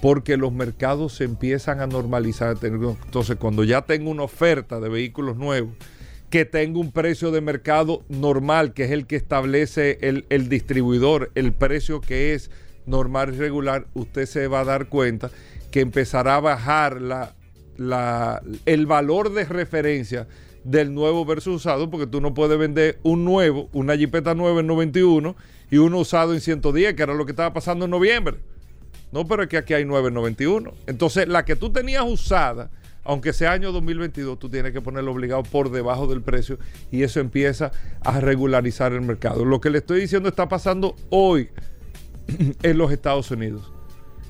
porque 0.00 0.36
los 0.36 0.52
mercados 0.52 1.14
se 1.14 1.24
empiezan 1.24 1.80
a 1.80 1.86
normalizar. 1.86 2.56
Entonces, 2.62 3.36
cuando 3.36 3.64
ya 3.64 3.82
tengo 3.82 4.10
una 4.10 4.22
oferta 4.22 4.80
de 4.80 4.88
vehículos 4.88 5.36
nuevos, 5.36 5.72
que 6.30 6.44
tenga 6.44 6.78
un 6.78 6.92
precio 6.92 7.30
de 7.30 7.40
mercado 7.40 8.04
normal, 8.08 8.74
que 8.74 8.84
es 8.84 8.90
el 8.90 9.06
que 9.06 9.16
establece 9.16 9.98
el, 10.02 10.26
el 10.28 10.48
distribuidor, 10.48 11.30
el 11.34 11.52
precio 11.52 12.00
que 12.00 12.34
es 12.34 12.50
normal 12.88 13.34
y 13.34 13.38
regular, 13.38 13.86
usted 13.94 14.26
se 14.26 14.48
va 14.48 14.60
a 14.60 14.64
dar 14.64 14.88
cuenta 14.88 15.30
que 15.70 15.80
empezará 15.80 16.36
a 16.36 16.40
bajar 16.40 17.00
la, 17.00 17.34
la, 17.76 18.42
el 18.66 18.86
valor 18.86 19.32
de 19.32 19.44
referencia 19.44 20.26
del 20.64 20.92
nuevo 20.92 21.24
versus 21.24 21.56
usado, 21.56 21.90
porque 21.90 22.06
tú 22.06 22.20
no 22.20 22.34
puedes 22.34 22.58
vender 22.58 22.98
un 23.02 23.24
nuevo, 23.24 23.68
una 23.72 23.96
jipeta 23.96 24.34
nueva 24.34 24.60
en 24.60 24.66
91 24.66 25.36
y 25.70 25.76
uno 25.78 25.98
usado 25.98 26.34
en 26.34 26.40
110, 26.40 26.94
que 26.94 27.02
era 27.02 27.14
lo 27.14 27.24
que 27.24 27.32
estaba 27.32 27.52
pasando 27.52 27.84
en 27.84 27.90
noviembre. 27.90 28.38
No, 29.12 29.26
pero 29.26 29.42
es 29.42 29.48
que 29.48 29.56
aquí 29.56 29.74
hay 29.74 29.84
9 29.84 30.08
en 30.08 30.14
91. 30.14 30.74
Entonces, 30.86 31.28
la 31.28 31.44
que 31.44 31.56
tú 31.56 31.72
tenías 31.72 32.04
usada, 32.04 32.70
aunque 33.04 33.32
sea 33.32 33.52
año 33.52 33.72
2022, 33.72 34.38
tú 34.38 34.50
tienes 34.50 34.72
que 34.72 34.82
ponerlo 34.82 35.12
obligado 35.12 35.42
por 35.44 35.70
debajo 35.70 36.06
del 36.06 36.20
precio 36.20 36.58
y 36.90 37.02
eso 37.02 37.20
empieza 37.20 37.72
a 38.02 38.20
regularizar 38.20 38.92
el 38.92 39.00
mercado. 39.00 39.46
Lo 39.46 39.60
que 39.60 39.70
le 39.70 39.78
estoy 39.78 40.00
diciendo 40.00 40.28
está 40.28 40.48
pasando 40.48 40.94
hoy 41.08 41.48
en 42.62 42.78
los 42.78 42.92
Estados 42.92 43.30
Unidos. 43.30 43.72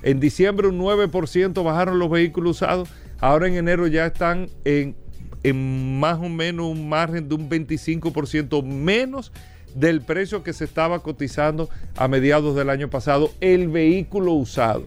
En 0.03 0.20
diciembre 0.20 0.68
un 0.68 0.78
9% 0.78 1.64
bajaron 1.64 1.99
los 1.99 2.11
vehículos 2.11 2.57
usados, 2.57 2.88
ahora 3.18 3.49
en 3.49 3.55
enero 3.55 3.86
ya 3.88 4.07
están 4.07 4.49
en, 4.64 4.94
en 5.42 5.99
más 5.99 6.18
o 6.18 6.28
menos 6.28 6.66
un 6.66 6.88
margen 6.88 7.28
de 7.28 7.34
un 7.34 7.51
25% 7.51 8.62
menos 8.62 9.32
del 9.74 10.01
precio 10.01 10.42
que 10.42 10.53
se 10.53 10.64
estaba 10.64 11.01
cotizando 11.01 11.68
a 11.96 12.09
mediados 12.09 12.57
del 12.57 12.70
año 12.70 12.88
pasado 12.88 13.30
el 13.40 13.68
vehículo 13.68 14.32
usado. 14.32 14.84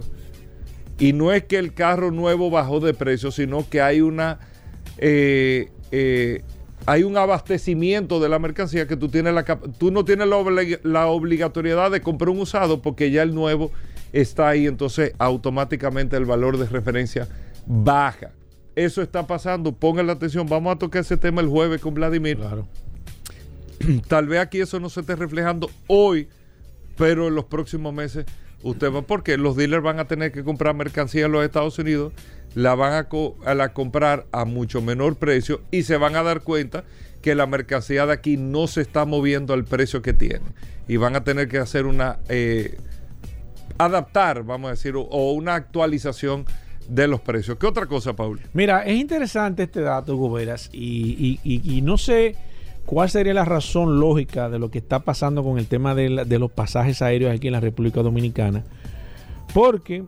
Y 0.98 1.14
no 1.14 1.32
es 1.32 1.44
que 1.44 1.58
el 1.58 1.74
carro 1.74 2.12
nuevo 2.12 2.50
bajó 2.50 2.80
de 2.80 2.94
precio, 2.94 3.32
sino 3.32 3.68
que 3.70 3.82
hay 3.82 4.02
una 4.02 4.40
eh, 4.98 5.70
eh, 5.92 6.44
hay 6.86 7.04
un 7.04 7.18
abastecimiento 7.18 8.20
de 8.20 8.30
la 8.30 8.40
mercancía 8.40 8.88
que 8.88 8.98
tú 8.98 9.10
tienes 9.10 9.34
la 9.34 9.44
tú 9.44 9.92
no 9.92 10.04
tienes 10.04 10.28
la, 10.28 11.08
obligatoriedad 11.08 11.92
de 11.92 12.02
comprar 12.02 12.30
un 12.30 12.40
usado 12.40 12.82
porque 12.82 13.12
ya 13.12 13.24
el 13.24 13.36
nuevo 13.36 13.72
está 14.14 14.50
ahí, 14.50 14.68
entonces 14.68 15.14
automáticamente 15.20 16.18
el 16.18 16.26
valor 16.26 16.58
de 16.58 16.66
referencia 16.66 17.28
baja. 17.66 18.32
Eso 18.76 19.02
está 19.02 19.28
pasando, 19.28 19.74
pongan 19.74 20.08
la 20.08 20.14
atención, 20.14 20.48
vamos 20.48 20.76
a 20.76 20.80
tocar 20.80 21.02
ese 21.02 21.18
tema 21.18 21.42
el 21.42 21.48
jueves 21.48 21.82
con 21.82 21.94
Vladimir. 21.94 22.38
Claro. 22.38 22.68
Tal 24.08 24.28
vez 24.28 24.40
aquí 24.40 24.62
eso 24.62 24.80
no 24.80 24.90
se 24.90 25.02
esté 25.02 25.16
reflejando 25.16 25.70
hoy, 25.88 26.28
pero 26.98 27.28
en 27.28 27.36
los 27.36 27.46
próximos 27.46 27.94
meses 27.94 28.26
usted 28.64 28.92
va 28.92 29.02
porque 29.02 29.38
los 29.38 29.56
dealers 29.56 29.84
van 29.84 30.00
a 30.00 30.06
tener 30.06 30.32
que 30.32 30.44
comprar 30.44 30.76
mercancía 30.76 31.26
en 31.26 31.32
los 31.32 31.44
Estados 31.44 31.78
Unidos 31.80 32.14
la 32.56 32.76
van 32.76 32.94
a, 32.94 33.70
comprar 33.74 34.26
a 34.32 34.46
mucho 34.46 34.82
menor 34.82 35.16
precio 35.16 35.62
y 35.72 35.84
se 35.84 35.98
van 35.98 36.16
a 36.16 36.24
dar 36.24 36.42
cuenta 36.42 36.84
que 37.22 37.36
la 37.36 37.48
mercancía 37.48 38.06
de 38.06 38.14
aquí 38.14 38.38
no 38.38 38.68
se 38.68 38.82
está 38.82 39.06
moviendo 39.06 39.54
al 39.54 39.64
precio 39.64 40.02
que 40.02 40.14
tiene. 40.14 40.46
Y 40.88 40.98
van 40.98 41.16
a 41.16 41.24
tener 41.24 41.48
que 41.48 41.60
hacer 41.60 41.86
una... 41.86 42.20
Eh, 42.30 42.78
adaptar, 43.78 44.44
vamos 44.44 44.68
a 44.68 44.72
decir, 44.72 44.96
o, 44.96 45.32
una 45.32 45.56
actualización 45.56 46.46
de 46.88 47.08
los 47.08 47.22
precios. 47.22 47.58
¿Qué 47.58 47.68
otra 47.68 47.86
cosa, 47.86 48.14
Paul? 48.14 48.40
Mira, 48.54 48.84
es 48.84 49.00
interesante 49.00 49.64
este 49.64 49.82
dato, 49.82 50.16
Goberas, 50.18 50.70
y, 50.74 51.40
y, 51.44 51.82
no 51.82 51.98
sé 51.98 52.36
cuál 52.86 53.10
sería 53.10 53.34
la 53.34 53.46
razón 53.46 54.00
lógica 54.00 54.50
de 54.50 54.60
lo 54.60 54.70
que 54.70 54.80
está 54.80 55.00
pasando 55.00 55.44
con 55.44 55.58
el 55.58 55.68
tema 55.68 55.96
de, 55.96 56.26
de 56.26 56.40
los 56.40 56.52
pasajes 56.52 57.02
aéreos 57.02 57.34
aquí 57.34 57.48
en 57.48 57.54
la 57.54 57.60
República 57.60 58.02
Dominicana. 58.02 58.64
Porque 59.54 60.04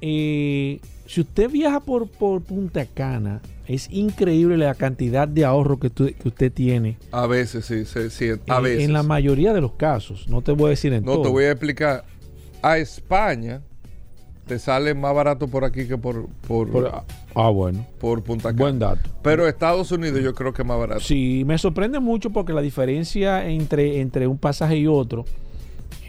eh, 0.00 0.80
si 1.10 1.22
usted 1.22 1.50
viaja 1.50 1.80
por, 1.80 2.06
por 2.06 2.40
Punta 2.40 2.86
Cana, 2.86 3.40
es 3.66 3.90
increíble 3.90 4.56
la 4.56 4.76
cantidad 4.76 5.26
de 5.26 5.44
ahorro 5.44 5.80
que, 5.80 5.88
usted 6.24 6.52
tiene. 6.52 6.98
A 7.10 7.26
veces, 7.26 7.64
sí, 7.64 7.84
sí, 7.84 8.28
a 8.28 8.58
en, 8.58 8.62
veces. 8.62 8.84
En 8.84 8.92
la 8.92 9.02
mayoría 9.02 9.52
de 9.52 9.60
los 9.60 9.72
casos. 9.72 10.28
No 10.28 10.40
te 10.40 10.52
voy 10.52 10.66
a 10.66 10.70
decir 10.70 10.92
en 10.92 11.04
todo. 11.04 11.16
No, 11.16 11.22
te 11.22 11.28
voy 11.28 11.46
a 11.46 11.50
explicar. 11.50 12.04
A 12.62 12.78
España 12.78 13.60
te 14.46 14.60
sale 14.60 14.94
más 14.94 15.12
barato 15.12 15.48
por 15.48 15.64
aquí 15.64 15.88
que 15.88 15.98
por, 15.98 16.28
por, 16.46 17.04
ah, 17.34 17.50
bueno. 17.50 17.84
por 17.98 18.22
Punta 18.22 18.50
Cana. 18.50 18.60
Buen 18.60 18.78
dato. 18.78 19.10
Pero 19.20 19.48
Estados 19.48 19.90
Unidos 19.90 20.22
yo 20.22 20.32
creo 20.32 20.52
que 20.52 20.62
es 20.62 20.68
más 20.68 20.78
barato. 20.78 21.00
Sí, 21.00 21.42
me 21.44 21.58
sorprende 21.58 21.98
mucho 21.98 22.30
porque 22.30 22.52
la 22.52 22.62
diferencia 22.62 23.48
entre, 23.48 24.00
entre 24.00 24.28
un 24.28 24.38
pasaje 24.38 24.76
y 24.76 24.86
otro 24.86 25.24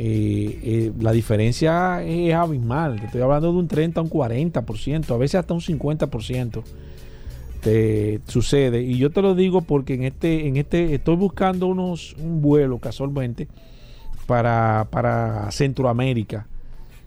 eh, 0.04 0.60
eh, 0.64 0.92
la 1.00 1.12
diferencia 1.12 2.02
es 2.02 2.34
abismal. 2.34 3.00
estoy 3.04 3.22
hablando 3.22 3.52
de 3.52 3.60
un 3.60 3.68
30 3.68 4.00
a 4.00 4.04
un 4.04 4.10
40%, 4.10 5.14
a 5.14 5.18
veces 5.18 5.36
hasta 5.36 5.54
un 5.54 5.60
50% 5.60 6.64
te 7.60 8.20
sucede. 8.26 8.82
Y 8.82 8.98
yo 8.98 9.12
te 9.12 9.22
lo 9.22 9.36
digo 9.36 9.62
porque 9.62 9.94
en 9.94 10.02
este, 10.02 10.48
en 10.48 10.58
este, 10.58 10.96
estoy 10.96 11.18
buscando 11.18 11.68
unos, 11.68 12.16
un 12.18 12.42
vuelo 12.42 12.80
casualmente 12.80 13.48
para, 14.26 14.88
para 14.90 15.52
Centroamérica. 15.52 16.48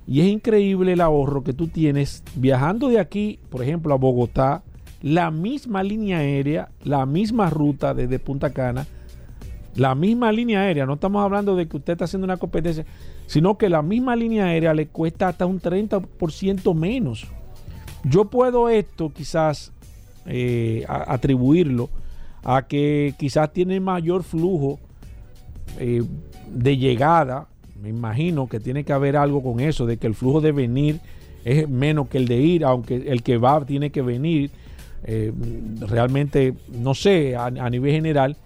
Y 0.06 0.20
es 0.20 0.28
increíble 0.28 0.92
el 0.92 1.00
ahorro 1.00 1.42
que 1.42 1.52
tú 1.52 1.66
tienes 1.66 2.22
viajando 2.36 2.88
de 2.88 3.00
aquí, 3.00 3.40
por 3.50 3.64
ejemplo, 3.64 3.92
a 3.92 3.96
Bogotá, 3.96 4.62
la 5.02 5.32
misma 5.32 5.82
línea 5.82 6.18
aérea, 6.18 6.68
la 6.84 7.06
misma 7.06 7.50
ruta 7.50 7.92
desde 7.92 8.20
Punta 8.20 8.52
Cana, 8.52 8.86
la 9.76 9.94
misma 9.94 10.30
línea 10.32 10.60
aérea, 10.60 10.86
no 10.86 10.94
estamos 10.94 11.24
hablando 11.24 11.56
de 11.56 11.66
que 11.66 11.76
usted 11.76 11.94
está 11.94 12.04
haciendo 12.04 12.24
una 12.24 12.36
competencia, 12.36 12.84
sino 13.26 13.58
que 13.58 13.68
la 13.68 13.82
misma 13.82 14.14
línea 14.16 14.46
aérea 14.46 14.74
le 14.74 14.86
cuesta 14.86 15.28
hasta 15.28 15.46
un 15.46 15.60
30% 15.60 16.74
menos. 16.74 17.26
Yo 18.04 18.26
puedo 18.26 18.68
esto 18.68 19.12
quizás 19.12 19.72
eh, 20.26 20.84
atribuirlo 20.88 21.88
a 22.42 22.66
que 22.66 23.14
quizás 23.18 23.52
tiene 23.52 23.80
mayor 23.80 24.22
flujo 24.22 24.78
eh, 25.78 26.02
de 26.50 26.76
llegada. 26.76 27.48
Me 27.82 27.88
imagino 27.88 28.48
que 28.48 28.60
tiene 28.60 28.84
que 28.84 28.92
haber 28.92 29.16
algo 29.16 29.42
con 29.42 29.60
eso, 29.60 29.86
de 29.86 29.96
que 29.96 30.06
el 30.06 30.14
flujo 30.14 30.40
de 30.40 30.52
venir 30.52 31.00
es 31.44 31.68
menos 31.68 32.08
que 32.08 32.18
el 32.18 32.28
de 32.28 32.36
ir, 32.36 32.64
aunque 32.64 32.96
el 32.96 33.22
que 33.22 33.38
va 33.38 33.64
tiene 33.64 33.90
que 33.90 34.02
venir. 34.02 34.50
Eh, 35.06 35.32
realmente, 35.80 36.54
no 36.72 36.94
sé, 36.94 37.36
a, 37.36 37.50
nivel 37.50 37.92
general. 37.92 38.36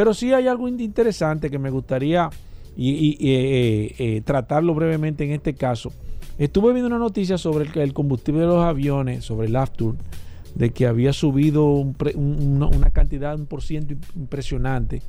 Pero 0.00 0.14
sí 0.14 0.32
hay 0.32 0.48
algo 0.48 0.66
interesante 0.66 1.50
que 1.50 1.58
me 1.58 1.68
gustaría 1.68 2.30
y, 2.74 4.22
tratarlo 4.22 4.74
brevemente 4.74 5.24
en 5.24 5.32
este 5.32 5.52
caso. 5.52 5.92
Estuve 6.38 6.72
viendo 6.72 6.86
una 6.86 6.96
noticia 6.96 7.36
sobre 7.36 7.66
el, 7.66 7.78
el 7.78 7.92
combustible 7.92 8.40
de 8.40 8.46
los 8.46 8.64
aviones, 8.64 9.26
sobre 9.26 9.48
el 9.48 9.56
Aftur 9.56 9.96
de 10.54 10.70
que 10.70 10.86
había 10.86 11.12
subido 11.12 11.66
una 12.14 12.90
cantidad, 12.94 13.34
un 13.34 13.44
por 13.44 13.60
ciento 13.60 13.92
impresionante 14.16 15.02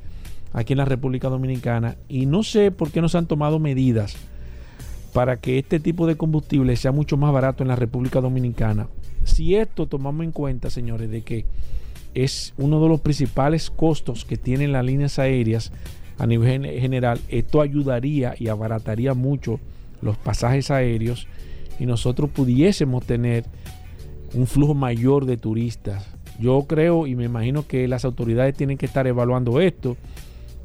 aquí 0.52 0.74
en 0.74 0.78
la 0.80 0.84
República 0.84 1.30
Dominicana 1.30 1.96
y 2.06 2.26
no 2.26 2.42
sé 2.42 2.70
por 2.70 2.90
qué 2.90 3.00
no 3.00 3.08
se 3.08 3.16
han 3.16 3.26
tomado 3.26 3.58
medidas 3.58 4.14
para 5.14 5.38
que 5.38 5.58
este 5.58 5.80
tipo 5.80 6.06
de 6.06 6.18
combustible 6.18 6.76
sea 6.76 6.92
mucho 6.92 7.16
más 7.16 7.32
barato 7.32 7.64
en 7.64 7.68
la 7.68 7.76
República 7.76 8.20
Dominicana. 8.20 8.88
Si 9.24 9.54
esto 9.54 9.86
tomamos 9.86 10.22
en 10.24 10.32
cuenta, 10.32 10.68
señores, 10.68 11.10
de 11.10 11.22
que 11.22 11.46
es 12.14 12.54
uno 12.56 12.82
de 12.82 12.88
los 12.88 13.00
principales 13.00 13.70
costos 13.70 14.24
que 14.24 14.36
tienen 14.36 14.72
las 14.72 14.84
líneas 14.84 15.18
aéreas 15.18 15.72
a 16.18 16.26
nivel 16.26 16.66
general, 16.80 17.20
esto 17.28 17.60
ayudaría 17.60 18.34
y 18.38 18.48
abarataría 18.48 19.14
mucho 19.14 19.58
los 20.02 20.16
pasajes 20.16 20.70
aéreos 20.70 21.26
y 21.78 21.86
nosotros 21.86 22.30
pudiésemos 22.30 23.04
tener 23.04 23.44
un 24.34 24.46
flujo 24.46 24.74
mayor 24.74 25.26
de 25.26 25.36
turistas. 25.36 26.06
Yo 26.38 26.64
creo 26.68 27.06
y 27.06 27.14
me 27.14 27.24
imagino 27.24 27.66
que 27.66 27.88
las 27.88 28.04
autoridades 28.04 28.54
tienen 28.56 28.78
que 28.78 28.86
estar 28.86 29.06
evaluando 29.06 29.60
esto. 29.60 29.96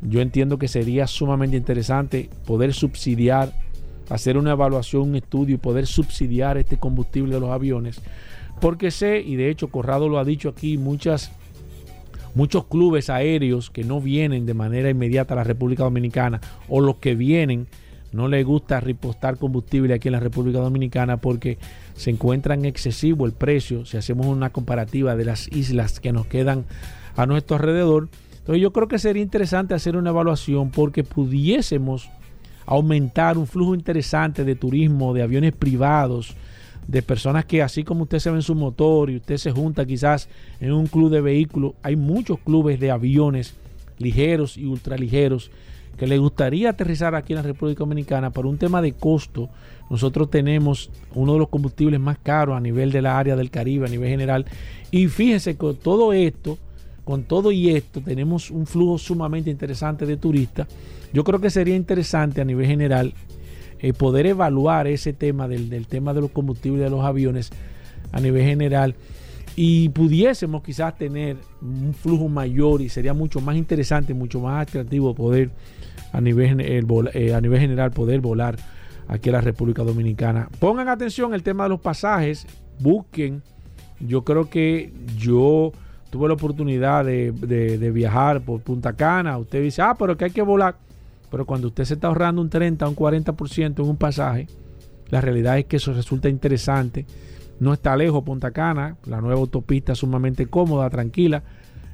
Yo 0.02 0.22
entiendo 0.22 0.58
que 0.58 0.68
sería 0.68 1.08
sumamente 1.08 1.58
interesante 1.58 2.30
poder 2.46 2.74
subsidiar, 2.74 3.54
hacer 4.10 4.38
una 4.38 4.52
evaluación, 4.52 5.04
un 5.04 5.16
estudio 5.16 5.56
y 5.56 5.60
poder 5.60 5.86
subsidiar 5.88 6.58
este 6.58 6.78
combustible 6.78 7.36
de 7.36 7.40
los 7.40 7.50
aviones. 7.50 8.02
Porque 8.62 8.92
sé, 8.92 9.22
y 9.22 9.36
de 9.36 9.50
hecho 9.50 9.70
Corrado 9.70 10.10
lo 10.10 10.20
ha 10.20 10.26
dicho 10.26 10.50
aquí, 10.50 10.78
muchas, 10.78 11.32
muchos 12.34 12.66
clubes 12.66 13.10
aéreos 13.10 13.70
que 13.70 13.84
no 13.84 14.02
vienen 14.02 14.46
de 14.46 14.54
manera 14.54 14.90
inmediata 14.90 15.34
a 15.34 15.38
la 15.38 15.44
República 15.44 15.84
Dominicana 15.84 16.42
o 16.68 16.82
los 16.82 16.98
que 16.98 17.16
vienen 17.16 17.68
no 18.14 18.28
les 18.28 18.46
gusta 18.46 18.80
repostar 18.80 19.38
combustible 19.38 19.94
aquí 19.94 20.08
en 20.08 20.14
la 20.14 20.20
República 20.20 20.60
Dominicana 20.60 21.18
porque 21.18 21.58
se 21.96 22.10
encuentra 22.10 22.54
en 22.54 22.66
excesivo 22.66 23.26
el 23.26 23.34
precio 23.34 23.86
si 23.86 23.98
hacemos 23.98 24.28
una 24.28 24.50
comparativa 24.50 25.16
de 25.16 25.26
las 25.26 25.52
islas 25.52 26.00
que 26.00 26.14
nos 26.14 26.26
quedan 26.26 26.66
a 27.16 27.26
nuestro 27.26 27.58
alrededor. 27.58 28.10
Entonces 28.40 28.62
yo 28.62 28.72
creo 28.72 28.88
que 28.88 28.98
sería 28.98 29.22
interesante 29.22 29.74
hacer 29.74 29.98
una 29.98 30.12
evaluación 30.12 30.72
porque 30.72 31.04
pudiésemos 31.04 32.10
aumentar 32.68 33.40
un 33.40 33.48
flujo 33.48 33.74
interesante 33.74 34.44
de 34.44 34.54
turismo, 34.54 35.16
de 35.16 35.24
aviones 35.24 35.54
privados, 35.54 36.36
de 36.88 37.02
personas 37.02 37.46
que 37.46 37.64
así 37.64 37.84
como 37.84 38.04
usted 38.04 38.20
se 38.20 38.30
ve 38.30 38.36
en 38.36 38.44
su 38.44 38.54
motor 38.54 39.10
y 39.10 39.16
usted 39.16 39.38
se 39.38 39.52
junta 39.52 39.86
quizás 39.86 40.30
en 40.60 40.72
un 40.72 40.86
club 40.86 41.10
de 41.10 41.22
vehículos, 41.22 41.74
hay 41.82 41.96
muchos 41.96 42.38
clubes 42.40 42.80
de 42.80 42.92
aviones 42.92 43.56
ligeros 43.98 44.56
y 44.58 44.66
ultraligeros 44.66 45.50
que 45.98 46.06
le 46.06 46.20
gustaría 46.20 46.70
aterrizar 46.70 47.16
aquí 47.16 47.34
en 47.34 47.38
la 47.38 47.44
República 47.44 47.80
Dominicana 47.80 48.30
por 48.30 48.46
un 48.46 48.60
tema 48.60 48.84
de 48.84 48.94
costo 48.94 49.50
nosotros 49.90 50.30
tenemos 50.30 50.90
uno 51.14 51.34
de 51.34 51.40
los 51.40 51.50
combustibles 51.50 52.00
más 52.00 52.18
caros 52.18 52.58
a 52.58 52.60
nivel 52.60 52.92
de 52.92 53.02
la 53.02 53.18
área 53.18 53.36
del 53.36 53.50
Caribe, 53.50 53.88
a 53.88 53.90
nivel 53.90 54.10
general. 54.10 54.46
Y 54.92 55.08
fíjense, 55.08 55.56
con 55.56 55.76
todo 55.78 56.14
esto, 56.14 56.58
con 57.08 57.24
todo 57.24 57.54
y 57.54 57.70
esto, 57.70 58.02
tenemos 58.02 58.52
un 58.52 58.68
flujo 58.68 58.98
sumamente 58.98 59.50
interesante 59.50 60.06
de 60.06 60.18
turistas. 60.18 60.68
Yo 61.14 61.24
creo 61.24 61.40
que 61.40 61.50
sería 61.50 61.74
interesante 61.74 62.42
a 62.42 62.44
nivel 62.44 62.68
general 62.68 63.14
eh, 63.80 63.94
poder 63.94 64.26
evaluar 64.26 64.88
ese 64.88 65.14
tema 65.14 65.48
del, 65.48 65.70
del 65.70 65.88
tema 65.88 66.14
de 66.14 66.20
los 66.20 66.32
combustibles 66.32 66.82
de 66.82 66.90
los 66.90 67.06
aviones 67.06 67.50
a 68.12 68.20
nivel 68.20 68.44
general 68.44 68.94
y 69.56 69.88
pudiésemos 69.88 70.62
quizás 70.62 70.98
tener 70.98 71.38
un 71.62 71.94
flujo 71.94 72.28
mayor 72.28 72.82
y 72.82 72.90
sería 72.90 73.14
mucho 73.14 73.40
más 73.40 73.56
interesante, 73.56 74.14
mucho 74.14 74.42
más 74.42 74.68
atractivo 74.68 75.16
poder 75.16 75.52
a 76.12 76.20
nivel, 76.20 76.60
eh, 76.60 77.34
a 77.34 77.40
nivel 77.40 77.62
general 77.62 77.92
poder 77.92 78.20
volar 78.20 78.58
aquí 79.08 79.30
en 79.30 79.34
la 79.36 79.42
República 79.42 79.82
Dominicana. 79.84 80.50
Pongan 80.60 80.90
atención 80.90 81.34
el 81.34 81.42
tema 81.42 81.64
de 81.64 81.70
los 81.70 81.80
pasajes, 81.80 82.46
busquen. 82.82 83.44
Yo 84.02 84.26
creo 84.26 84.50
que 84.50 84.92
yo 85.18 85.72
tuve 86.18 86.30
la 86.30 86.34
oportunidad 86.34 87.06
de, 87.06 87.92
viajar 87.94 88.42
por 88.42 88.62
Punta 88.62 88.94
Cana. 88.94 89.38
Usted 89.38 89.62
dice, 89.62 89.84
ah, 89.84 89.96
pero 89.98 90.18
que 90.18 90.26
hay 90.26 90.32
que 90.32 90.42
volar. 90.42 90.76
Pero 91.30 91.46
cuando 91.46 91.68
usted 91.68 91.84
se 91.84 91.94
está 91.94 92.08
ahorrando 92.08 92.42
un 92.42 92.50
30 92.50 92.88
un 92.88 92.96
40% 92.96 93.80
en 93.84 93.88
un 93.88 93.98
pasaje, 93.98 94.48
la 95.10 95.22
realidad 95.22 95.60
es 95.60 95.66
que 95.66 95.76
eso 95.76 95.94
resulta 95.94 96.28
interesante. 96.28 97.06
No 97.60 97.72
está 97.72 97.96
lejos 97.96 98.24
Punta 98.24 98.50
Cana, 98.50 98.98
la 99.06 99.22
nueva 99.22 99.40
autopista 99.40 99.94
es 99.94 100.00
sumamente 100.00 100.48
cómoda, 100.48 100.90
tranquila. 100.90 101.44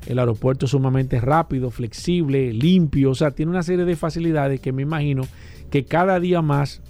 El 0.08 0.20
aeropuerto 0.20 0.68
es 0.68 0.72
sumamente 0.72 1.20
rápido, 1.20 1.70
flexible, 1.70 2.54
limpio. 2.54 3.12
O 3.12 3.16
sea, 3.16 3.32
tiene 3.32 3.52
una 3.52 3.64
serie 3.64 3.84
de 3.84 3.96
facilidades 3.98 4.62
que 4.62 4.72
me 4.72 4.84
imagino 4.84 5.24
que 5.70 5.84
cada 5.84 6.22
día 6.22 6.42
más 6.42 6.82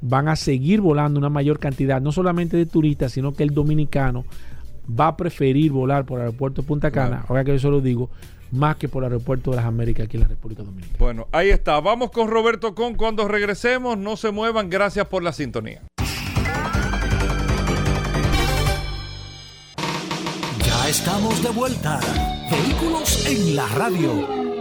van 0.00 0.26
a 0.26 0.34
seguir 0.34 0.80
volando 0.80 1.20
una 1.20 1.28
mayor 1.28 1.60
cantidad, 1.60 2.00
no 2.00 2.10
solamente 2.10 2.56
de 2.56 2.66
turistas, 2.66 3.12
sino 3.12 3.34
que 3.34 3.44
el 3.44 3.50
dominicano 3.50 4.24
va 4.98 5.08
a 5.08 5.16
preferir 5.16 5.72
volar 5.72 6.04
por 6.04 6.18
el 6.18 6.26
aeropuerto 6.26 6.62
de 6.62 6.68
Punta 6.68 6.90
Cana, 6.90 7.24
ahora 7.28 7.44
que 7.44 7.52
yo 7.52 7.58
se 7.58 7.68
lo 7.68 7.80
digo, 7.80 8.10
más 8.52 8.76
que 8.76 8.88
por 8.88 9.02
el 9.02 9.12
aeropuerto 9.12 9.50
de 9.50 9.56
las 9.56 9.64
Américas 9.64 10.06
aquí 10.06 10.16
en 10.16 10.22
la 10.22 10.28
República 10.28 10.62
Dominicana. 10.62 10.96
Bueno, 10.98 11.28
ahí 11.32 11.48
está. 11.50 11.80
Vamos 11.80 12.10
con 12.10 12.28
Roberto 12.28 12.74
Con 12.74 12.94
cuando 12.94 13.26
regresemos. 13.26 13.96
No 13.96 14.16
se 14.16 14.30
muevan. 14.30 14.68
Gracias 14.68 15.06
por 15.06 15.22
la 15.22 15.32
sintonía. 15.32 15.82
Ya 20.66 20.88
estamos 20.88 21.42
de 21.42 21.48
vuelta. 21.50 21.98
Vehículos 22.50 23.26
en 23.26 23.56
la 23.56 23.66
radio. 23.68 24.51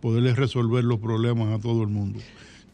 poderles 0.00 0.36
resolver 0.36 0.84
los 0.84 1.00
problemas 1.00 1.58
a 1.58 1.60
todo 1.60 1.82
el 1.82 1.88
mundo. 1.88 2.20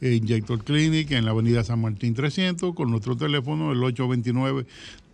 Injector 0.00 0.62
Clinic 0.62 1.12
en 1.12 1.24
la 1.24 1.30
avenida 1.30 1.64
San 1.64 1.80
Martín 1.80 2.12
300 2.12 2.74
con 2.74 2.90
nuestro 2.90 3.16
teléfono 3.16 3.72
el 3.72 3.82
829 3.82 4.66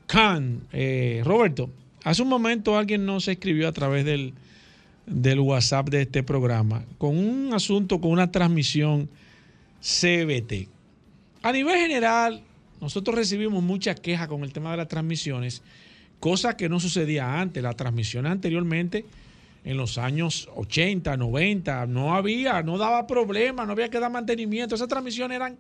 Khan. 0.07 0.63
Eh, 0.73 1.23
Roberto, 1.25 1.71
hace 2.03 2.23
un 2.23 2.29
momento 2.29 2.77
alguien 2.77 3.07
nos 3.07 3.29
escribió 3.29 3.69
a 3.69 3.73
través 3.73 4.05
del, 4.05 4.35
del 5.07 5.41
WhatsApp 5.41 5.89
de 5.89 6.03
este 6.03 6.23
programa 6.23 6.85
con 6.99 7.17
un 7.17 7.55
asunto, 7.55 8.01
con 8.01 8.11
una 8.11 8.31
transmisión 8.33 9.09
CBT. 9.81 10.69
A 11.43 11.53
nivel 11.53 11.79
general, 11.79 12.43
nosotros 12.81 13.15
recibimos 13.15 13.63
muchas 13.63 14.01
quejas 14.01 14.29
con 14.29 14.43
el 14.43 14.53
tema 14.53 14.71
de 14.71 14.79
las 14.79 14.89
transmisiones, 14.89 15.63
cosa 16.19 16.57
que 16.57 16.69
no 16.69 16.81
sucedía 16.81 17.41
antes. 17.41 17.63
Las 17.63 17.77
transmisiones 17.77 18.33
anteriormente, 18.33 19.05
en 19.65 19.77
los 19.77 19.99
años 19.99 20.49
80, 20.57 21.17
90, 21.17 21.87
no 21.87 22.15
había, 22.15 22.63
no 22.63 22.79
daba 22.79 23.07
problema, 23.07 23.67
no 23.67 23.73
había 23.73 23.91
que 23.91 24.01
dar 24.01 24.11
mantenimiento. 24.11 24.75
Esas 24.75 24.89
transmisiones 24.89 25.37
eran 25.37 25.57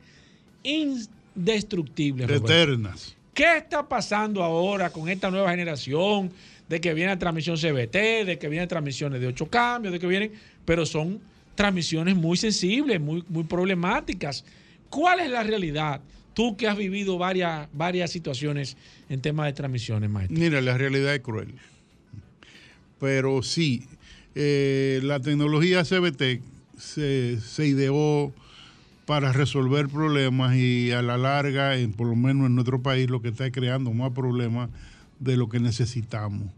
indestructibles. 0.62 2.26
Roberto. 2.26 2.52
Eternas. 2.52 3.16
¿Qué 3.34 3.58
está 3.58 3.88
pasando 3.88 4.42
ahora 4.42 4.90
con 4.90 5.08
esta 5.08 5.30
nueva 5.30 5.50
generación? 5.50 6.30
De 6.68 6.80
que 6.80 6.94
viene 6.94 7.16
transmisión 7.16 7.56
CBT, 7.56 8.26
de 8.26 8.38
que 8.40 8.48
vienen 8.48 8.68
transmisiones 8.68 9.20
de 9.20 9.26
ocho 9.26 9.46
cambios, 9.46 9.92
de 9.92 9.98
que 9.98 10.06
vienen, 10.06 10.32
pero 10.64 10.86
son 10.86 11.20
transmisiones 11.54 12.14
muy 12.16 12.36
sensibles, 12.36 13.00
muy, 13.00 13.24
muy 13.28 13.44
problemáticas. 13.44 14.44
¿Cuál 14.88 15.20
es 15.20 15.30
la 15.30 15.42
realidad? 15.42 16.00
Tú 16.34 16.56
que 16.56 16.68
has 16.68 16.76
vivido 16.76 17.18
varias, 17.18 17.68
varias 17.72 18.10
situaciones 18.10 18.76
en 19.08 19.20
temas 19.20 19.46
de 19.46 19.52
transmisiones, 19.52 20.10
maestro. 20.10 20.38
Mira, 20.38 20.60
la 20.60 20.78
realidad 20.78 21.14
es 21.14 21.20
cruel. 21.20 21.54
Pero 22.98 23.42
sí, 23.42 23.86
eh, 24.34 25.00
la 25.02 25.20
tecnología 25.20 25.84
CBT 25.84 26.40
se, 26.78 27.40
se 27.40 27.66
ideó 27.66 28.32
para 29.06 29.32
resolver 29.32 29.88
problemas 29.88 30.54
y 30.54 30.92
a 30.92 31.02
la 31.02 31.18
larga, 31.18 31.76
en, 31.76 31.92
por 31.92 32.06
lo 32.06 32.14
menos 32.14 32.46
en 32.46 32.54
nuestro 32.54 32.80
país, 32.80 33.10
lo 33.10 33.20
que 33.20 33.28
está 33.30 33.50
creando 33.50 33.92
más 33.92 34.12
problemas 34.12 34.70
de 35.18 35.36
lo 35.36 35.48
que 35.48 35.58
necesitamos. 35.58 36.52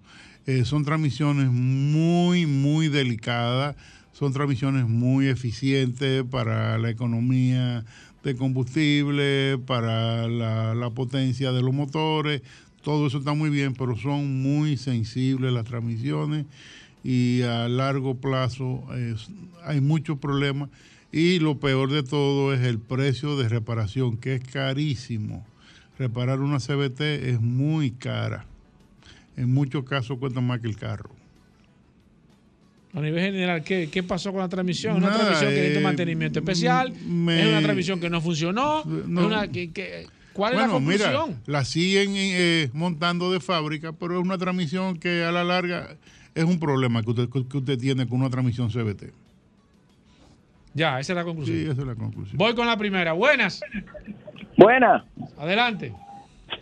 Eh, 0.46 0.64
son 0.64 0.84
transmisiones 0.84 1.50
muy, 1.50 2.44
muy 2.44 2.88
delicadas, 2.88 3.76
son 4.12 4.32
transmisiones 4.32 4.86
muy 4.86 5.28
eficientes 5.28 6.24
para 6.30 6.76
la 6.78 6.90
economía 6.90 7.84
de 8.22 8.36
combustible, 8.36 9.58
para 9.66 10.28
la, 10.28 10.74
la 10.74 10.90
potencia 10.90 11.52
de 11.52 11.62
los 11.62 11.74
motores, 11.74 12.42
todo 12.82 13.06
eso 13.06 13.18
está 13.18 13.32
muy 13.34 13.50
bien, 13.50 13.74
pero 13.74 13.96
son 13.96 14.42
muy 14.42 14.76
sensibles 14.76 15.52
las 15.52 15.64
transmisiones 15.64 16.46
y 17.04 17.42
a 17.42 17.68
largo 17.68 18.16
plazo 18.16 18.84
hay 19.64 19.80
muchos 19.80 20.18
problemas 20.18 20.68
y 21.10 21.38
lo 21.40 21.58
peor 21.58 21.90
de 21.90 22.02
todo 22.02 22.54
es 22.54 22.62
el 22.62 22.78
precio 22.78 23.36
de 23.36 23.48
reparación, 23.48 24.16
que 24.16 24.34
es 24.34 24.44
carísimo. 24.44 25.46
Reparar 25.98 26.40
una 26.40 26.58
CBT 26.58 27.00
es 27.00 27.40
muy 27.40 27.90
cara. 27.90 28.46
En 29.36 29.52
muchos 29.52 29.84
casos 29.84 30.18
cuesta 30.18 30.40
más 30.40 30.60
que 30.60 30.68
el 30.68 30.76
carro. 30.76 31.10
A 32.95 33.01
nivel 33.01 33.20
general, 33.24 33.62
¿qué, 33.64 33.88
qué 33.90 34.03
pasó 34.03 34.32
con 34.32 34.40
la 34.43 34.49
transmisión? 34.49 34.97
¿Una 34.97 35.07
Nada, 35.07 35.18
transmisión 35.18 35.51
que 35.51 35.57
necesita 35.57 35.80
eh, 35.80 35.82
mantenimiento 35.82 36.38
especial? 36.40 36.93
me- 37.07 37.40
¿Es 37.40 37.49
una 37.49 37.62
transmisión 37.62 38.01
que 38.01 38.11
no 38.11 38.20
funcionó? 38.20 38.84
No. 38.84 39.20
¿Es 39.22 39.26
una 39.26 39.49
que- 39.49 39.70
que- 39.72 40.07
¿Cuál 40.34 40.55
bueno, 40.55 40.66
es 40.66 40.72
la 40.72 40.74
conclusión? 41.12 41.28
mira, 41.30 41.40
la 41.47 41.64
siguen 41.64 42.12
eh, 42.16 42.68
montando 42.72 43.32
de 43.32 43.40
fábrica, 43.40 43.93
pero 43.93 44.18
es 44.18 44.24
una 44.24 44.36
transmisión 44.38 44.99
que 44.99 45.24
a 45.24 45.32
la 45.32 45.43
larga 45.45 45.97
es 46.34 46.45
un 46.45 46.59
problema 46.59 47.03
que 47.03 47.11
usted, 47.11 47.28
que 47.28 47.59
usted 47.59 47.78
tiene 47.78 48.07
con 48.07 48.20
una 48.20 48.30
transmisión 48.30 48.70
CBT. 48.70 49.12
Ya, 50.74 50.99
esa 51.01 51.12
es 51.12 51.16
la 51.16 51.24
conclusión. 51.24 51.57
Sí, 51.57 51.64
esa 51.64 51.80
es 51.82 51.86
la 51.86 51.95
conclusión. 51.95 52.38
Voy 52.38 52.55
con 52.55 52.66
la 52.66 52.76
primera. 52.78 53.12
Buenas. 53.12 53.61
Buena. 54.57 55.05
Adelante. 55.38 55.93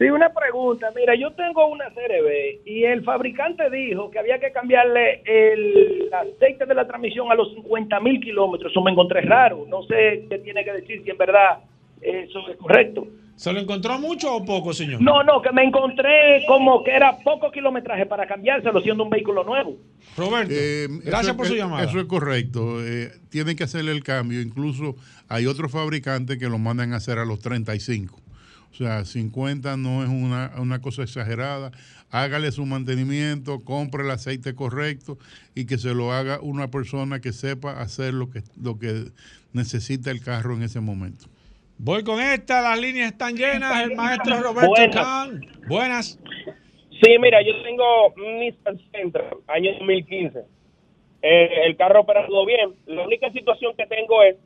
Sí, 0.00 0.06
una 0.08 0.32
pregunta. 0.32 0.90
Mira, 0.96 1.14
yo 1.14 1.30
tengo 1.32 1.66
una 1.68 1.90
CRB 1.90 2.62
y 2.66 2.84
el 2.84 3.04
fabricante 3.04 3.68
dijo 3.68 4.10
que 4.10 4.18
había 4.18 4.40
que 4.40 4.50
cambiarle 4.50 5.20
el 5.26 6.08
aceite 6.10 6.64
de 6.64 6.74
la 6.74 6.86
transmisión 6.86 7.30
a 7.30 7.34
los 7.34 7.52
50 7.54 8.00
mil 8.00 8.18
kilómetros. 8.18 8.72
Eso 8.72 8.80
me 8.80 8.92
encontré 8.92 9.20
raro. 9.20 9.66
No 9.68 9.82
sé 9.82 10.24
qué 10.30 10.38
tiene 10.38 10.64
que 10.64 10.72
decir 10.72 11.02
si 11.04 11.10
en 11.10 11.18
verdad 11.18 11.58
eso 12.00 12.38
es 12.48 12.56
correcto. 12.56 13.06
¿Se 13.36 13.52
lo 13.52 13.60
encontró 13.60 13.98
mucho 13.98 14.34
o 14.36 14.44
poco, 14.44 14.72
señor? 14.72 15.00
No, 15.02 15.22
no, 15.22 15.40
que 15.42 15.50
me 15.52 15.64
encontré 15.64 16.44
como 16.46 16.82
que 16.84 16.90
era 16.92 17.18
poco 17.22 17.50
kilometraje 17.50 18.04
para 18.06 18.26
cambiárselo 18.26 18.80
siendo 18.80 19.04
un 19.04 19.10
vehículo 19.10 19.44
nuevo. 19.44 19.76
Roberto, 20.16 20.52
Eh, 20.54 20.88
gracias 21.04 21.34
por 21.36 21.46
es- 21.46 21.52
su 21.52 21.56
llamada. 21.56 21.84
Eso 21.84 21.98
es 22.00 22.04
correcto. 22.06 22.82
Eh, 22.84 23.10
tienen 23.30 23.56
que 23.56 23.64
hacerle 23.64 23.92
el 23.92 24.02
cambio. 24.02 24.40
Incluso 24.42 24.94
hay 25.28 25.46
otros 25.46 25.70
fabricantes 25.72 26.38
que 26.38 26.48
lo 26.50 26.58
mandan 26.58 26.92
a 26.92 26.96
hacer 26.96 27.18
a 27.18 27.24
los 27.24 27.40
35. 27.40 28.19
O 28.72 28.74
sea, 28.74 29.04
50 29.04 29.76
no 29.76 30.02
es 30.02 30.08
una, 30.08 30.52
una 30.58 30.80
cosa 30.80 31.02
exagerada. 31.02 31.72
Hágale 32.10 32.52
su 32.52 32.64
mantenimiento, 32.66 33.60
compre 33.64 34.04
el 34.04 34.10
aceite 34.10 34.54
correcto 34.54 35.18
y 35.54 35.66
que 35.66 35.76
se 35.76 35.94
lo 35.94 36.12
haga 36.12 36.40
una 36.40 36.70
persona 36.70 37.20
que 37.20 37.32
sepa 37.32 37.80
hacer 37.80 38.14
lo 38.14 38.30
que, 38.30 38.42
lo 38.60 38.78
que 38.78 39.10
necesita 39.52 40.10
el 40.10 40.22
carro 40.22 40.54
en 40.54 40.62
ese 40.62 40.80
momento. 40.80 41.26
Voy 41.78 42.04
con 42.04 42.20
esta, 42.20 42.60
las 42.60 42.78
líneas 42.78 43.12
están 43.12 43.36
llenas. 43.36 43.84
El 43.84 43.96
maestro 43.96 44.40
Roberto 44.40 44.68
Buenas. 44.68 44.94
Khan. 44.94 45.40
Buenas. 45.66 46.18
Sí, 47.02 47.16
mira, 47.18 47.40
yo 47.42 47.62
tengo 47.62 48.14
Nissan 48.38 48.78
Sentra, 48.92 49.30
año 49.48 49.72
2015. 49.78 50.40
Eh, 51.22 51.48
el 51.66 51.76
carro 51.76 52.00
operando 52.00 52.44
bien. 52.44 52.74
La 52.86 53.02
única 53.02 53.30
situación 53.32 53.74
que 53.76 53.86
tengo 53.86 54.22
es, 54.22 54.36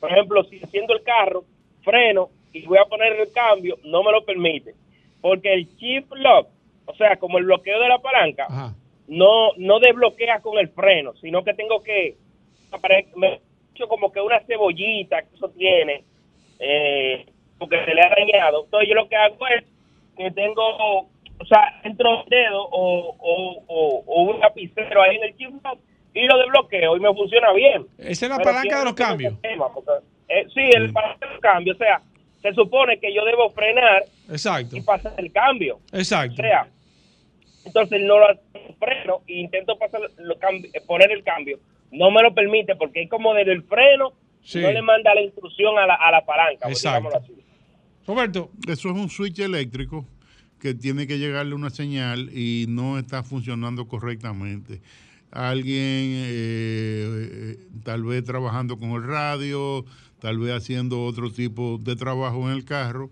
por 0.00 0.10
ejemplo, 0.10 0.44
si 0.44 0.60
haciendo 0.62 0.94
el 0.94 1.02
carro, 1.04 1.44
freno 1.82 2.30
y 2.52 2.66
voy 2.66 2.78
a 2.78 2.84
poner 2.84 3.12
el 3.18 3.32
cambio, 3.32 3.76
no 3.84 4.02
me 4.02 4.12
lo 4.12 4.24
permite. 4.24 4.74
Porque 5.20 5.52
el 5.52 5.76
chip 5.76 6.10
lock, 6.14 6.48
o 6.86 6.94
sea, 6.94 7.16
como 7.16 7.38
el 7.38 7.44
bloqueo 7.44 7.78
de 7.80 7.88
la 7.88 7.98
palanca, 7.98 8.46
Ajá. 8.48 8.74
no 9.08 9.52
no 9.56 9.78
desbloquea 9.80 10.40
con 10.40 10.58
el 10.58 10.68
freno, 10.68 11.14
sino 11.20 11.44
que 11.44 11.54
tengo 11.54 11.82
que 11.82 12.16
me 13.16 13.26
he 13.28 13.40
hecho 13.74 13.88
como 13.88 14.12
que 14.12 14.20
una 14.20 14.40
cebollita 14.40 15.22
que 15.22 15.34
eso 15.36 15.48
tiene, 15.50 16.04
eh, 16.58 17.26
porque 17.58 17.84
se 17.84 17.94
le 17.94 18.02
ha 18.02 18.08
dañado. 18.10 18.64
Entonces 18.64 18.88
yo 18.88 18.94
lo 18.94 19.08
que 19.08 19.16
hago 19.16 19.46
es 19.48 19.64
que 20.16 20.30
tengo, 20.30 20.62
o 21.00 21.44
sea, 21.48 21.80
entro 21.84 22.22
el 22.22 22.28
dedo 22.28 22.62
o, 22.70 23.16
o, 23.18 23.64
o- 23.66 24.04
o 24.06 24.22
un 24.22 24.40
lapicero 24.40 25.02
ahí 25.02 25.16
en 25.16 25.24
el 25.24 25.36
chip 25.36 25.50
lock 25.64 25.78
y 26.14 26.26
lo 26.26 26.38
desbloqueo 26.38 26.96
y 26.96 27.00
me 27.00 27.12
funciona 27.14 27.52
bien. 27.52 27.86
Esa 27.98 28.26
es 28.26 28.30
la 28.30 28.36
Pero 28.38 28.50
palanca 28.50 28.78
de 28.80 28.84
los 28.84 28.94
cambios. 28.94 29.40
tema, 29.40 29.72
porque, 29.72 29.90
eh, 30.28 30.46
sí, 30.54 30.60
el 30.74 30.92
palanca 30.92 31.26
de 31.26 31.32
los 31.32 31.40
cambios, 31.40 31.76
o 31.76 31.78
sea, 31.78 32.00
se 32.42 32.54
supone 32.54 32.98
que 32.98 33.14
yo 33.14 33.24
debo 33.24 33.50
frenar 33.50 34.04
Exacto. 34.28 34.76
y 34.76 34.80
pasar 34.80 35.14
el 35.18 35.30
cambio. 35.32 35.78
Exacto. 35.92 36.34
O 36.34 36.44
sea, 36.44 36.68
entonces 37.66 38.00
no 38.02 38.18
lo 38.18 38.26
freno 38.78 39.20
e 39.26 39.40
intento 39.40 39.76
pasar, 39.78 40.00
lo 40.18 40.38
cambi- 40.38 40.70
poner 40.86 41.10
el 41.12 41.22
cambio. 41.22 41.58
No 41.90 42.10
me 42.10 42.22
lo 42.22 42.32
permite 42.34 42.76
porque 42.76 43.02
es 43.02 43.10
como 43.10 43.34
desde 43.34 43.52
el 43.52 43.62
freno, 43.64 44.12
Sí. 44.42 44.60
no 44.60 44.70
le 44.72 44.80
manda 44.80 45.14
la 45.14 45.20
instrucción 45.20 45.78
a 45.78 45.86
la, 45.86 45.94
a 45.96 46.10
la 46.10 46.24
palanca. 46.24 46.68
Exacto. 46.68 47.14
así. 47.16 47.34
Roberto, 48.06 48.50
Eso 48.66 48.88
es 48.88 48.94
un 48.94 49.10
switch 49.10 49.38
eléctrico 49.40 50.06
que 50.58 50.72
tiene 50.74 51.06
que 51.06 51.18
llegarle 51.18 51.54
una 51.54 51.68
señal 51.70 52.30
y 52.36 52.64
no 52.68 52.98
está 52.98 53.22
funcionando 53.22 53.86
correctamente. 53.86 54.80
Alguien 55.30 55.74
eh, 56.26 57.56
tal 57.84 58.02
vez 58.04 58.24
trabajando 58.24 58.78
con 58.78 58.90
el 58.92 59.04
radio, 59.06 59.84
tal 60.20 60.38
vez 60.38 60.52
haciendo 60.52 61.04
otro 61.04 61.30
tipo 61.32 61.78
de 61.82 61.96
trabajo 61.96 62.48
en 62.50 62.56
el 62.56 62.64
carro, 62.64 63.10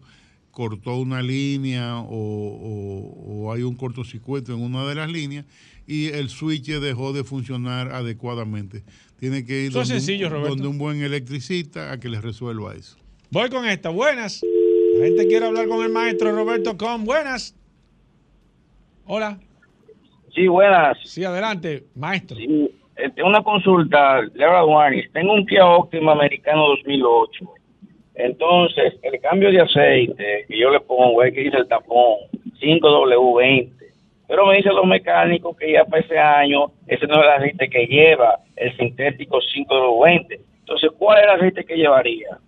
cortó 0.50 0.96
una 0.96 1.22
línea 1.22 1.98
o, 2.00 2.06
o- 2.08 3.44
o 3.46 3.52
hay 3.52 3.62
un 3.62 3.74
cortocircuito 3.76 4.52
en 4.52 4.60
una 4.62 4.86
de 4.86 4.94
las 4.96 5.10
líneas 5.10 5.44
y 5.86 6.06
el 6.08 6.28
switch 6.28 6.66
dejó 6.66 7.12
de 7.12 7.24
funcionar 7.24 7.92
adecuadamente. 7.92 8.82
Tiene 9.18 9.44
que 9.44 9.64
ir 9.64 9.72
donde, 9.72 9.86
sencillo, 9.88 10.26
un, 10.26 10.32
Roberto. 10.32 10.50
donde 10.56 10.68
un 10.68 10.78
buen 10.78 11.02
electricista 11.02 11.92
a 11.92 11.98
que 12.00 12.08
le 12.08 12.20
resuelva 12.20 12.74
eso. 12.74 12.96
voy 13.30 13.48
con 13.50 13.66
esta. 13.66 13.88
Buenas. 13.90 14.40
La 14.98 15.04
gente 15.06 15.26
quiere 15.26 15.46
hablar 15.46 15.68
con 15.68 15.84
el 15.84 15.92
maestro 15.92 16.32
Roberto 16.34 16.76
Khan. 16.76 17.04
Buenas. 17.04 17.54
Hola. 19.06 19.38
Sí, 20.34 20.46
buenas. 20.46 20.98
Sí, 21.04 21.24
adelante, 21.24 21.86
maestro. 21.94 22.36
Sí, 22.36 22.70
una 23.24 23.42
consulta, 23.42 24.22
Laura 24.34 24.64
Warnis. 24.64 25.10
Tengo 25.12 25.34
un 25.34 25.46
Kia 25.46 25.66
Optima 25.66 26.12
americano 26.12 26.68
2008. 26.68 27.44
Entonces, 28.14 28.94
el 29.02 29.20
cambio 29.20 29.50
de 29.50 29.60
aceite 29.60 30.44
que 30.48 30.58
yo 30.58 30.70
le 30.70 30.80
pongo 30.80 31.22
es 31.22 31.32
que 31.32 31.42
dice 31.42 31.58
el 31.58 31.68
tapón 31.68 32.16
5W20. 32.60 33.70
Pero 34.26 34.46
me 34.46 34.56
dicen 34.56 34.74
los 34.74 34.86
mecánicos 34.86 35.56
que 35.56 35.72
ya 35.72 35.84
para 35.84 36.02
ese 36.02 36.18
año, 36.18 36.72
ese 36.86 37.06
no 37.06 37.14
es 37.14 37.20
el 37.20 37.28
aceite 37.28 37.70
que 37.70 37.86
lleva, 37.86 38.40
el 38.56 38.76
sintético 38.76 39.38
5W20. 39.38 40.40
Entonces, 40.60 40.90
¿cuál 40.98 41.18
es 41.18 41.24
el 41.24 41.30
aceite 41.30 41.64
que 41.64 41.76
llevaría? 41.76 42.38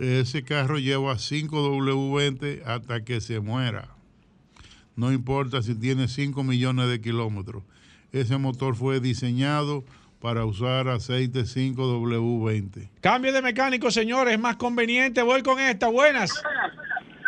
Ese 0.00 0.42
carro 0.42 0.78
lleva 0.78 1.12
5W20 1.12 2.62
hasta 2.64 3.04
que 3.04 3.20
se 3.20 3.38
muera. 3.40 3.88
No 4.96 5.12
importa 5.12 5.62
si 5.62 5.78
tiene 5.78 6.08
5 6.08 6.42
millones 6.42 6.88
de 6.88 7.00
kilómetros. 7.00 7.62
Ese 8.12 8.36
motor 8.38 8.74
fue 8.74 9.00
diseñado 9.00 9.84
para 10.20 10.44
usar 10.44 10.88
aceite 10.88 11.40
5W20. 11.40 12.88
Cambio 13.00 13.32
de 13.32 13.40
mecánico, 13.42 13.90
señores, 13.90 14.34
es 14.34 14.40
más 14.40 14.56
conveniente. 14.56 15.22
Voy 15.22 15.42
con 15.42 15.58
esta. 15.60 15.88
Buenas. 15.88 16.30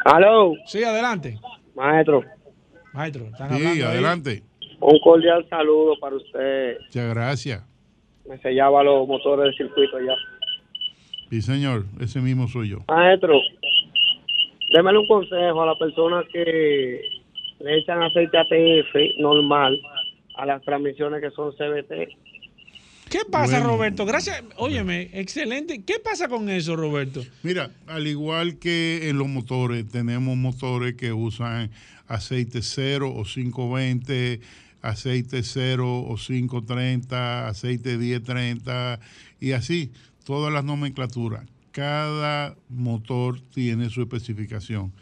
Aló. 0.04 0.52
Sí, 0.66 0.82
adelante. 0.82 1.38
Maestro. 1.74 2.22
Maestro, 2.92 3.26
están 3.26 3.56
Sí, 3.56 3.64
ahí. 3.64 3.80
adelante. 3.80 4.42
Un 4.80 4.98
cordial 5.00 5.46
saludo 5.48 5.94
para 6.00 6.16
usted. 6.16 6.78
Muchas 6.80 7.14
gracias. 7.14 7.64
Me 8.28 8.36
sellaba 8.38 8.82
los 8.82 9.06
motores 9.08 9.44
del 9.44 9.54
circuito 9.68 9.98
ya. 10.00 10.14
Sí, 11.30 11.40
señor, 11.40 11.86
ese 12.00 12.20
mismo 12.20 12.46
soy 12.48 12.70
yo. 12.70 12.78
Maestro, 12.88 13.40
démele 14.74 14.98
un 14.98 15.06
consejo 15.06 15.62
a 15.62 15.66
la 15.66 15.78
persona 15.78 16.22
que 16.30 17.00
le 17.60 17.78
echan 17.78 18.02
aceite 18.02 18.36
ATF 18.36 19.20
normal 19.20 19.80
a 20.36 20.46
las 20.46 20.62
transmisiones 20.62 21.20
que 21.20 21.30
son 21.30 21.52
CBT. 21.52 22.16
¿Qué 23.10 23.20
pasa, 23.30 23.58
Bueno. 23.58 23.76
Roberto? 23.76 24.06
Gracias. 24.06 24.42
Óyeme, 24.56 25.10
excelente. 25.12 25.82
¿Qué 25.84 25.96
pasa 26.02 26.28
con 26.28 26.48
eso, 26.48 26.76
Roberto? 26.76 27.22
Mira, 27.42 27.70
al 27.86 28.06
igual 28.06 28.58
que 28.58 29.10
en 29.10 29.18
los 29.18 29.28
motores, 29.28 29.86
tenemos 29.88 30.34
motores 30.36 30.94
que 30.94 31.12
usan 31.12 31.70
aceite 32.08 32.62
0 32.62 33.12
o 33.14 33.24
520, 33.24 34.40
aceite 34.80 35.42
0 35.42 35.98
o 36.00 36.16
530, 36.16 37.48
aceite 37.48 37.98
1030 37.98 38.98
y 39.40 39.52
así, 39.52 39.92
todas 40.24 40.52
las 40.52 40.64
nomenclaturas. 40.64 41.44
Cada 41.70 42.56
motor 42.70 43.40
tiene 43.54 43.90
su 43.90 44.00
especificación. 44.00 44.92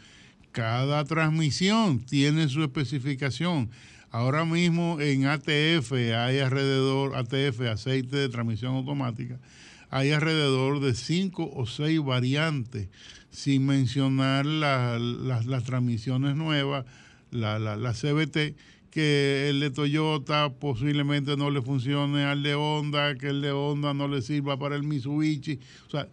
Cada 0.51 1.05
transmisión 1.05 1.99
tiene 1.99 2.49
su 2.49 2.61
especificación. 2.61 3.69
Ahora 4.11 4.43
mismo 4.45 4.99
en 4.99 5.25
ATF 5.25 5.91
hay 5.93 6.39
alrededor, 6.39 7.15
ATF, 7.15 7.61
aceite 7.71 8.17
de 8.17 8.29
transmisión 8.29 8.75
automática, 8.75 9.39
hay 9.89 10.11
alrededor 10.11 10.79
de 10.81 10.93
cinco 10.93 11.49
o 11.53 11.65
seis 11.65 11.99
variantes, 12.03 12.89
sin 13.29 13.65
mencionar 13.65 14.45
la- 14.45 14.99
la- 14.99 15.41
las 15.43 15.63
transmisiones 15.63 16.35
nuevas, 16.35 16.85
la, 17.31 17.57
la, 17.59 17.77
la 17.77 17.93
CBT, 17.93 18.55
que 18.89 19.47
el 19.49 19.61
de 19.61 19.69
Toyota 19.71 20.49
posiblemente 20.53 21.37
no 21.37 21.49
le 21.49 21.61
funcione 21.61 22.23
al 22.25 22.43
de 22.43 22.55
Honda, 22.55 23.15
que 23.15 23.27
el 23.29 23.41
de 23.41 23.51
Honda 23.53 23.93
no 23.93 24.09
le 24.09 24.21
sirva 24.21 24.59
para 24.59 24.75
el 24.75 24.83
Mitsubishi. 24.83 25.59
O 25.87 25.89
sea, 25.89 26.09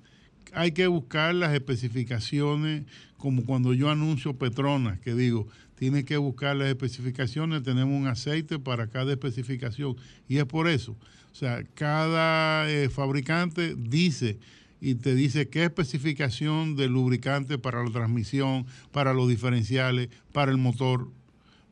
hay 0.53 0.71
que 0.71 0.87
buscar 0.87 1.35
las 1.35 1.53
especificaciones, 1.53 2.85
como 3.17 3.45
cuando 3.45 3.75
yo 3.75 3.91
anuncio 3.91 4.35
Petronas, 4.39 5.01
que 5.01 5.15
digo, 5.15 5.49
tiene 5.79 6.05
que 6.05 6.17
buscar 6.17 6.57
las 6.57 6.69
especificaciones, 6.69 7.63
tenemos 7.63 7.95
un 7.95 8.09
aceite 8.09 8.59
para 8.59 8.89
cada 8.89 9.13
especificación. 9.13 9.97
Y 10.29 10.39
es 10.39 10.45
por 10.45 10.69
eso. 10.69 10.97
O 11.31 11.35
sea, 11.35 11.63
cada 11.75 12.69
eh, 12.69 12.89
fabricante 12.89 13.77
dice 13.77 14.39
y 14.81 14.97
te 14.97 15.15
dice 15.15 15.49
qué 15.49 15.65
especificación 15.65 16.77
de 16.77 16.89
lubricante 16.89 17.59
para 17.59 17.85
la 17.85 17.91
transmisión, 17.91 18.67
para 18.91 19.15
los 19.15 19.29
diferenciales, 19.29 20.09
para 20.33 20.51
el 20.51 20.59
motor. 20.59 21.09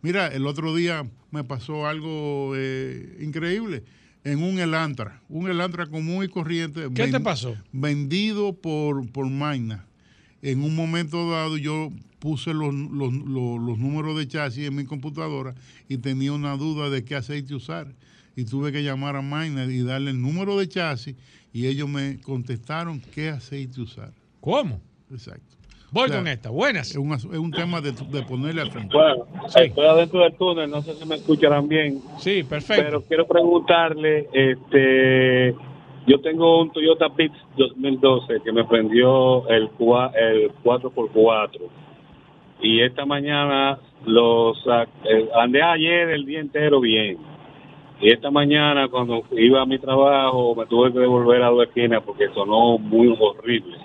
Mira, 0.03 0.29
el 0.29 0.47
otro 0.47 0.75
día 0.75 1.05
me 1.33 1.43
pasó 1.43 1.89
algo 1.89 2.53
eh, 2.55 3.19
increíble 3.21 3.83
en 4.23 4.43
un 4.43 4.59
Elantra, 4.61 5.21
un 5.29 5.51
Elantra 5.51 5.87
común 5.87 6.25
y 6.25 6.29
corriente. 6.29 6.89
¿Qué 6.95 7.09
te 7.09 7.21
pasó? 7.21 7.57
Vendido 7.73 8.53
por, 8.55 9.11
por 9.11 9.29
Magna. 9.29 9.85
En 10.43 10.63
un 10.63 10.75
momento 10.77 11.31
dado 11.31 11.57
yo 11.57 11.91
puse 12.19 12.53
los, 12.55 12.75
los- 12.75 13.13
los- 13.13 13.61
los 13.61 13.79
números 13.79 14.17
de 14.19 14.27
chasis 14.29 14.67
en 14.69 14.75
mi 14.77 14.85
computadora 14.85 15.55
y 15.89 15.99
tenía 15.99 16.33
una 16.33 16.57
duda 16.57 16.91
de 16.91 17.05
qué 17.05 17.17
aceite 17.17 17.55
usar. 17.55 17.89
Y 18.37 18.45
tuve 18.45 18.71
que 18.73 18.83
llamar 18.83 19.17
a 19.17 19.23
Magna 19.23 19.65
y 19.65 19.83
darle 19.83 20.11
el 20.11 20.21
número 20.21 20.59
de 20.59 20.69
chasis 20.69 21.15
y 21.53 21.67
ellos 21.67 21.89
me 21.89 22.21
contestaron 22.21 23.01
qué 23.15 23.31
aceite 23.31 23.81
usar. 23.81 24.13
¿Cómo? 24.41 24.81
Exacto. 25.11 25.57
Voy 25.91 26.05
O 26.05 26.09
sea, 26.09 26.19
con 26.19 26.29
esta. 26.29 26.51
Buenas. 26.51 26.91
Es 26.91 26.97
un, 26.97 27.13
es 27.15 27.25
un 27.25 27.51
tema 27.53 27.81
de, 27.81 27.93
de 27.93 28.23
ponerle 28.25 28.61
al 28.61 28.71
frente. 28.71 28.95
Bueno, 28.95 29.27
estoy 29.55 29.85
adentro 29.87 30.21
del 30.21 30.35
túnel, 30.35 30.69
no 30.69 30.83
sé 30.83 30.95
si 30.97 31.07
me 31.07 31.15
escucharán 31.15 31.67
bien. 31.69 32.01
Sí, 32.19 32.43
perfecto. 32.43 32.83
Pero 32.85 33.03
quiero 33.05 33.27
preguntarle, 33.27 34.29
este, 34.35 35.55
yo 36.07 36.21
tengo 36.21 36.63
un 36.63 36.71
Toyota 36.71 37.09
Vitz 37.09 37.37
2012 37.57 38.41
que 38.45 38.53
me 38.53 38.65
prendió 38.65 39.49
el, 39.49 39.65
el 39.65 40.53
4x4 40.63 41.61
y 42.63 42.81
esta 42.81 43.05
mañana 43.05 43.79
los 44.05 44.57
eh, 45.05 45.29
andé 45.35 45.63
ayer 45.63 46.11
el 46.11 46.25
día 46.25 46.41
entero 46.41 46.81
bien 46.81 47.19
y 48.01 48.13
esta 48.13 48.31
mañana 48.31 48.89
cuando 48.89 49.25
iba 49.33 49.63
a 49.63 49.67
mi 49.67 49.79
trabajo 49.79 50.55
me 50.55 50.67
tuve 50.67 50.93
que 50.93 51.01
devolver 51.01 51.43
a 51.43 51.49
dos 51.49 51.67
esquinas 51.67 52.03
porque 52.05 52.29
sonó 52.35 52.79
muy 52.79 53.17
horrible. 53.19 53.79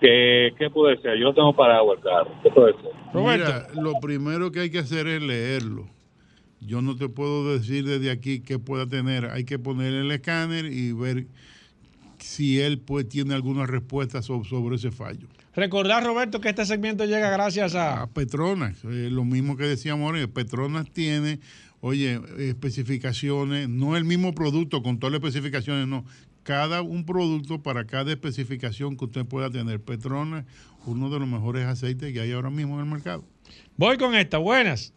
¿Qué, 0.00 0.54
qué 0.56 0.70
puede 0.70 0.96
ser? 0.98 1.18
Yo 1.18 1.24
no 1.24 1.34
tengo 1.34 1.52
paraguas 1.52 1.98
el 1.98 2.04
carro. 2.04 2.30
¿Qué 2.42 2.50
puede 2.50 2.72
ser? 2.74 2.92
Mira, 3.12 3.66
lo 3.74 3.94
primero 4.00 4.52
que 4.52 4.60
hay 4.60 4.70
que 4.70 4.78
hacer 4.78 5.08
es 5.08 5.20
leerlo. 5.20 5.86
Yo 6.60 6.82
no 6.82 6.96
te 6.96 7.08
puedo 7.08 7.56
decir 7.56 7.84
desde 7.86 8.10
aquí 8.10 8.40
qué 8.40 8.58
pueda 8.58 8.86
tener. 8.86 9.26
Hay 9.26 9.44
que 9.44 9.58
poner 9.58 9.94
el 9.94 10.10
escáner 10.10 10.66
y 10.66 10.92
ver 10.92 11.26
si 12.18 12.60
él 12.60 12.78
pues 12.78 13.08
tiene 13.08 13.34
alguna 13.34 13.66
respuesta 13.66 14.22
so- 14.22 14.44
sobre 14.44 14.76
ese 14.76 14.90
fallo. 14.90 15.28
Recordar, 15.54 16.04
Roberto, 16.04 16.40
que 16.40 16.48
este 16.50 16.66
segmento 16.66 17.04
llega 17.04 17.30
gracias 17.30 17.74
a... 17.74 18.06
Petronas, 18.08 18.78
eh, 18.84 19.08
lo 19.10 19.24
mismo 19.24 19.56
que 19.56 19.64
decíamos 19.64 20.06
ahora, 20.06 20.26
Petronas 20.28 20.90
tiene, 20.90 21.40
oye, 21.80 22.20
especificaciones, 22.38 23.68
no 23.68 23.96
el 23.96 24.04
mismo 24.04 24.34
producto 24.34 24.82
con 24.82 24.98
todas 24.98 25.12
las 25.12 25.22
especificaciones, 25.24 25.86
no, 25.88 26.04
cada 26.44 26.82
un 26.82 27.04
producto 27.04 27.62
para 27.62 27.86
cada 27.86 28.10
especificación 28.12 28.96
que 28.96 29.04
usted 29.06 29.24
pueda 29.26 29.50
tener. 29.50 29.80
Petronas, 29.80 30.44
uno 30.86 31.10
de 31.10 31.18
los 31.18 31.28
mejores 31.28 31.66
aceites 31.66 32.12
que 32.12 32.20
hay 32.20 32.32
ahora 32.32 32.50
mismo 32.50 32.74
en 32.74 32.86
el 32.86 32.90
mercado. 32.90 33.24
Voy 33.76 33.96
con 33.96 34.14
esta. 34.14 34.38
Buenas. 34.38 34.92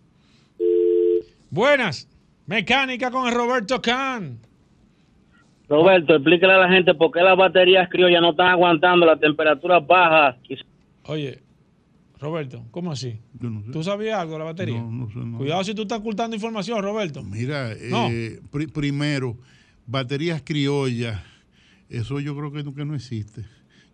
Buenas. 1.51 2.07
Mecánica 2.47 3.11
con 3.11 3.27
el 3.27 3.35
Roberto 3.35 3.79
Can. 3.81 4.39
Roberto, 5.69 6.15
explícale 6.15 6.53
a 6.53 6.57
la 6.57 6.69
gente 6.69 6.93
por 6.95 7.11
qué 7.11 7.21
las 7.21 7.37
baterías 7.37 7.87
criollas 7.89 8.21
no 8.21 8.31
están 8.31 8.47
aguantando 8.47 9.05
las 9.05 9.19
temperaturas 9.19 9.85
bajas. 9.85 10.35
Oye, 11.03 11.39
Roberto, 12.19 12.65
¿cómo 12.71 12.91
así? 12.91 13.19
¿Tú 13.71 13.83
sabías 13.83 14.19
algo 14.19 14.33
de 14.33 14.39
la 14.39 14.45
batería? 14.45 14.79
No, 14.81 14.91
no 14.91 15.09
sé, 15.09 15.19
no. 15.19 15.37
Cuidado 15.37 15.63
si 15.63 15.73
tú 15.73 15.83
estás 15.83 15.99
ocultando 15.99 16.35
información, 16.35 16.81
Roberto. 16.81 17.23
Mira, 17.23 17.69
No. 17.89 18.09
eh, 18.09 18.41
pri- 18.51 18.67
primero, 18.67 19.37
baterías 19.85 20.41
criollas, 20.43 21.21
eso 21.89 22.19
yo 22.19 22.35
creo 22.35 22.51
que 22.51 22.63
no, 22.63 22.73
que 22.73 22.83
no 22.85 22.95
existe. 22.95 23.45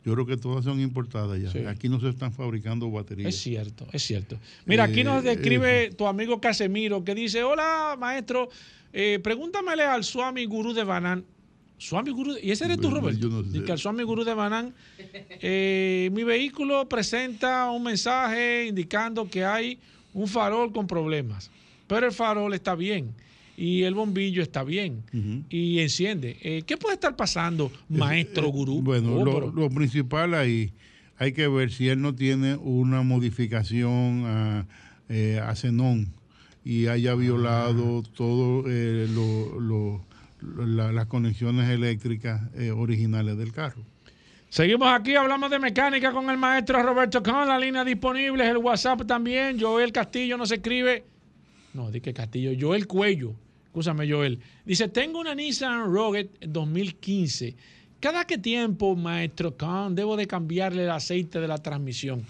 Yo 0.08 0.14
creo 0.14 0.26
que 0.26 0.38
todas 0.38 0.64
son 0.64 0.80
importadas 0.80 1.38
ya. 1.38 1.51
Sí. 1.51 1.60
Aquí 1.66 1.89
no 1.89 1.99
se 1.99 2.08
están 2.08 2.32
fabricando 2.32 2.89
baterías. 2.89 3.28
Es 3.28 3.41
cierto, 3.41 3.86
es 3.91 4.01
cierto. 4.03 4.39
Mira, 4.66 4.86
aquí 4.86 5.03
nos 5.03 5.22
Eh, 5.26 5.28
describe 5.36 5.91
tu 5.97 6.08
amigo 6.08 6.39
Casemiro 6.39 7.03
que 7.03 7.14
dice, 7.14 7.43
hola 7.43 7.97
maestro, 7.99 8.47
eh, 8.93 9.20
pregúntamele 9.22 9.84
al 9.84 10.05
Swami 10.05 10.45
Gurú 10.45 10.72
de 10.72 10.86
Banán. 10.86 11.26
Swami 11.78 12.12
Gurú, 12.12 12.36
¿y 12.41 12.51
ese 12.51 12.64
eres 12.64 12.78
tú, 12.78 12.84
Bueno, 12.84 13.01
Roberto? 13.01 13.20
yo 13.20 13.28
no 13.30 13.43
sé. 13.43 13.49
Dice 13.51 13.66
que 13.66 13.72
al 13.74 13.80
Swami 13.80 14.03
Gurú 14.03 14.24
de 14.24 14.34
Banán, 14.34 14.74
eh, 14.97 16.10
mi 16.14 16.24
vehículo 16.24 16.88
presenta 16.88 17.70
un 17.70 17.84
mensaje 17.84 18.68
indicando 18.68 19.30
que 19.30 19.43
hay 19.43 19.78
un 20.14 20.30
farol 20.30 20.72
con 20.72 20.88
problemas, 20.88 21.51
pero 21.86 22.05
el 22.08 22.14
farol 22.14 22.53
está 22.53 22.76
bien 22.76 23.14
y 23.58 23.82
el 23.84 23.95
bombillo 23.95 24.41
está 24.43 24.64
bien 24.64 25.03
y 25.49 25.80
enciende. 25.80 26.38
Eh, 26.43 26.62
¿Qué 26.66 26.78
puede 26.78 26.93
estar 26.93 27.16
pasando, 27.16 27.72
maestro 27.89 28.47
Gurú? 28.49 28.82
Bueno, 28.84 29.16
Oh, 29.16 29.26
lo, 29.26 29.34
pero- 29.34 29.51
lo 29.51 29.70
principal 29.70 30.34
ahí, 30.36 30.72
hay 31.18 31.34
que 31.34 31.47
ver 31.47 31.72
si 31.72 31.89
él 31.89 31.99
no 31.99 32.14
tiene 32.16 32.55
una 32.55 33.01
modificación 33.01 34.24
a, 34.26 34.68
eh, 35.10 35.41
a 35.43 35.55
xenón 35.55 36.14
y 36.64 36.86
haya 36.88 37.16
violado 37.16 38.03
todo 38.03 38.64
eh, 38.68 39.08
lo- 39.14 39.60
lo- 39.60 40.05
la- 40.68 40.91
las 40.91 41.08
conexiones 41.08 41.68
eléctricas 41.70 42.41
eh, 42.55 42.70
originales 42.72 43.38
del 43.38 43.51
carro. 43.53 43.82
Seguimos 44.49 44.88
aquí, 44.89 45.16
hablamos 45.16 45.49
de 45.49 45.60
mecánica 45.60 46.12
con 46.12 46.30
el 46.30 46.38
maestro 46.38 46.82
Roberto 46.84 47.22
Con, 47.24 47.47
la 47.47 47.58
línea 47.60 47.84
disponible, 47.84 48.47
el 48.47 48.58
WhatsApp 48.58 49.05
también. 49.08 49.60
Joel 49.60 49.91
Castillo 49.91 50.38
nos 50.38 50.51
escribe. 50.51 51.03
No, 51.74 51.89
di 51.91 51.99
que 52.01 52.14
Castillo, 52.14 52.51
Joel 52.60 52.86
Cuello. 52.88 53.34
Escúchame, 53.78 54.09
Joel. 54.09 54.39
Dice: 54.65 54.88
Tengo 54.88 55.19
una 55.19 55.36
Nissan 55.36 55.93
Rogue 55.93 56.32
2015. 56.41 57.55
¿Cada 57.99 58.25
qué 58.25 58.39
tiempo, 58.39 58.95
maestro 58.95 59.55
Con, 59.55 59.93
debo 59.93 60.17
de 60.17 60.25
cambiarle 60.25 60.86
el 60.86 60.89
aceite 60.89 61.39
de 61.39 61.47
la 61.47 61.59
transmisión? 61.59 62.23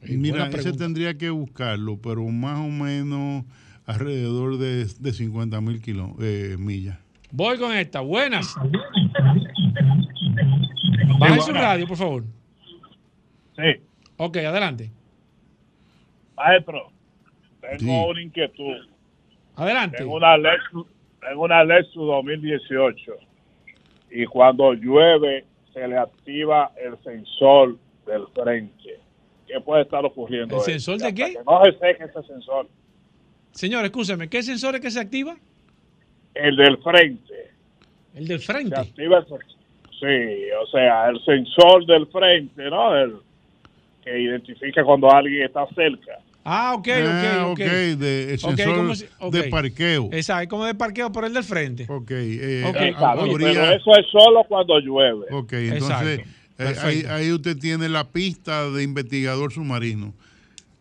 Eh, 0.00 0.16
Mira, 0.16 0.48
ese 0.48 0.72
tendría 0.72 1.12
que 1.18 1.28
buscarlo, 1.28 1.98
pero 2.00 2.24
más 2.24 2.58
o 2.58 2.68
menos 2.68 3.44
alrededor 3.84 4.56
de, 4.56 4.86
de 4.86 5.12
50 5.12 5.60
mil 5.60 5.82
eh, 6.22 6.56
millas. 6.58 6.98
Voy 7.30 7.58
con 7.58 7.76
esta. 7.76 8.00
Buenas. 8.00 8.54
Baja 11.18 11.40
su 11.42 11.52
radio, 11.52 11.86
por 11.86 11.98
favor. 11.98 12.24
Sí. 13.56 13.82
Ok, 14.16 14.38
adelante. 14.38 14.90
Maestro, 16.34 16.90
tengo 17.60 17.76
Sí. 17.78 18.10
una 18.10 18.22
inquietud. 18.22 18.94
Adelante. 19.56 19.98
Tengo 19.98 20.16
una 20.16 20.36
Lexus, 20.36 20.86
tengo 21.28 21.42
una 21.44 21.64
Lexus 21.64 21.94
2018 22.06 23.12
y 24.10 24.24
cuando 24.26 24.72
llueve 24.74 25.44
se 25.72 25.86
le 25.88 25.98
activa 25.98 26.70
el 26.82 26.96
sensor 27.02 27.76
del 28.06 28.26
frente. 28.34 29.00
¿Qué 29.46 29.60
puede 29.60 29.82
estar 29.82 30.04
ocurriendo? 30.04 30.56
¿El 30.56 30.60
ahí? 30.60 30.66
sensor 30.66 30.98
de 30.98 31.14
qué? 31.14 31.32
que 31.32 31.38
no 31.44 31.64
se 31.64 31.72
seque 31.78 32.04
ese 32.04 32.22
sensor. 32.22 32.68
Señor, 33.52 33.84
escúcheme, 33.84 34.28
¿qué 34.28 34.42
sensor 34.42 34.74
es 34.76 34.80
que 34.80 34.90
se 34.90 35.00
activa? 35.00 35.36
El 36.34 36.56
del 36.56 36.78
frente. 36.78 37.50
El 38.14 38.26
del 38.26 38.40
Se 38.40 38.52
frente. 38.52 38.78
activa 38.78 39.18
el 39.18 39.24
Sí, 40.00 40.50
o 40.60 40.66
sea, 40.66 41.08
el 41.08 41.24
sensor 41.24 41.86
del 41.86 42.06
frente, 42.08 42.64
¿no? 42.64 42.96
El 42.96 43.16
que 44.02 44.20
identifica 44.20 44.84
cuando 44.84 45.10
alguien 45.10 45.44
está 45.44 45.66
cerca. 45.68 46.18
Ah, 46.46 46.74
ok, 46.76 46.88
Ah, 46.92 47.46
ok, 47.46 47.52
ok. 47.52 47.60
ok, 47.60 47.66
de- 47.98 48.24
el 48.28 48.34
Ok, 48.34 48.40
sensor 48.56 48.74
¿cómo 48.76 48.94
se- 48.94 49.08
ok. 49.18 49.32
de 49.32 49.44
parqueo. 49.44 50.08
Exacto, 50.12 50.48
como 50.50 50.64
de 50.66 50.74
parqueo 50.74 51.10
por 51.10 51.24
el 51.24 51.32
del 51.32 51.42
frente. 51.44 51.86
Ok, 51.88 52.10
eh, 52.10 52.62
habría- 52.66 52.94
Pero 53.38 53.72
eso 53.72 53.96
es 53.96 54.06
solo 54.12 54.44
cuando 54.46 54.78
llueve. 54.78 55.26
Ok, 55.30 55.52
entonces 55.54 56.20
eh, 56.58 56.74
ahí, 56.82 57.04
ahí 57.08 57.32
usted 57.32 57.56
tiene 57.58 57.88
la 57.88 58.04
pista 58.12 58.70
de 58.70 58.82
investigador 58.82 59.52
submarino. 59.52 60.14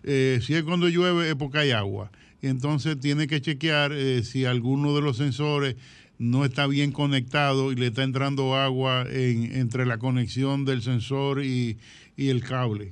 Eh, 0.03 0.39
si 0.41 0.53
es 0.53 0.63
cuando 0.63 0.89
llueve 0.89 1.29
es 1.29 1.35
porque 1.35 1.59
hay 1.59 1.71
agua. 1.71 2.11
Entonces 2.41 2.99
tiene 2.99 3.25
que 3.27 3.39
chequear 3.39 3.93
eh, 3.93 4.21
si 4.23 4.43
alguno 4.43 4.93
de 4.93 5.01
los 5.01 5.15
sensores 5.15 5.77
no 6.19 6.43
está 6.43 6.67
bien 6.67 6.91
conectado 6.91 7.71
y 7.71 7.75
le 7.75 7.87
está 7.87 8.03
entrando 8.03 8.53
agua 8.55 9.05
en- 9.09 9.55
entre 9.55 9.85
la 9.85 9.97
conexión 9.97 10.65
del 10.65 10.81
sensor 10.81 11.41
y, 11.43 11.77
y 12.17 12.29
el 12.29 12.43
cable. 12.43 12.91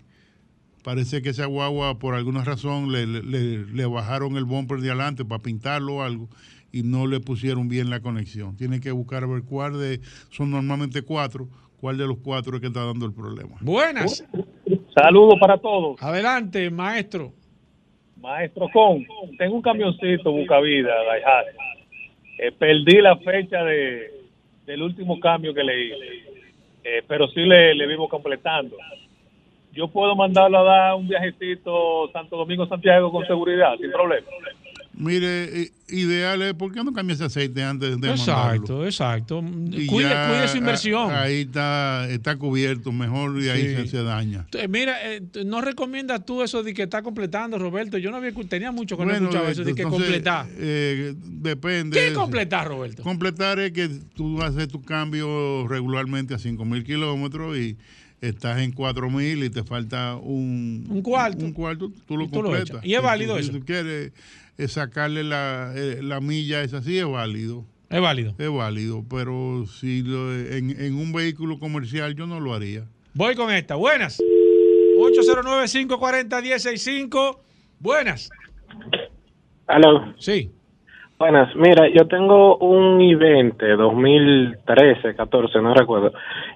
Parece 0.83 1.21
que 1.21 1.29
esa 1.29 1.45
guagua, 1.45 1.99
por 1.99 2.15
alguna 2.15 2.43
razón, 2.43 2.91
le, 2.91 3.05
le- 3.05 3.65
le 3.65 3.85
bajaron 3.85 4.35
el 4.37 4.45
bumper 4.45 4.79
de 4.79 4.89
adelante 4.89 5.23
para 5.25 5.41
pintarlo 5.41 5.97
o 5.97 6.01
algo 6.01 6.27
y 6.71 6.83
no 6.83 7.05
le 7.05 7.19
pusieron 7.19 7.67
bien 7.69 7.89
la 7.89 7.99
conexión. 7.99 8.55
Tiene 8.57 8.79
que 8.79 8.91
buscar 8.91 9.23
a 9.23 9.27
ver 9.27 9.43
cuál 9.43 9.73
de, 9.79 9.99
son 10.31 10.49
normalmente 10.49 11.01
cuatro, 11.03 11.47
cuál 11.79 11.97
de 11.97 12.07
los 12.07 12.17
cuatro 12.19 12.55
es 12.55 12.61
que 12.61 12.67
está 12.67 12.83
dando 12.85 13.05
el 13.05 13.13
problema. 13.13 13.57
Buenas. 13.61 14.25
Saludos 14.95 15.35
para 15.39 15.57
todos. 15.57 16.01
Adelante, 16.01 16.69
maestro. 16.71 17.33
Maestro 18.19 18.67
Con, 18.71 19.05
tengo 19.37 19.55
un 19.55 19.61
camioncito 19.61 20.31
Bucavida. 20.31 20.91
Eh, 22.37 22.51
perdí 22.57 23.01
la 23.01 23.17
fecha 23.17 23.63
de, 23.63 24.11
del 24.65 24.81
último 24.81 25.19
cambio 25.19 25.53
que 25.53 25.63
le 25.63 25.85
hice, 25.85 25.95
Eh, 26.83 27.03
pero 27.07 27.27
sí 27.27 27.41
le, 27.41 27.75
le 27.75 27.85
vivo 27.87 28.07
completando. 28.09 28.75
Yo 29.73 29.87
puedo 29.87 30.15
mandarlo 30.15 30.59
a 30.59 30.63
dar 30.63 30.95
un 30.95 31.07
viajecito 31.07 32.09
Santo 32.11 32.35
Domingo 32.37 32.67
Santiago 32.67 33.11
con 33.11 33.25
seguridad, 33.25 33.73
sin 33.79 33.91
problema. 33.91 34.27
Mire, 34.93 35.69
ideal 35.87 36.41
es, 36.41 36.53
¿por 36.53 36.71
qué 36.73 36.83
no 36.83 36.91
cambia 36.93 37.13
ese 37.15 37.23
aceite 37.23 37.63
antes 37.63 37.89
de 37.89 37.95
mandarlo? 38.09 38.13
Exacto, 38.21 38.85
exacto. 38.85 39.43
Y 39.71 39.87
Cuide, 39.87 40.09
ya, 40.09 40.27
cuide 40.27 40.47
su 40.49 40.55
a- 40.55 40.57
inversión. 40.59 41.11
Ahí 41.11 41.41
está, 41.41 42.07
está 42.09 42.35
cubierto 42.35 42.91
mejor 42.91 43.41
y 43.41 43.49
ahí 43.49 43.61
Sí. 43.69 43.75
se, 43.75 43.87
se 43.87 44.03
daña. 44.03 44.45
Mira, 44.69 44.97
eh, 45.13 45.21
¿no 45.45 45.61
recomiendas 45.61 46.23
tú 46.25 46.43
eso 46.43 46.61
de 46.61 46.73
que 46.73 46.83
está 46.83 47.01
completando, 47.01 47.57
Roberto? 47.57 47.97
Yo 47.97 48.11
no 48.11 48.17
había, 48.17 48.31
tenía 48.47 48.71
mucho 48.71 48.97
que 48.97 49.05
no 49.05 49.13
escuchaba 49.13 49.49
eso 49.49 49.63
de 49.63 49.73
que 49.73 49.81
entonces, 49.83 50.07
completar. 50.07 50.45
eh, 50.57 51.13
depende. 51.17 51.97
¿Qué 51.97 52.13
completar, 52.13 52.67
Roberto? 52.67 53.01
Completar 53.01 53.59
es 53.59 53.71
que 53.71 53.87
tú 54.13 54.41
haces 54.41 54.67
tu 54.67 54.83
cambio 54.83 55.65
regularmente 55.67 56.33
a 56.35 56.37
5 56.37 56.63
mil 56.65 56.83
kilómetros 56.83 57.57
y 57.57 57.77
estás 58.21 58.59
en 58.61 58.71
4 58.71 59.09
mil 59.09 59.43
y 59.43 59.49
te 59.49 59.63
falta 59.63 60.15
un, 60.15 60.85
Un 60.89 61.01
cuarto. 61.01 61.43
Un 61.43 61.53
cuarto, 61.53 61.91
tú 62.07 62.17
lo 62.17 62.25
Y 62.25 62.27
tú 62.29 62.41
completas. 62.43 62.85
¿Y 62.85 62.93
es 62.93 63.01
válido 63.01 63.37
eso? 63.37 63.51
Si 63.51 63.59
tú 63.59 63.65
quieres 63.65 64.11
eh, 64.57 64.67
sacarle 64.67 65.23
la, 65.23 65.73
eh, 65.75 65.99
la 66.03 66.21
milla, 66.21 66.61
es 66.61 66.73
así, 66.73 66.97
es 66.99 67.07
válido. 67.07 67.65
Es 67.89 67.99
válido. 67.99 68.35
Es 68.37 68.49
válido, 68.49 69.03
pero 69.09 69.65
si 69.67 70.03
lo- 70.03 70.33
en, 70.33 70.69
en 70.79 70.93
un 70.95 71.11
vehículo 71.11 71.59
comercial 71.59 72.15
yo 72.15 72.25
no 72.27 72.39
lo 72.39 72.53
haría. 72.53 72.85
Voy 73.13 73.35
con 73.35 73.51
esta. 73.51 73.75
Buenas. 73.75 74.21
809-540-165. 74.99 77.39
Buenas. 77.79 78.29
Aló. 79.67 80.13
Sí. 80.19 80.51
Buenas, 81.21 81.55
mira, 81.55 81.87
yo 81.87 82.07
tengo 82.07 82.57
un 82.57 82.97
i20 82.97 83.77
2013, 83.77 85.13
14, 85.13 85.61
no 85.61 85.75
recuerdo. 85.75 86.13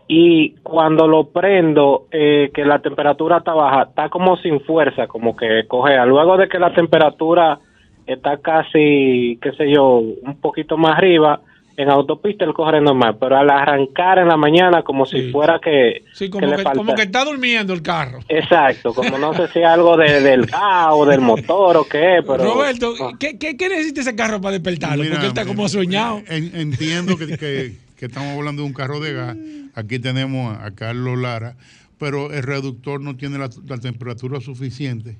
Y 0.07 0.55
cuando 0.63 1.07
lo 1.07 1.26
prendo, 1.26 2.07
eh, 2.09 2.49
que 2.51 2.66
la 2.66 2.80
temperatura 2.80 3.38
está 3.38 3.53
baja, 3.53 3.84
está 3.84 4.09
como 4.09 4.38
sin 4.38 4.59
fuerza, 4.61 5.05
como 5.05 5.38
que 5.38 5.68
cojea. 5.68 6.03
Luego 6.07 6.36
de 6.38 6.47
que 6.49 6.57
la 6.57 6.74
temperatura 6.74 7.59
está 8.07 8.38
casi, 8.38 9.38
qué 9.39 9.51
sé 9.55 9.70
yo, 9.70 9.99
un 9.99 10.41
poquito 10.41 10.78
más 10.78 10.97
arriba, 10.97 11.41
en 11.78 11.89
autopista 11.89 12.45
el 12.45 12.53
coge 12.53 12.80
normal, 12.80 13.17
pero 13.19 13.38
al 13.38 13.49
arrancar 13.49 14.19
en 14.19 14.28
la 14.30 14.38
mañana 14.38 14.82
como 14.84 15.05
si 15.05 15.30
fuera 15.32 15.59
que, 15.59 16.03
Sí, 16.13 16.30
como 16.30 16.47
que, 16.55 16.63
como 16.63 16.95
que 16.95 17.01
está 17.03 17.26
durmiendo 17.26 17.73
el 17.73 17.82
carro. 17.82 18.19
Exacto, 18.30 18.93
como 18.93 19.17
no 19.17 19.34
sé 19.34 19.47
si 19.49 19.59
es 19.59 19.65
algo 19.65 19.97
de- 19.97 20.21
del 20.21 20.45
gas 20.45 20.88
o 20.91 21.05
del 21.05 21.19
motor 21.21 21.76
o 21.78 21.84
qué, 21.86 22.23
pero... 22.26 22.38
Roberto, 22.53 22.93
¿qué, 23.19 23.38
qué, 23.38 23.57
qué 23.57 23.67
necesita 23.69 24.01
ese 24.01 24.15
carro 24.15 24.39
para 24.39 24.53
despertarlo? 24.53 25.03
Mira, 25.03 25.15
Porque 25.15 25.26
él 25.28 25.32
está 25.38 25.45
como 25.45 25.67
soñado. 25.67 26.21
en- 26.28 26.55
entiendo 26.55 27.17
que, 27.17 27.28
que- 27.38 27.78
que 27.97 28.05
estamos 28.07 28.38
hablando 28.38 28.61
de 28.61 28.67
un 28.67 28.73
carro 28.73 28.99
de 28.99 29.13
gas. 29.13 29.38
Aquí 29.73 29.99
tenemos 29.99 30.57
a, 30.57 30.65
a 30.65 30.71
Carlos 30.71 31.17
Lara, 31.17 31.55
pero 31.97 32.32
el 32.32 32.43
reductor 32.43 32.99
no 33.01 33.15
tiene 33.17 33.38
la, 33.38 33.49
la 33.67 33.78
temperatura 33.78 34.39
suficiente 34.41 35.17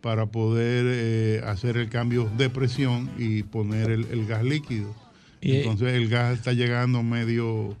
para 0.00 0.26
poder 0.26 0.84
eh, 0.88 1.42
hacer 1.46 1.76
el 1.76 1.88
cambio 1.88 2.28
de 2.36 2.50
presión 2.50 3.10
y 3.18 3.42
poner 3.42 3.90
el, 3.90 4.06
el 4.12 4.26
gas 4.26 4.44
líquido. 4.44 4.94
Y- 5.40 5.56
Entonces 5.56 5.92
el 5.94 6.08
gas 6.08 6.36
está 6.38 6.52
llegando 6.52 7.02
medio... 7.02 7.76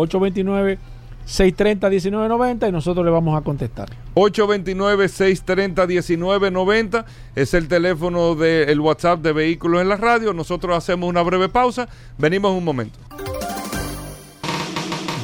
829-630-1990 1.27 2.69
y 2.69 2.73
nosotros 2.73 3.05
le 3.05 3.11
vamos 3.11 3.41
a 3.41 3.45
contestar. 3.45 3.89
829-630-1990 4.15 7.05
es 7.35 7.55
el 7.55 7.67
teléfono 7.69 8.35
del 8.35 8.81
WhatsApp 8.81 9.21
de 9.21 9.33
Vehículos 9.33 9.81
en 9.81 9.89
la 9.89 9.97
Radio. 9.97 10.33
Nosotros 10.33 10.77
hacemos 10.77 11.09
una 11.09 11.23
breve 11.23 11.49
pausa. 11.49 11.89
Venimos 12.19 12.53
en 12.53 12.59
un 12.59 12.65
momento. 12.65 12.99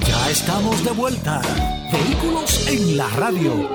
Ya 0.06 0.30
estamos 0.30 0.84
de 0.84 0.92
vuelta. 0.92 1.42
Vehículos 1.92 2.68
en 2.68 2.96
la 2.96 3.08
radio. 3.10 3.68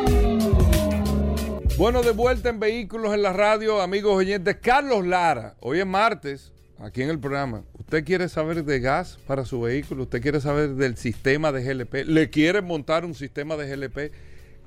Bueno, 1.77 2.01
de 2.03 2.11
vuelta 2.11 2.49
en 2.49 2.59
Vehículos 2.59 3.13
en 3.15 3.23
la 3.23 3.33
Radio, 3.33 3.81
amigos 3.81 4.15
oyentes. 4.15 4.57
Carlos 4.61 5.07
Lara, 5.07 5.55
hoy 5.59 5.79
es 5.79 5.87
martes, 5.87 6.53
aquí 6.77 7.01
en 7.01 7.09
el 7.09 7.19
programa. 7.19 7.63
¿Usted 7.83 8.05
quiere 8.05 8.29
saber 8.29 8.63
de 8.63 8.79
gas 8.79 9.19
para 9.27 9.43
su 9.43 9.59
vehículo? 9.59 10.03
¿Usted 10.03 10.21
quiere 10.21 10.39
saber 10.39 10.75
del 10.75 10.95
sistema 10.95 11.51
de 11.51 11.63
GLP? 11.63 12.07
¿Le 12.07 12.29
quiere 12.29 12.61
montar 12.61 13.03
un 13.03 13.13
sistema 13.13 13.57
de 13.57 13.67
GLP? 13.67 14.11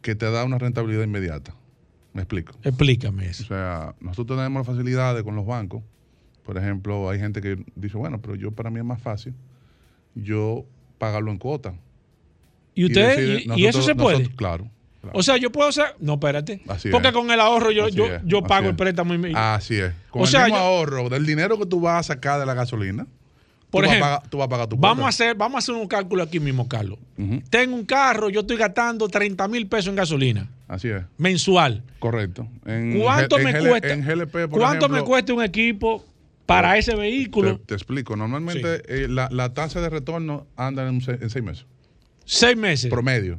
que 0.00 0.14
te 0.14 0.30
da 0.30 0.44
una 0.44 0.58
rentabilidad 0.58 1.02
inmediata. 1.04 1.54
Me 2.12 2.22
explico. 2.22 2.54
Explícame 2.62 3.26
eso. 3.26 3.44
O 3.44 3.46
sea, 3.46 3.94
nosotros 4.00 4.38
tenemos 4.38 4.66
facilidades 4.66 5.22
con 5.22 5.36
los 5.36 5.46
bancos. 5.46 5.82
Por 6.44 6.56
ejemplo, 6.56 7.10
hay 7.10 7.18
gente 7.18 7.40
que 7.42 7.58
dice, 7.76 7.96
bueno, 7.98 8.20
pero 8.20 8.34
yo 8.34 8.50
para 8.52 8.70
mí 8.70 8.78
es 8.78 8.84
más 8.84 9.02
fácil 9.02 9.34
yo 10.14 10.64
pagarlo 10.98 11.30
en 11.30 11.38
cuota. 11.38 11.74
¿Y 12.74 12.84
usted, 12.86 13.40
y, 13.46 13.60
y 13.60 13.66
eso 13.66 13.82
se 13.82 13.94
puede? 13.94 14.18
nosotros- 14.18 14.36
claro. 14.36 14.70
O 15.14 15.22
sea, 15.22 15.36
yo 15.36 15.50
puedo 15.50 15.68
hacer. 15.68 15.94
No, 16.00 16.14
espérate. 16.14 16.60
Así 16.68 16.90
Porque 16.90 17.08
es. 17.08 17.14
con 17.14 17.30
el 17.30 17.40
ahorro 17.40 17.70
yo, 17.70 17.84
Así 17.86 17.94
yo, 17.94 18.06
es, 18.06 18.20
yo 18.24 18.42
pago 18.42 18.68
el 18.68 18.76
préstamo. 18.76 19.14
y- 19.14 19.32
Así 19.34 19.76
es. 19.76 19.92
Con 20.10 20.22
O 20.22 20.24
el 20.24 20.30
sea, 20.30 20.44
mismo 20.44 20.58
yo- 20.58 20.62
ahorro 20.64 21.08
del 21.08 21.24
dinero 21.24 21.56
que 21.58 21.66
tú 21.66 21.80
vas 21.80 22.00
a 22.00 22.14
sacar 22.14 22.38
de 22.40 22.44
la 22.46 22.52
gasolina, 22.54 23.06
Por 23.70 23.84
tú, 23.84 23.90
ejemplo, 23.90 24.06
vas 24.06 24.16
a 24.16 24.18
pagar, 24.18 24.30
tú 24.30 24.38
vas 24.38 24.46
a 24.46 24.48
pagar 24.48 24.66
tu 24.68 24.76
Vamos 24.76 25.04
a, 25.06 25.08
hacer, 25.08 25.34
vamos 25.36 25.54
a 25.54 25.58
hacer 25.58 25.74
un 25.76 25.86
cálculo 25.86 26.22
aquí 26.24 26.40
mismo, 26.40 26.68
Carlos. 26.68 26.98
Tengo 27.48 27.74
un 27.76 27.84
carro, 27.86 28.28
yo 28.28 28.40
estoy 28.40 28.56
gastando 28.56 29.08
30 29.08 29.46
mil 29.48 29.66
pesos 29.68 29.88
en 29.88 29.96
gasolina 29.96 30.48
Así 30.66 30.88
es. 30.88 31.02
mensual. 31.16 31.82
Correcto. 32.00 32.46
En 32.66 32.98
¿Cuánto 33.00 33.38
me 33.38 33.50
en 33.50 33.66
cuesta? 33.68 33.92
En 33.92 34.02
GLP, 34.04 34.48
por 34.48 34.58
¿Cuánto 34.60 34.88
me 34.88 35.02
cuesta 35.02 35.32
un 35.32 35.42
equipo 35.44 36.04
para 36.48 36.78
ese 36.78 36.96
vehículo? 36.96 37.60
te 37.60 37.74
explico. 37.74 38.16
Normalmente 38.16 38.82
eh, 38.88 39.06
la, 39.06 39.28
la 39.30 39.52
tasa 39.52 39.82
de 39.82 39.90
retorno 39.90 40.46
anda 40.56 40.88
en, 40.88 41.00
seis 41.02 41.42
meses. 41.42 41.66
Seis 42.24 42.56
meses. 42.56 42.90
Promedio. 42.90 43.38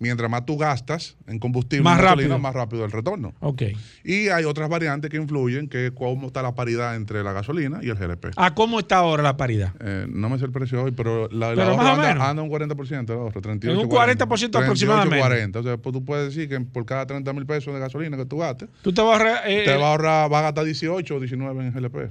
Mientras 0.00 0.30
más 0.30 0.46
tú 0.46 0.56
gastas 0.56 1.16
en 1.26 1.38
combustible, 1.38 1.84
Más 1.84 1.98
en 1.98 2.04
gasolina, 2.06 2.28
rápido. 2.28 2.38
más 2.38 2.54
rápido 2.54 2.84
el 2.86 2.90
retorno. 2.90 3.34
Ok. 3.40 3.62
Y 4.02 4.28
hay 4.30 4.44
otras 4.44 4.68
variantes 4.70 5.10
que 5.10 5.18
influyen, 5.18 5.68
que 5.68 5.88
es 5.88 5.92
cómo 5.92 6.28
está 6.28 6.40
la 6.42 6.54
paridad 6.54 6.96
entre 6.96 7.22
la 7.22 7.32
gasolina 7.34 7.80
y 7.82 7.90
el 7.90 7.96
GLP. 7.96 8.28
¿A 8.36 8.54
cómo 8.54 8.80
está 8.80 8.96
ahora 8.96 9.22
la 9.22 9.36
paridad? 9.36 9.74
Eh, 9.78 10.06
no 10.08 10.30
me 10.30 10.38
sé 10.38 10.46
el 10.46 10.52
precio 10.52 10.82
hoy, 10.82 10.92
pero 10.92 11.28
la, 11.28 11.50
Pero 11.50 11.62
ahorro 11.64 11.76
más 11.76 11.86
o 11.86 11.90
anda, 11.90 12.08
menos. 12.08 12.24
anda 12.28 12.42
un 12.42 12.50
40% 12.50 13.10
el 13.10 13.18
ahorro, 13.18 13.40
38, 13.42 13.78
En 13.78 13.86
un 13.86 13.92
40% 13.92 14.62
aproximadamente. 14.62 15.18
40. 15.20 15.58
O 15.58 15.62
sea, 15.62 15.76
pues 15.76 15.92
tú 15.92 16.02
puedes 16.04 16.34
decir 16.34 16.48
que 16.48 16.58
por 16.60 16.86
cada 16.86 17.06
30 17.06 17.32
mil 17.34 17.44
pesos 17.46 17.72
de 17.74 17.78
gasolina 17.78 18.16
que 18.16 18.24
tú 18.24 18.38
gastes, 18.38 18.70
Tú 18.80 18.92
te 18.94 19.02
vas 19.02 19.10
a 19.10 19.12
ahorrar, 19.18 19.42
eh, 19.50 19.64
te 19.66 19.76
va 19.76 19.88
a 19.88 19.90
ahorrar, 19.90 20.32
va 20.32 20.38
a 20.38 20.42
gastar 20.42 20.64
18 20.64 21.14
o 21.14 21.20
19 21.20 21.66
en 21.66 21.72
GLP. 21.74 22.10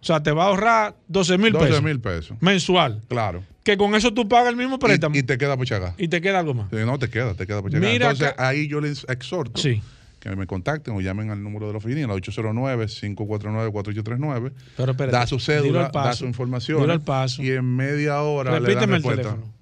O 0.00 0.04
sea, 0.04 0.22
te 0.22 0.30
va 0.32 0.44
a 0.44 0.48
ahorrar 0.48 0.94
12 1.08 1.36
mil 1.38 1.52
12 1.52 1.66
pesos 1.66 1.82
mil 1.82 2.00
pesos. 2.00 2.36
mensual. 2.40 3.00
Claro. 3.08 3.42
Que 3.62 3.76
con 3.76 3.94
eso 3.94 4.12
tú 4.14 4.26
pagas 4.28 4.48
el 4.48 4.56
mismo 4.56 4.78
préstamo 4.78 5.14
Y, 5.14 5.18
y, 5.18 5.20
y 5.20 5.24
te 5.24 5.36
queda 5.36 5.54
por 5.56 5.66
chagar. 5.66 5.94
te 5.94 6.20
queda 6.20 6.38
algo 6.38 6.54
más. 6.54 6.70
Sí, 6.70 6.76
no, 6.86 6.98
te 6.98 7.10
queda, 7.10 7.34
te 7.34 7.46
queda 7.46 7.60
por 7.60 7.70
checar. 7.70 7.88
Mira 7.90 8.06
Entonces, 8.10 8.28
acá- 8.28 8.48
ahí 8.48 8.66
yo 8.68 8.80
les 8.80 9.04
exhorto 9.08 9.60
Sí. 9.60 9.82
que 10.18 10.34
me 10.34 10.46
contacten 10.46 10.94
o 10.94 11.00
llamen 11.02 11.30
al 11.30 11.42
número 11.42 11.66
de 11.66 11.72
la 11.72 11.78
oficina, 11.78 12.08
809-549-4839. 12.14 14.52
Pero 14.76 14.92
espérate, 14.92 15.16
Da 15.16 15.26
su 15.26 15.38
cédula, 15.38 15.90
paso, 15.92 16.08
da 16.08 16.14
su 16.14 16.24
información. 16.24 16.80
dilo 16.80 16.92
al 16.94 17.02
paso. 17.02 17.42
Y 17.42 17.50
en 17.50 17.76
media 17.76 18.22
hora 18.22 18.52
le 18.52 18.56
dan 18.60 18.64
Repíteme 18.66 18.96
el 18.96 19.02
respuesta. 19.02 19.22
teléfono. 19.34 19.52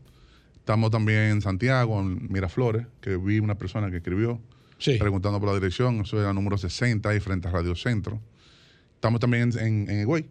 Estamos 0.57 0.89
también 0.91 1.19
en 1.31 1.41
Santiago, 1.41 1.99
en 2.01 2.27
Miraflores, 2.31 2.87
que 3.01 3.15
vi 3.17 3.39
una 3.39 3.55
persona 3.55 3.89
que 3.91 3.97
escribió 3.97 4.39
Sí. 4.79 4.97
preguntando 4.99 5.39
por 5.39 5.49
la 5.49 5.55
dirección. 5.55 6.01
Eso 6.01 6.19
era 6.19 6.33
número 6.33 6.57
60, 6.57 7.09
ahí 7.09 7.19
frente 7.19 7.47
a 7.47 7.51
Radio 7.51 7.75
Centro. 7.75 8.19
Estamos 9.05 9.19
también 9.19 9.51
en, 9.59 9.87
en, 9.87 10.01
Higüey, 10.01 10.25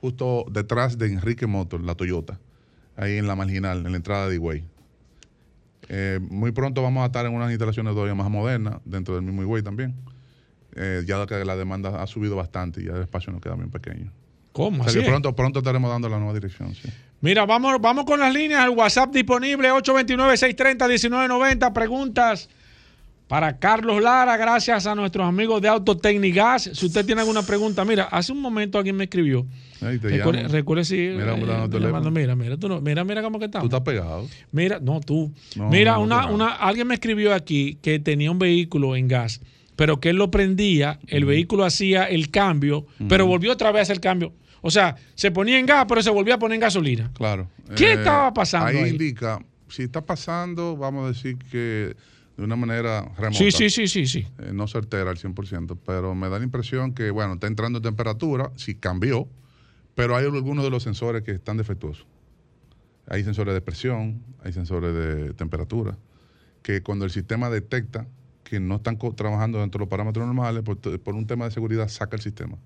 justo 0.00 0.46
detrás 0.50 0.96
de 0.96 1.04
Enrique 1.08 1.46
Motor, 1.46 1.82
la 1.82 1.94
Toyota, 1.94 2.40
ahí 2.96 3.18
en 3.18 3.26
la 3.26 3.36
marginal, 3.36 3.84
en 3.84 3.92
la 3.92 3.96
entrada 3.98 4.26
de 4.26 4.36
Higüey. 4.36 4.64
Eh, 5.90 6.18
muy 6.22 6.50
pronto 6.52 6.80
vamos 6.80 7.02
a 7.02 7.06
estar 7.08 7.26
en 7.26 7.34
unas 7.34 7.50
instalaciones 7.50 7.92
todavía 7.92 8.14
más 8.14 8.30
modernas, 8.30 8.76
dentro 8.86 9.16
del 9.16 9.22
mismo 9.22 9.42
Higüey 9.42 9.62
también. 9.62 9.94
Eh, 10.76 11.02
ya 11.06 11.26
que 11.26 11.44
la 11.44 11.56
demanda 11.56 12.02
ha 12.02 12.06
subido 12.06 12.36
bastante 12.36 12.80
y 12.80 12.86
ya 12.86 12.92
el 12.92 13.02
espacio 13.02 13.30
nos 13.34 13.42
queda 13.42 13.54
bien 13.54 13.70
pequeño. 13.70 14.10
¿Cómo? 14.52 14.80
O 14.80 14.84
sea 14.84 14.92
Así 14.92 15.00
que 15.00 15.06
pronto, 15.10 15.36
pronto 15.36 15.58
estaremos 15.58 15.90
dando 15.90 16.08
la 16.08 16.16
nueva 16.16 16.32
dirección. 16.32 16.74
sí. 16.74 16.88
Mira, 17.20 17.44
vamos, 17.44 17.78
vamos 17.82 18.06
con 18.06 18.18
las 18.18 18.32
líneas. 18.32 18.64
El 18.64 18.70
WhatsApp 18.70 19.12
disponible 19.12 19.70
829-630-1990. 19.72 21.70
Preguntas 21.74 22.48
para 23.28 23.58
Carlos 23.58 24.00
Lara, 24.02 24.36
gracias 24.36 24.86
a 24.86 24.94
nuestros 24.94 25.26
amigos 25.26 25.60
de 25.60 25.68
Autotecnigas. 25.68 26.70
Si 26.72 26.86
usted 26.86 27.04
tiene 27.04 27.22
alguna 27.22 27.42
pregunta, 27.42 27.84
mira, 27.84 28.04
hace 28.04 28.32
un 28.32 28.40
momento 28.40 28.78
alguien 28.78 28.96
me 28.96 29.04
escribió. 29.04 29.44
Ahí 29.82 29.98
te 29.98 30.08
Recuerde, 30.08 30.48
recuerde 30.48 30.84
si. 30.84 30.96
Mira, 30.96 31.34
eh, 31.36 31.68
llamando, 31.80 32.10
mira, 32.10 32.36
mira, 32.36 32.56
tú 32.56 32.68
no- 32.68 32.80
mira, 32.80 33.02
mira 33.04 33.22
cómo 33.22 33.38
que 33.38 33.46
Tú 33.46 33.58
estamos. 33.58 33.64
estás 33.66 33.80
pegado. 33.82 34.26
Mira, 34.52 34.78
no, 34.80 35.00
tú. 35.00 35.32
No, 35.56 35.68
Mira, 35.68 35.92
no, 35.94 36.02
una, 36.02 36.26
una, 36.26 36.48
alguien 36.54 36.86
me 36.86 36.94
escribió 36.94 37.34
aquí 37.34 37.78
que 37.82 37.98
tenía 37.98 38.30
un 38.30 38.38
vehículo 38.38 38.94
en 38.96 39.08
gas, 39.08 39.40
pero 39.74 39.98
que 40.00 40.10
él 40.10 40.16
lo 40.16 40.30
prendía, 40.30 41.00
el 41.08 41.24
vehículo 41.24 41.64
hacía 41.64 42.04
el 42.04 42.30
cambio, 42.30 42.86
pero 43.08 43.26
volvió 43.26 43.52
otra 43.52 43.72
vez 43.72 43.80
a 43.80 43.82
hacer 43.82 43.96
el 43.96 44.00
cambio. 44.00 44.32
O 44.62 44.70
sea, 44.70 44.96
se 45.14 45.30
ponía 45.30 45.58
en 45.58 45.66
gas, 45.66 45.84
pero 45.88 46.02
se 46.02 46.10
volvía 46.10 46.34
a 46.34 46.38
poner 46.38 46.54
en 46.54 46.60
gasolina. 46.60 47.10
Claro. 47.12 47.48
¿Qué 47.76 47.92
estaba 47.94 48.32
pasando 48.32 48.68
Ahí, 48.68 48.76
ahí? 48.78 48.90
indica, 48.90 49.40
si 49.68 49.82
está 49.82 50.00
pasando, 50.00 50.76
vamos 50.76 51.04
a 51.04 51.08
decir 51.08 51.36
que 51.50 51.94
de 52.36 52.44
una 52.44 52.56
manera 52.56 53.02
remota. 53.16 53.38
Sí, 53.38 53.50
sí, 53.50 53.70
sí, 53.70 53.88
sí, 53.88 54.06
sí. 54.06 54.26
Eh, 54.38 54.50
no 54.52 54.66
certera 54.66 55.10
al 55.10 55.16
100%, 55.16 55.78
pero 55.84 56.14
me 56.14 56.28
da 56.28 56.38
la 56.38 56.44
impresión 56.44 56.92
que, 56.92 57.10
bueno, 57.10 57.34
está 57.34 57.46
entrando 57.46 57.78
en 57.78 57.82
temperatura, 57.82 58.52
sí 58.56 58.74
cambió, 58.74 59.26
pero 59.94 60.16
hay 60.16 60.26
algunos 60.26 60.64
de 60.64 60.70
los 60.70 60.82
sensores 60.82 61.22
que 61.22 61.32
están 61.32 61.56
defectuosos. 61.56 62.06
Hay 63.08 63.24
sensores 63.24 63.54
de 63.54 63.60
presión, 63.60 64.22
hay 64.42 64.52
sensores 64.52 64.94
de 64.94 65.32
temperatura, 65.34 65.96
que 66.62 66.82
cuando 66.82 67.04
el 67.04 67.10
sistema 67.10 67.48
detecta 67.48 68.06
que 68.44 68.60
no 68.60 68.76
están 68.76 68.98
trabajando 69.16 69.60
dentro 69.60 69.78
de 69.78 69.84
los 69.84 69.88
parámetros 69.88 70.26
normales, 70.26 70.62
por, 70.62 70.78
por 71.00 71.14
un 71.14 71.26
tema 71.26 71.46
de 71.46 71.50
seguridad 71.50 71.88
saca 71.88 72.16
el 72.16 72.22
sistema. 72.22 72.58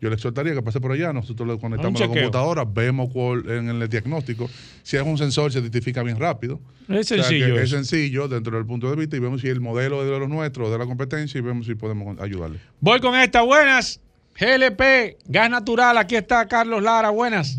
Yo 0.00 0.08
le 0.08 0.14
exhortaría 0.14 0.54
que 0.54 0.62
pase 0.62 0.80
por 0.80 0.92
allá, 0.92 1.12
nosotros 1.12 1.46
le 1.46 1.58
conectamos 1.58 2.00
a 2.00 2.04
la 2.04 2.10
computadora, 2.10 2.64
vemos 2.64 3.10
cuál- 3.12 3.44
en 3.50 3.68
el 3.68 3.88
diagnóstico, 3.88 4.48
si 4.82 4.96
es 4.96 5.02
un 5.02 5.18
sensor 5.18 5.52
se 5.52 5.58
identifica 5.60 6.02
bien 6.02 6.18
rápido. 6.18 6.58
Es 6.88 7.00
O 7.00 7.04
sea, 7.04 7.16
que 7.18 7.22
sencillo 7.22 7.60
es 7.60 7.70
sencillo 7.70 8.28
dentro 8.28 8.56
del 8.56 8.66
punto 8.66 8.88
de 8.88 8.96
vista 8.96 9.16
y 9.16 9.20
vemos 9.20 9.42
si 9.42 9.48
el 9.48 9.60
modelo 9.60 10.02
es 10.02 10.10
de 10.10 10.18
los 10.18 10.28
nuestros 10.28 10.68
o 10.68 10.72
de 10.72 10.78
la 10.78 10.86
competencia 10.86 11.38
y 11.38 11.42
vemos 11.42 11.66
si 11.66 11.74
podemos 11.74 12.18
ayudarle. 12.18 12.58
Voy 12.80 12.98
con 13.00 13.14
esta, 13.14 13.42
buenas. 13.42 14.00
GLP, 14.38 15.18
gas 15.26 15.50
natural, 15.50 15.98
aquí 15.98 16.16
está 16.16 16.48
Carlos 16.48 16.82
Lara, 16.82 17.10
buenas. 17.10 17.58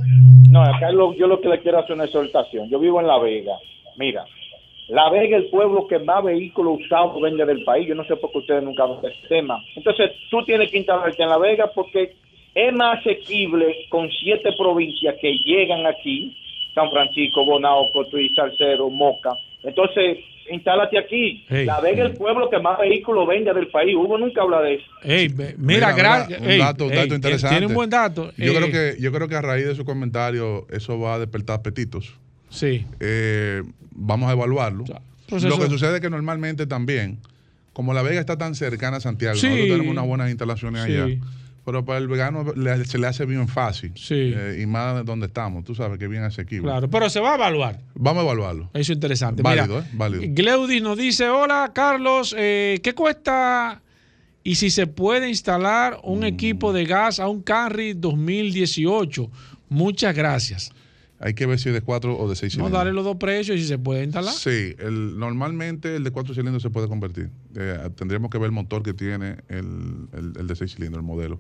No, 0.50 0.64
lo- 0.92 1.14
yo 1.16 1.28
lo 1.28 1.40
que 1.42 1.48
le 1.48 1.62
quiero 1.62 1.80
hacer 1.80 1.94
una 1.94 2.06
exhortación. 2.06 2.70
Yo 2.70 2.80
vivo 2.80 3.00
en 3.00 3.08
La 3.08 3.20
Vega. 3.20 3.54
Mira, 3.98 4.26
La 4.90 5.10
Vega 5.12 5.38
es 5.38 5.44
el 5.46 5.50
pueblo 5.52 5.86
que 5.88 6.00
más 6.00 6.24
vehículos 6.24 6.80
usados 6.84 7.22
vende 7.22 7.46
del 7.46 7.64
país. 7.64 7.88
Yo 7.88 7.96
no 7.96 8.04
sé 8.06 8.16
por 8.18 8.32
qué 8.32 8.40
ustedes 8.40 8.64
nunca 8.64 8.84
hablan 8.84 9.02
de 9.02 9.10
este 9.10 9.28
tema. 9.28 9.64
Entonces, 9.76 10.12
tú 10.30 10.44
tienes 10.44 10.72
que 10.72 10.80
instalarte 10.80 11.22
en 11.22 11.30
La 11.30 11.38
Vega 11.38 11.72
porque 11.74 12.16
es 12.56 12.74
más 12.74 13.00
asequible 13.00 13.86
con 13.90 14.10
siete 14.10 14.50
provincias 14.58 15.16
que 15.22 15.32
llegan 15.46 15.86
aquí, 15.86 16.36
San 16.76 16.90
Francisco, 16.92 17.46
Bonao, 17.46 17.92
Cotuí, 17.92 18.34
Salcero, 18.36 18.90
Moca. 18.90 19.32
Entonces, 19.64 20.18
Instálate 20.50 20.98
aquí. 20.98 21.46
Hey. 21.48 21.66
La 21.66 21.80
Vega 21.80 22.04
es 22.04 22.12
el 22.12 22.18
pueblo 22.18 22.50
que 22.50 22.60
más 22.60 22.78
vehículos 22.78 23.26
vende 23.26 23.54
del 23.54 23.68
país. 23.68 23.96
Hugo 23.96 24.18
nunca 24.18 24.42
habla 24.42 24.60
de 24.62 24.74
eso. 24.74 24.86
Ve- 25.04 25.56
mira, 25.58 25.94
gracias. 25.94 26.42
un 26.42 26.58
dato, 26.58 26.86
un 26.88 26.92
dato 26.96 27.16
interesante. 27.16 27.56
Tiene 27.56 27.68
un 27.68 27.74
buen 27.74 27.90
dato. 27.90 28.34
Yo 28.36 28.54
creo 28.54 28.70
que 28.70 28.96
yo 29.00 29.14
creo 29.14 29.30
que 29.30 29.36
a 29.36 29.42
raíz 29.42 29.66
de 29.68 29.76
su 29.76 29.86
comentario 29.86 30.68
eso 30.70 31.00
va 31.00 31.14
a 31.16 31.20
despertar 31.20 31.60
apetitos. 31.60 32.16
Sí. 32.50 32.86
Eh, 33.00 33.62
vamos 33.92 34.30
a 34.30 34.34
evaluarlo. 34.34 34.84
Lo 35.30 35.58
que 35.58 35.68
sucede 35.68 35.96
es 35.96 36.02
que 36.02 36.10
normalmente 36.10 36.66
también, 36.68 37.20
como 37.72 37.94
La 37.94 38.02
Vega 38.02 38.20
está 38.20 38.38
tan 38.38 38.54
cercana 38.54 38.98
a 38.98 39.00
Santiago, 39.00 39.36
Sí. 39.38 39.46
nosotros 39.48 39.70
tenemos 39.70 39.92
unas 39.94 40.08
buenas 40.08 40.30
instalaciones 40.32 40.84
Sí. 40.84 40.92
allá. 40.98 41.16
Pero 41.72 41.86
para 41.86 42.00
el 42.00 42.08
vegano 42.10 42.44
le- 42.54 42.84
se 42.84 42.98
le 42.98 43.08
hace 43.08 43.26
bien 43.26 43.48
fácil. 43.48 43.94
Sí. 43.96 44.34
Eh, 44.36 44.60
y 44.62 44.66
más 44.66 44.96
de 44.96 45.04
donde 45.04 45.28
estamos, 45.28 45.64
tú 45.64 45.74
sabes 45.74 45.98
que 45.98 46.04
es 46.04 46.12
bien 46.12 46.24
asequible. 46.24 46.64
Claro, 46.64 46.90
pero 46.90 47.10
se 47.10 47.22
va 47.22 47.32
a 47.32 47.36
evaluar. 47.36 47.80
Vamos 47.96 48.22
a 48.22 48.26
evaluarlo. 48.26 48.66
Eso 48.74 48.92
es 48.92 48.98
interesante. 48.98 49.42
Válido, 49.42 49.68
Mira, 49.78 49.80
¿eh? 49.88 49.90
Válido. 49.94 50.24
Gleudis 50.36 50.82
nos 50.82 50.98
dice, 50.98 51.30
hola 51.30 51.72
Carlos, 51.74 52.36
eh, 52.38 52.80
¿qué 52.84 52.94
cuesta 52.94 53.82
y 54.44 54.56
si 54.56 54.70
se 54.70 54.86
puede 54.88 55.30
instalar 55.30 56.00
Mm. 56.04 56.12
un 56.12 56.24
equipo 56.26 56.74
de 56.74 56.84
gas 56.84 57.20
a 57.22 57.30
un 57.30 57.42
Camry 57.42 57.94
2018? 57.94 59.30
Muchas 59.70 60.14
gracias. 60.14 60.72
Hay 61.24 61.36
que 61.36 61.46
ver 61.46 61.60
si 61.60 61.70
es 61.70 61.76
de 61.76 61.82
4 61.82 62.18
o 62.18 62.28
de 62.28 62.36
6 62.36 62.54
No, 62.54 62.64
cilindros. 62.66 62.72
darle 62.80 62.94
los 62.94 63.06
dos 63.06 63.18
precios 63.18 63.56
y 63.58 63.62
si 63.62 63.68
se 63.68 63.78
puede 63.78 64.04
instalar. 64.04 64.34
Sí, 64.34 64.76
el, 64.80 65.20
normalmente 65.20 65.96
el 65.96 66.04
de 66.04 66.10
4 66.12 66.34
cilindros 66.34 66.64
se 66.64 66.70
puede 66.72 66.88
convertir. 66.88 67.30
Eh, 67.56 67.90
tendríamos 67.96 68.32
que 68.32 68.40
ver 68.40 68.48
el 68.48 68.52
motor 68.54 68.82
que 68.82 68.94
tiene 68.96 69.38
el, 69.48 70.08
el- 70.14 70.34
el 70.40 70.48
de 70.48 70.56
6 70.56 70.74
cilindros, 70.76 71.02
el 71.04 71.08
modelo. 71.08 71.40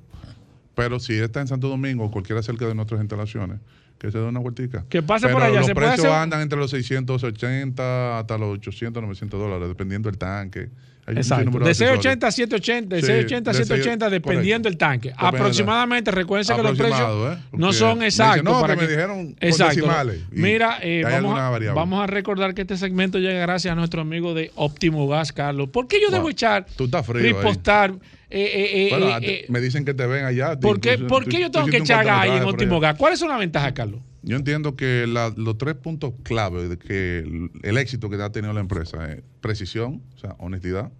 Pero 0.75 0.99
si 0.99 1.13
está 1.15 1.41
en 1.41 1.47
Santo 1.47 1.67
Domingo 1.67 2.05
o 2.05 2.11
cualquiera 2.11 2.43
cerca 2.43 2.67
de 2.67 2.75
nuestras 2.75 3.01
instalaciones, 3.01 3.59
que 3.97 4.11
se 4.11 4.17
dé 4.17 4.23
una 4.23 4.39
vueltica. 4.39 4.85
Que 4.89 5.01
pase 5.03 5.25
Pero 5.27 5.37
por 5.37 5.43
allá, 5.47 5.57
Los 5.57 5.65
¿se 5.67 5.73
puede 5.73 5.87
precios 5.87 6.07
hacer? 6.07 6.19
andan 6.21 6.41
entre 6.41 6.57
los 6.59 6.71
680 6.71 8.19
hasta 8.19 8.37
los 8.37 8.53
800, 8.57 9.01
900 9.03 9.39
dólares, 9.39 9.67
dependiendo 9.67 10.09
del 10.09 10.17
tanque. 10.17 10.69
Exacto. 11.07 11.51
De 11.59 11.69
accesorios. 11.69 11.77
680 11.77 12.27
a 12.27 12.31
780, 12.31 12.95
de 12.95 13.01
Sí, 13.01 13.07
680 13.07 13.49
a 13.49 13.53
de 13.53 13.57
seis- 13.57 13.67
780 13.67 14.09
dependiendo 14.09 14.69
del 14.69 14.77
tanque. 14.77 15.09
De- 15.09 15.15
Aproximadamente, 15.17 16.11
recuérdense 16.11 16.55
que 16.55 16.63
los 16.63 16.77
precios 16.77 17.37
¿eh? 17.37 17.41
no 17.53 17.73
son 17.73 18.03
exactos. 18.03 18.43
no, 18.43 18.61
para 18.61 18.75
que 18.75 18.81
me 18.83 18.87
dijeron 18.87 19.35
Exacto. 19.39 19.87
Mira, 20.31 20.77
eh, 20.81 21.01
vamos, 21.03 21.39
a, 21.39 21.49
variable. 21.49 21.75
vamos 21.79 22.03
a 22.03 22.07
recordar 22.07 22.53
que 22.53 22.61
este 22.61 22.77
segmento 22.77 23.17
llega 23.19 23.39
gracias 23.41 23.71
a 23.71 23.75
nuestro 23.75 24.01
amigo 24.01 24.33
de 24.33 24.51
Óptimo 24.55 25.07
Gas, 25.07 25.33
Carlos. 25.33 25.69
¿Por 25.69 25.87
qué 25.87 25.97
yo 26.01 26.09
debo 26.11 26.29
echar, 26.29 26.65
Tú 26.75 26.85
estás 26.85 27.05
frío 27.05 27.21
ripostar? 27.23 27.93
eh, 28.29 28.87
Bueno, 28.91 29.17
me 29.49 29.59
dicen 29.59 29.83
que 29.83 29.93
te 29.93 30.05
ven 30.05 30.23
allá. 30.25 30.57
¿Por 30.59 30.79
qué, 30.79 30.97
yo 30.97 31.51
tengo 31.51 31.65
que 31.67 31.77
echar 31.77 32.05
gas 32.05 32.21
ahí 32.21 32.29
en 32.37 32.43
allá. 32.43 32.79
Gas? 32.79 32.95
¿Cuáles 32.97 33.19
son 33.19 33.29
las 33.29 33.39
ventajas, 33.39 33.73
Carlos? 33.73 33.99
Yo 34.23 34.35
entiendo 34.37 34.75
que 34.75 35.07
la- 35.07 35.33
los 35.35 35.57
tres 35.57 35.75
puntos 35.75 36.13
clave 36.23 36.67
de 36.69 36.77
que 36.77 37.19
el, 37.19 37.51
el 37.63 37.77
éxito 37.77 38.09
que 38.09 38.21
ha 38.21 38.31
tenido 38.31 38.53
la 38.53 38.59
empresa 38.59 39.11
es 39.11 39.21
precisión, 39.41 40.01
o 40.15 40.19
sea, 40.19 40.35
honestidad 40.37 40.91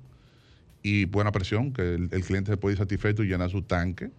y 0.84 1.05
buena 1.05 1.32
presión, 1.32 1.72
que 1.74 1.82
el, 1.95 2.09
el 2.11 2.24
cliente 2.26 2.51
se 2.51 2.57
puede 2.57 2.74
ir 2.74 2.80
satisfecho 2.80 3.24
y 3.24 3.28
llenar 3.28 3.49
su 3.51 3.61
tanque, 3.61 4.09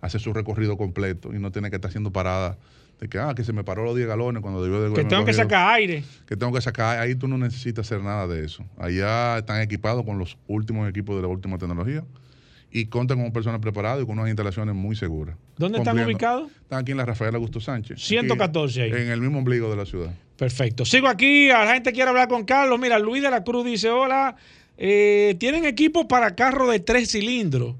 hacer 0.00 0.20
su 0.20 0.32
recorrido 0.32 0.76
completo 0.78 1.34
y 1.34 1.38
no 1.38 1.52
tiene 1.52 1.68
que 1.70 1.76
estar 1.76 1.90
haciendo 1.90 2.10
paradas 2.12 2.56
de 3.00 3.08
que, 3.08 3.18
ah, 3.18 3.34
que 3.36 3.44
se 3.44 3.52
me 3.52 3.62
paró 3.64 3.84
los 3.84 3.94
10 3.94 4.08
galones 4.08 4.40
cuando 4.42 4.62
debió 4.62 4.80
de 4.80 4.92
Que 4.94 5.04
tengo 5.04 5.24
que 5.24 5.32
sacar 5.34 5.74
aire. 5.74 6.02
Que 6.26 6.36
tengo 6.36 6.52
que 6.52 6.60
sacar, 6.60 6.98
ahí 6.98 7.14
tú 7.14 7.28
no 7.28 7.36
necesitas 7.38 7.86
hacer 7.86 8.02
nada 8.02 8.26
de 8.26 8.44
eso. 8.44 8.64
Allá 8.78 9.38
están 9.38 9.60
equipados 9.60 10.04
con 10.04 10.18
los 10.18 10.36
últimos 10.48 10.88
equipos 10.88 11.14
de 11.16 11.22
la 11.22 11.28
última 11.28 11.58
tecnología 11.58 12.02
y 12.70 12.86
cuentan 12.86 13.20
con 13.22 13.32
personas 13.32 13.60
preparadas 13.60 14.02
y 14.02 14.06
con 14.06 14.18
unas 14.18 14.28
instalaciones 14.28 14.74
muy 14.74 14.94
seguras. 14.96 15.36
¿Dónde 15.56 15.78
están 15.78 15.98
ubicados? 15.98 16.50
Están 16.62 16.80
aquí 16.80 16.90
en 16.92 16.98
la 16.98 17.04
Rafael 17.06 17.34
Augusto 17.34 17.60
Sánchez. 17.60 18.00
114 18.02 18.82
ahí. 18.82 18.90
En 18.90 19.08
el 19.10 19.20
mismo 19.20 19.38
ombligo 19.38 19.70
de 19.70 19.76
la 19.76 19.86
ciudad. 19.86 20.14
Perfecto. 20.36 20.84
Sigo 20.84 21.08
aquí. 21.08 21.50
A 21.50 21.64
la 21.64 21.74
gente 21.74 21.92
quiere 21.92 22.10
hablar 22.10 22.28
con 22.28 22.44
Carlos. 22.44 22.78
Mira, 22.78 22.98
Luis 22.98 23.22
de 23.22 23.30
la 23.30 23.42
Cruz 23.42 23.64
dice: 23.64 23.88
Hola. 23.90 24.36
eh, 24.76 25.34
¿Tienen 25.38 25.64
equipo 25.64 26.06
para 26.06 26.34
carro 26.36 26.68
de 26.68 26.78
tres 26.80 27.10
cilindros? 27.10 27.74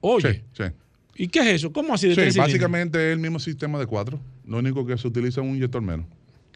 Oye. 0.00 0.44
Sí, 0.52 0.62
sí. 0.64 0.70
¿Y 1.18 1.28
qué 1.28 1.38
es 1.40 1.46
eso? 1.46 1.72
¿Cómo 1.72 1.94
así 1.94 2.06
de 2.08 2.14
Sí, 2.14 2.20
tres 2.20 2.34
cilindros? 2.34 2.52
básicamente 2.52 2.98
es 3.08 3.12
el 3.14 3.18
mismo 3.18 3.38
sistema 3.40 3.78
de 3.78 3.86
cuatro. 3.86 4.20
Lo 4.46 4.58
único 4.58 4.86
que 4.86 4.96
se 4.98 5.08
utiliza 5.08 5.40
es 5.40 5.46
un 5.46 5.56
inyector 5.56 5.80
menos. 5.82 6.06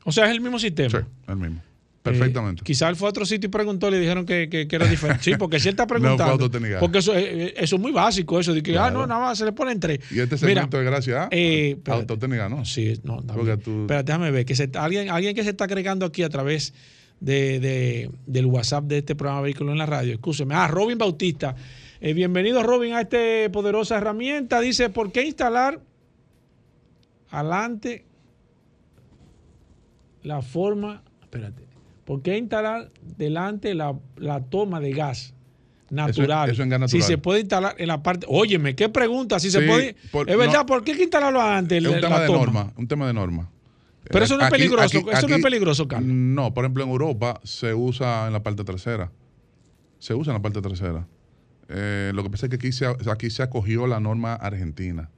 O 0.05 0.13
sea, 0.13 0.27
es 0.27 0.31
el 0.33 0.41
mismo 0.41 0.59
sistema. 0.59 1.01
Sí, 1.01 1.07
el 1.29 1.37
mismo. 1.37 1.63
Perfectamente. 2.03 2.63
Eh, 2.63 2.65
quizá 2.65 2.89
él 2.89 2.97
fue 2.97 3.09
a 3.09 3.11
otro 3.11 3.27
sitio 3.27 3.49
y 3.49 3.51
preguntó 3.51 3.89
y 3.89 3.91
le 3.91 4.01
dijeron 4.01 4.25
que, 4.25 4.49
que- 4.49 4.67
que 4.67 4.77
era 4.77 4.87
diferente. 4.87 5.23
Sí, 5.23 5.33
porque 5.39 5.61
si 5.61 5.69
él 5.69 5.73
está 5.75 5.83
No 5.85 5.89
preguntando. 5.89 6.25
autotécnica. 6.33 6.79
porque 6.81 6.99
eso, 6.99 7.15
eh, 7.15 7.47
eh, 7.49 7.55
eso 7.59 7.77
es 7.77 7.83
muy 7.83 7.93
básico, 7.93 8.41
eso 8.41 8.55
de 8.55 8.63
que, 8.63 8.79
ah, 8.79 8.91
no, 8.91 9.07
nada 9.07 9.21
más 9.21 9.37
se 9.39 9.45
le 9.45 9.53
ponen 9.53 9.79
tres. 9.79 9.99
y 10.11 10.19
este 10.21 10.37
Mira, 10.37 10.63
segmento 10.63 10.79
es 10.81 10.87
gracias 10.87 11.17
a 11.19 11.29
eh, 11.31 11.71
espérate. 11.73 12.01
autotécnica, 12.01 12.49
¿no? 12.49 12.65
Sí, 12.65 12.99
no, 13.05 13.21
tú- 13.63 13.85
Pero 13.87 14.03
déjame 14.03 14.31
ver, 14.31 14.45
que 14.47 14.55
se- 14.57 14.71
alguien, 14.75 15.11
alguien 15.11 15.35
que 15.35 15.45
se 15.45 15.51
está 15.51 15.65
agregando 15.65 16.07
aquí 16.07 16.23
a 16.23 16.31
través 16.31 16.73
de, 17.21 17.61
de- 17.61 18.11
del 18.27 18.47
WhatsApp 18.47 18.85
de 18.85 18.99
este 18.99 19.15
programa 19.15 19.43
Vehículo 19.43 19.73
en 19.73 19.79
la 19.79 19.85
Radio. 19.87 20.15
Escúcheme. 20.15 20.55
Ah, 20.55 20.69
Robin 20.69 20.97
Bautista. 20.97 21.55
Eh, 22.01 22.15
bienvenido, 22.15 22.63
Robin, 22.63 22.95
a 22.95 23.03
esta 23.03 23.19
poderosa 23.53 23.99
herramienta. 23.99 24.59
Dice, 24.63 24.89
¿por 24.89 25.13
qué 25.13 25.25
instalar 25.27 25.81
adelante 27.31 28.07
la 30.23 30.41
forma... 30.41 31.03
Espérate. 31.23 31.63
¿Por 32.05 32.23
qué 32.23 32.37
instalar 32.39 32.91
delante 33.17 33.75
la, 33.75 33.95
la 34.17 34.41
toma 34.43 34.81
de 34.81 34.93
gas 34.93 35.35
natural? 35.91 36.51
eso 36.51 36.63
en 36.63 36.69
gas 36.71 36.91
Si 36.91 36.99
natural. 36.99 37.03
se 37.09 37.19
puede 37.19 37.41
instalar 37.41 37.75
en 37.79 37.89
la 37.89 38.03
parte... 38.03 38.27
Óyeme, 38.29 38.75
¿qué 38.75 38.89
pregunta? 38.89 39.39
Si 39.39 39.51
se 39.51 39.61
puede... 39.63 39.95
por- 40.11 40.29
es 40.29 40.37
verdad, 40.37 40.61
no. 40.61 40.67
¿por 40.67 40.83
qué 40.85 40.93
hay 40.93 40.97
que 40.99 41.03
instalarlo 41.05 41.41
antes? 41.41 41.83
Es 41.83 41.89
un 41.89 41.95
la 41.95 42.01
tema 42.01 42.21
de 42.21 42.27
toma? 42.27 42.39
norma. 42.39 42.73
Un 42.77 42.89
tema 42.89 43.07
de 43.07 43.13
norma. 43.13 43.51
Pero 44.05 44.25
eso 44.25 44.35
no 44.37 44.41
es 44.43 44.47
Aquí- 44.49 44.57
peligroso, 44.57 44.99
aquí- 44.99 45.07
eso 45.13 45.29
no 45.29 45.37
es 45.37 45.43
peligroso, 45.43 45.87
Carlos. 45.87 46.09
No, 46.13 46.53
por 46.55 46.65
ejemplo, 46.65 46.83
en 46.85 46.91
Europa 46.91 47.39
se 47.45 47.75
usa 47.75 48.27
en 48.27 48.33
la 48.33 48.43
parte 48.43 48.65
trasera. 48.65 49.13
Se 49.99 50.15
usa 50.15 50.33
en 50.33 50.39
la 50.39 50.43
parte 50.43 50.61
trasera. 50.63 51.07
Eh, 51.69 52.11
lo 52.15 52.23
que 52.25 52.31
pasa 52.31 52.47
es 52.47 52.51
que 52.51 52.57
aquí 52.57 52.73
se, 52.73 52.87
aquí 52.87 53.31
se 53.31 53.43
acogió 53.45 53.87
la 53.87 54.01
norma 54.01 54.35
argentina. 54.35 55.11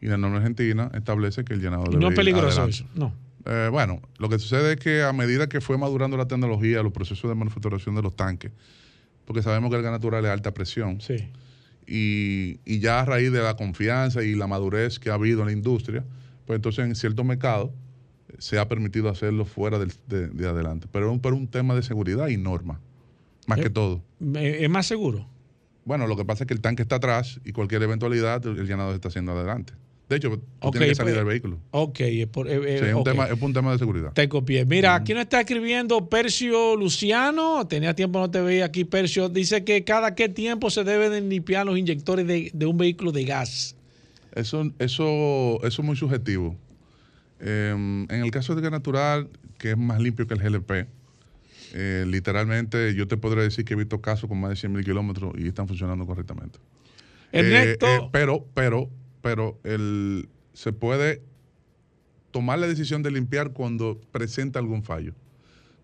Y 0.00 0.06
la 0.06 0.16
norma 0.16 0.38
argentina 0.38 0.90
establece 0.94 1.44
que 1.44 1.52
el 1.52 1.60
llenado 1.60 1.84
Y 1.86 1.90
debe 1.90 2.00
no 2.00 2.08
es 2.08 2.16
peligroso 2.16 2.62
adelante. 2.62 2.70
eso. 2.76 2.84
No. 2.94 3.12
Eh, 3.46 3.68
bueno, 3.70 4.00
lo 4.18 4.28
que 4.28 4.38
sucede 4.38 4.72
es 4.74 4.78
que 4.78 5.02
a 5.02 5.12
medida 5.12 5.48
que 5.48 5.60
fue 5.60 5.78
madurando 5.78 6.16
la 6.16 6.26
tecnología, 6.28 6.82
los 6.82 6.92
procesos 6.92 7.28
de 7.30 7.34
manufacturación 7.34 7.94
de 7.94 8.02
los 8.02 8.14
tanques, 8.14 8.52
porque 9.24 9.42
sabemos 9.42 9.70
que 9.70 9.76
el 9.76 9.82
gas 9.82 9.92
natural 9.92 10.24
es 10.24 10.30
alta 10.30 10.52
presión, 10.52 11.00
Sí. 11.00 11.16
y, 11.86 12.60
y 12.64 12.80
ya 12.80 13.00
a 13.00 13.04
raíz 13.04 13.32
de 13.32 13.42
la 13.42 13.56
confianza 13.56 14.22
y 14.22 14.34
la 14.34 14.46
madurez 14.46 14.98
que 14.98 15.10
ha 15.10 15.14
habido 15.14 15.40
en 15.40 15.46
la 15.46 15.52
industria, 15.52 16.04
pues 16.46 16.56
entonces 16.56 16.84
en 16.84 16.94
ciertos 16.94 17.24
mercados 17.24 17.70
eh, 18.28 18.34
se 18.38 18.58
ha 18.58 18.68
permitido 18.68 19.08
hacerlo 19.08 19.44
fuera 19.44 19.78
del- 19.78 19.92
de, 20.06 20.28
de 20.28 20.48
adelante. 20.48 20.86
Pero 20.92 21.06
es 21.12 21.22
un 21.32 21.48
tema 21.48 21.74
de 21.74 21.82
seguridad 21.82 22.28
y 22.28 22.36
norma, 22.36 22.80
más 23.46 23.58
Eh, 23.58 23.62
que 23.62 23.70
todo. 23.70 24.02
Eh, 24.36 24.58
¿Es 24.62 24.70
más 24.70 24.86
seguro? 24.86 25.26
Bueno, 25.84 26.06
lo 26.06 26.16
que 26.16 26.24
pasa 26.26 26.44
es 26.44 26.48
que 26.48 26.54
el 26.54 26.60
tanque 26.60 26.82
está 26.82 26.96
atrás 26.96 27.40
y 27.44 27.52
cualquier 27.52 27.82
eventualidad 27.82 28.44
el 28.46 28.66
llenado 28.66 28.90
se 28.90 28.96
está 28.96 29.08
haciendo 29.08 29.32
adelante. 29.32 29.72
De 30.10 30.16
hecho, 30.16 30.40
tú 30.60 30.70
tienes 30.72 30.88
que 30.88 30.94
salir 30.96 31.12
pues, 31.12 31.16
del 31.18 31.24
vehículo. 31.24 31.60
Ok, 31.70 32.00
es, 32.00 32.26
por, 32.26 32.48
eh, 32.48 32.56
eh, 32.56 32.78
Sí, 32.80 32.84
es, 32.86 32.94
un 32.94 33.04
tema, 33.04 33.26
es 33.26 33.40
un 33.40 33.52
tema 33.52 33.70
de 33.70 33.78
seguridad. 33.78 34.12
Te 34.12 34.28
copié. 34.28 34.64
Mira, 34.64 34.96
aquí 34.96 35.14
nos 35.14 35.22
está 35.22 35.38
escribiendo 35.38 36.08
Percio 36.08 36.74
Luciano. 36.74 37.64
Tenía 37.68 37.94
tiempo 37.94 38.18
no 38.18 38.28
te 38.28 38.40
veía 38.40 38.64
aquí, 38.64 38.84
Percio. 38.84 39.28
Dice 39.28 39.62
que 39.62 39.84
cada 39.84 40.16
qué 40.16 40.28
tiempo 40.28 40.68
se 40.68 40.82
deben 40.82 41.28
limpiar 41.28 41.64
los 41.64 41.78
inyectores 41.78 42.26
de, 42.26 42.50
de 42.52 42.66
un 42.66 42.76
vehículo 42.76 43.12
de 43.12 43.24
gas. 43.24 43.76
Eso, 44.34 44.72
eso, 44.80 45.60
eso 45.62 45.82
es 45.82 45.86
muy 45.86 45.94
subjetivo. 45.94 46.56
Eh, 47.38 47.70
en 47.72 48.08
el 48.10 48.32
caso 48.32 48.56
de 48.56 48.62
gas 48.62 48.72
natural, 48.72 49.28
que 49.58 49.70
es 49.70 49.78
más 49.78 50.00
limpio 50.00 50.26
que 50.26 50.34
el 50.34 50.40
GLP, 50.40 50.88
eh, 51.72 52.04
literalmente 52.04 52.96
yo 52.96 53.06
te 53.06 53.16
podré 53.16 53.42
decir 53.42 53.64
que 53.64 53.74
he 53.74 53.76
visto 53.76 54.00
casos 54.00 54.28
con 54.28 54.40
más 54.40 54.50
de 54.50 54.56
100 54.56 54.72
mil 54.72 54.84
kilómetros 54.84 55.34
y 55.38 55.46
están 55.46 55.68
funcionando 55.68 56.04
correctamente. 56.04 56.58
Ernesto. 57.32 57.86
Eh, 57.86 57.96
eh, 57.96 58.08
pero, 58.10 58.46
pero, 58.54 58.90
pero 59.22 59.58
el, 59.64 60.28
se 60.52 60.72
puede 60.72 61.22
tomar 62.30 62.58
la 62.58 62.66
decisión 62.66 63.02
de 63.02 63.10
limpiar 63.10 63.52
cuando 63.52 64.00
presenta 64.12 64.58
algún 64.58 64.82
fallo. 64.82 65.14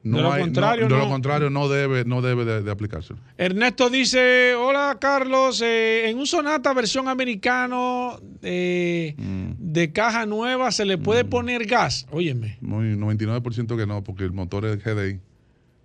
No 0.03 0.19
De 0.19 0.23
lo 0.23 0.33
hay- 0.33 0.43
contrario, 0.43 0.85
de 0.85 0.91
lo 0.91 0.99
no. 0.99 1.09
contrario, 1.09 1.51
no 1.51 1.69
debe, 1.69 2.05
no 2.05 2.23
debe 2.23 2.45
de, 2.45 2.63
de 2.63 2.71
aplicárselo. 2.71 3.19
Ernesto 3.37 3.91
dice, 3.91 4.55
hola 4.55 4.99
Carlos, 5.01 5.61
eh, 5.63 6.09
en 6.09 6.19
un 6.19 6.29
Sonata 6.29 6.73
versión 6.75 7.09
americano 7.09 8.21
eh, 8.43 9.15
Mm. 9.19 9.53
de 9.59 9.93
caja 9.93 10.25
nueva 10.25 10.71
se 10.71 10.85
le 10.85 10.97
puede 10.97 11.25
poner 11.25 11.67
gas. 11.67 12.07
Óyeme. 12.13 12.57
Muy 12.61 12.95
99% 12.97 13.77
que 13.77 13.87
no, 13.87 14.05
porque 14.05 14.23
el 14.23 14.33
motor 14.33 14.65
es 14.67 14.79
GDI. 14.85 15.19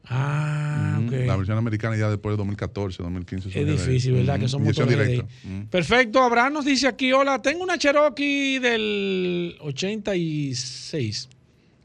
Ah, 0.05 0.99
ok. 1.05 1.11
La 1.25 1.35
versión 1.37 1.57
americana 1.57 1.95
ya 1.95 2.09
después 2.09 2.33
de 2.33 2.37
2014, 2.37 3.03
2015. 3.03 3.51
son 3.51 3.61
Es 3.61 3.67
difícil, 3.67 4.13
¿verdad? 4.13 4.39
Que 4.39 4.47
son 4.47 4.63
motores 4.63 4.89
directa. 4.89 5.27
Perfecto, 5.69 6.21
Abraham 6.23 6.53
nos 6.53 6.65
dice 6.65 6.87
aquí, 6.87 7.13
hola, 7.13 7.41
tengo 7.41 7.63
una 7.63 7.77
Cherokee 7.77 8.59
del 8.59 9.55
86, 9.61 11.29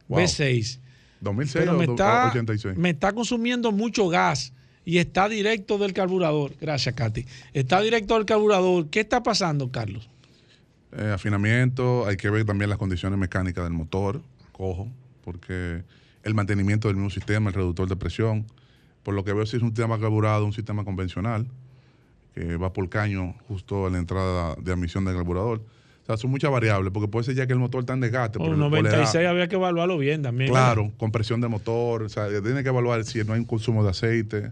Wow. 0.09 0.21
B6. 0.21 0.79
2006 1.21 1.65
Pero 1.65 1.79
me 1.79 1.85
está, 1.85 2.29
86. 2.29 2.77
me 2.77 2.91
está 2.91 3.13
consumiendo 3.13 3.73
mucho 3.73 4.09
gas 4.09 4.53
y 4.85 4.99
está 4.99 5.29
directo 5.29 5.79
del 5.79 5.93
carburador. 5.93 6.53
Gracias, 6.61 6.95
Katy. 6.95 7.27
Está 7.53 7.81
directo 7.81 8.15
del 8.15 8.25
carburador. 8.25 8.89
¿Qué 8.89 9.01
está 9.01 9.23
pasando, 9.23 9.71
Carlos? 9.73 10.09
Eh, 10.97 11.11
afinamiento, 11.13 12.07
hay 12.07 12.17
que 12.17 12.31
ver 12.31 12.45
también 12.45 12.71
las 12.71 12.79
condiciones 12.79 13.19
mecánicas 13.19 13.65
del 13.65 13.73
motor, 13.73 14.23
cojo, 14.53 14.89
porque 15.25 15.83
el 16.27 16.35
mantenimiento 16.35 16.89
del 16.89 16.97
mismo 16.97 17.11
sistema, 17.11 17.49
el 17.51 17.55
reductor 17.55 17.89
de 17.89 17.97
presión, 17.97 18.45
Por 19.05 19.15
lo 19.15 19.23
que 19.25 19.33
veo, 19.33 19.47
si 19.47 19.57
es 19.57 19.63
un 19.63 19.69
sistema 19.69 20.01
carburado, 20.01 20.45
un 20.45 20.53
sistema 20.53 20.85
convencional, 20.85 21.47
que 22.35 22.57
va 22.57 22.73
por 22.73 22.89
caño 22.89 23.37
justo 23.47 23.87
a 23.87 23.91
la 23.91 23.99
entrada 23.99 24.57
de 24.61 24.73
admisión 24.73 25.05
del 25.05 25.15
carburador. 25.15 25.59
O 26.03 26.07
sea, 26.07 26.17
son 26.17 26.31
muchas 26.33 26.51
variables, 26.51 26.93
porque 26.93 27.07
puede 27.09 27.25
ser 27.25 27.37
ya 27.37 27.47
que 27.47 27.53
el 27.53 27.61
motor 27.61 27.81
está 27.83 27.93
en 27.93 28.01
desgaste. 28.01 28.39
Por 28.39 28.49
por- 28.49 28.57
por 28.59 28.71
la 28.73 28.79
edad. 28.81 28.91
96 28.99 29.27
había 29.29 29.47
que 29.47 29.55
evaluarlo 29.55 29.97
bien 29.99 30.23
también. 30.23 30.51
Claro, 30.51 30.91
compresión 30.99 31.41
de 31.41 31.47
motor, 31.47 32.03
o 32.03 32.09
sea, 32.09 32.27
tiene 32.29 32.65
que 32.65 32.69
evaluar 32.69 33.05
si 33.05 33.23
no 33.23 33.33
hay 33.35 33.39
un 33.39 33.47
consumo 33.47 33.85
de 33.85 33.91
aceite. 33.91 34.51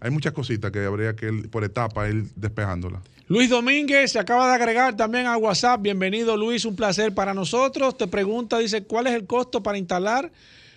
Hay 0.00 0.10
muchas 0.10 0.32
cositas 0.32 0.70
que 0.72 0.82
habría 0.86 1.14
que 1.14 1.26
ir 1.26 1.50
por 1.50 1.62
etapa 1.62 2.08
ir 2.08 2.24
despejándolas. 2.34 3.02
Luis 3.28 3.50
Domínguez 3.50 4.12
se 4.12 4.18
acaba 4.18 4.48
de 4.48 4.54
agregar 4.54 4.96
también 4.96 5.26
a 5.26 5.36
WhatsApp. 5.36 5.82
Bienvenido 5.82 6.36
Luis, 6.38 6.64
un 6.64 6.74
placer 6.76 7.14
para 7.14 7.34
nosotros. 7.34 7.96
Te 7.98 8.06
pregunta, 8.08 8.58
dice, 8.58 8.84
¿cuál 8.84 9.06
es 9.06 9.12
el 9.14 9.26
costo 9.26 9.62
para 9.62 9.76
instalar 9.78 10.32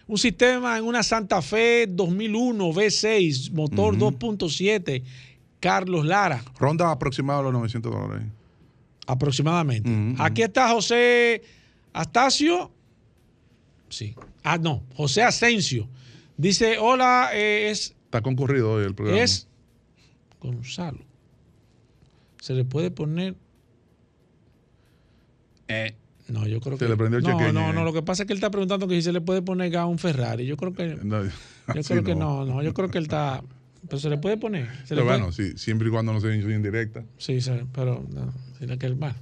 un 0.07 0.17
sistema 0.17 0.77
en 0.77 0.85
una 0.85 1.03
Santa 1.03 1.41
Fe 1.41 1.87
2001 1.87 2.71
V6, 2.71 3.51
motor 3.51 3.97
2.7, 3.97 5.03
Carlos 5.59 6.05
Lara? 6.05 6.43
Ronda 6.59 6.91
aproximada 6.91 7.39
a 7.39 7.43
los 7.43 7.53
900 7.53 7.91
dólares. 7.91 8.27
Aproximadamente. 9.07 9.89
Aquí 10.19 10.41
está 10.41 10.69
José 10.69 11.41
Astacio. 11.93 12.71
Sí. 13.89 14.15
Ah, 14.43 14.57
no, 14.57 14.83
José 14.95 15.23
Asensio. 15.23 15.87
Dice, 16.37 16.77
hola, 16.77 17.29
eh, 17.33 17.69
es, 17.71 17.95
Está 18.05 18.21
concurrido 18.21 18.73
hoy 18.73 18.85
el 18.85 18.93
programa. 18.93 19.23
es 19.23 19.47
Gonzalo. 20.39 20.99
Se 22.41 22.53
le 22.53 22.65
puede 22.65 22.91
poner... 22.91 23.35
Eh, 25.67 25.95
no, 26.27 26.47
yo 26.47 26.59
creo 26.59 26.77
Se 26.77 26.85
que... 26.85 26.89
le 26.89 26.97
prendió 26.97 27.19
el 27.19 27.23
no, 27.23 27.51
no, 27.53 27.67
ahí. 27.67 27.73
no, 27.73 27.83
lo 27.83 27.93
que 27.93 28.01
pasa 28.01 28.23
es 28.23 28.27
que 28.27 28.33
él 28.33 28.37
está 28.37 28.49
preguntando 28.49 28.87
que 28.87 28.95
si 28.95 29.01
se 29.03 29.11
le 29.11 29.21
puede 29.21 29.41
poner 29.41 29.69
gas 29.69 29.83
a 29.83 29.85
un 29.85 29.99
Ferrari. 29.99 30.45
Yo 30.45 30.57
creo 30.57 30.73
que... 30.73 30.97
No, 31.03 31.23
yo 31.23 31.31
creo 31.87 32.03
que 32.03 32.15
no. 32.15 32.45
no, 32.45 32.63
yo 32.63 32.73
creo 32.73 32.89
que 32.89 32.97
él 32.97 33.03
está... 33.05 33.43
Pero 33.87 33.99
se 33.99 34.09
le 34.09 34.17
puede 34.17 34.37
poner. 34.37 34.65
Se 34.85 34.95
le 34.95 35.01
Pero 35.01 35.05
puede- 35.05 35.17
bueno, 35.19 35.31
sí, 35.31 35.57
siempre 35.57 35.87
y 35.87 35.91
cuando 35.91 36.11
no 36.11 36.19
sea 36.19 36.33
indirecta. 36.33 37.03
Sí, 37.17 37.39
sí, 37.41 37.51
pero 37.71 38.03
no, 38.11 38.33
tiene 38.57 38.77
que 38.79 38.89
bueno. 38.89 39.15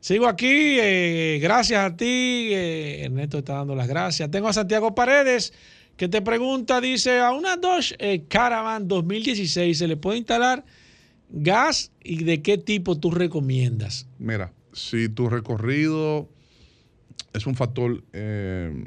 Sigo 0.00 0.28
aquí, 0.28 0.46
eh, 0.78 1.40
gracias 1.42 1.84
a 1.84 1.96
ti, 1.96 2.04
eh, 2.06 3.04
Ernesto 3.04 3.38
está 3.38 3.54
dando 3.54 3.74
las 3.74 3.88
gracias. 3.88 4.30
Tengo 4.30 4.46
a 4.46 4.52
Santiago 4.52 4.94
Paredes 4.94 5.52
que 5.96 6.06
te 6.06 6.22
pregunta, 6.22 6.80
dice, 6.80 7.18
a 7.18 7.32
una 7.32 7.56
Dodge 7.56 7.96
eh, 7.98 8.22
Caravan 8.28 8.86
2016 8.86 9.76
se 9.76 9.88
le 9.88 9.96
puede 9.96 10.18
instalar 10.18 10.64
gas 11.30 11.90
y 12.02 12.22
de 12.22 12.40
qué 12.40 12.56
tipo 12.58 12.96
tú 13.00 13.10
recomiendas. 13.10 14.06
Mira, 14.20 14.52
si 14.78 15.08
tu 15.08 15.28
recorrido 15.28 16.28
es 17.32 17.46
un 17.46 17.54
factor 17.54 18.02
eh, 18.12 18.84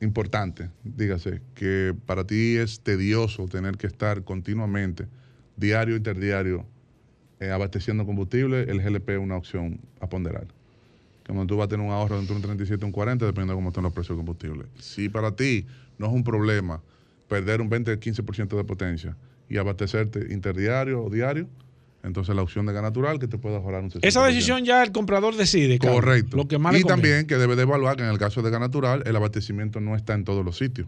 importante, 0.00 0.70
dígase, 0.82 1.42
que 1.54 1.94
para 2.06 2.26
ti 2.26 2.56
es 2.56 2.80
tedioso 2.80 3.46
tener 3.46 3.76
que 3.76 3.86
estar 3.86 4.24
continuamente, 4.24 5.06
diario, 5.56 5.96
interdiario, 5.96 6.66
eh, 7.40 7.50
abasteciendo 7.50 8.06
combustible, 8.06 8.62
el 8.62 8.80
GLP 8.80 9.10
es 9.10 9.18
una 9.18 9.36
opción 9.36 9.80
a 10.00 10.08
ponderar. 10.08 10.46
Como 11.26 11.46
tú 11.46 11.56
vas 11.56 11.66
a 11.66 11.68
tener 11.68 11.86
un 11.86 11.92
ahorro 11.92 12.18
entre 12.18 12.34
un 12.34 12.42
37 12.42 12.82
y 12.82 12.86
un 12.86 12.92
40, 12.92 13.24
dependiendo 13.24 13.52
de 13.52 13.56
cómo 13.56 13.68
estén 13.68 13.82
los 13.82 13.92
precios 13.92 14.16
del 14.16 14.24
combustible. 14.24 14.64
Si 14.78 15.08
para 15.08 15.36
ti 15.36 15.66
no 15.98 16.06
es 16.06 16.12
un 16.12 16.24
problema 16.24 16.82
perder 17.28 17.60
un 17.60 17.68
20 17.68 17.92
o 17.92 18.00
15% 18.00 18.56
de 18.56 18.64
potencia 18.64 19.16
y 19.48 19.56
abastecerte 19.56 20.32
interdiario 20.32 21.02
o 21.02 21.10
diario, 21.10 21.48
entonces 22.04 22.36
la 22.36 22.42
opción 22.42 22.66
de 22.66 22.72
gas 22.72 22.82
natural 22.82 23.18
que 23.18 23.26
te 23.26 23.38
puede 23.38 23.56
ahorrar 23.56 23.82
un 23.82 23.90
60%. 23.90 23.98
Esa 24.02 24.24
decisión 24.24 24.64
ya 24.64 24.82
el 24.82 24.92
comprador 24.92 25.34
decide. 25.36 25.78
Correcto. 25.78 26.36
Lo 26.36 26.46
que 26.46 26.58
más 26.58 26.76
y 26.78 26.84
también 26.84 27.26
que 27.26 27.36
debe 27.36 27.56
de 27.56 27.62
evaluar 27.62 27.96
que 27.96 28.02
en 28.04 28.10
el 28.10 28.18
caso 28.18 28.42
de 28.42 28.50
gas 28.50 28.60
natural 28.60 29.02
el 29.06 29.16
abastecimiento 29.16 29.80
no 29.80 29.96
está 29.96 30.14
en 30.14 30.24
todos 30.24 30.44
los 30.44 30.56
sitios. 30.58 30.86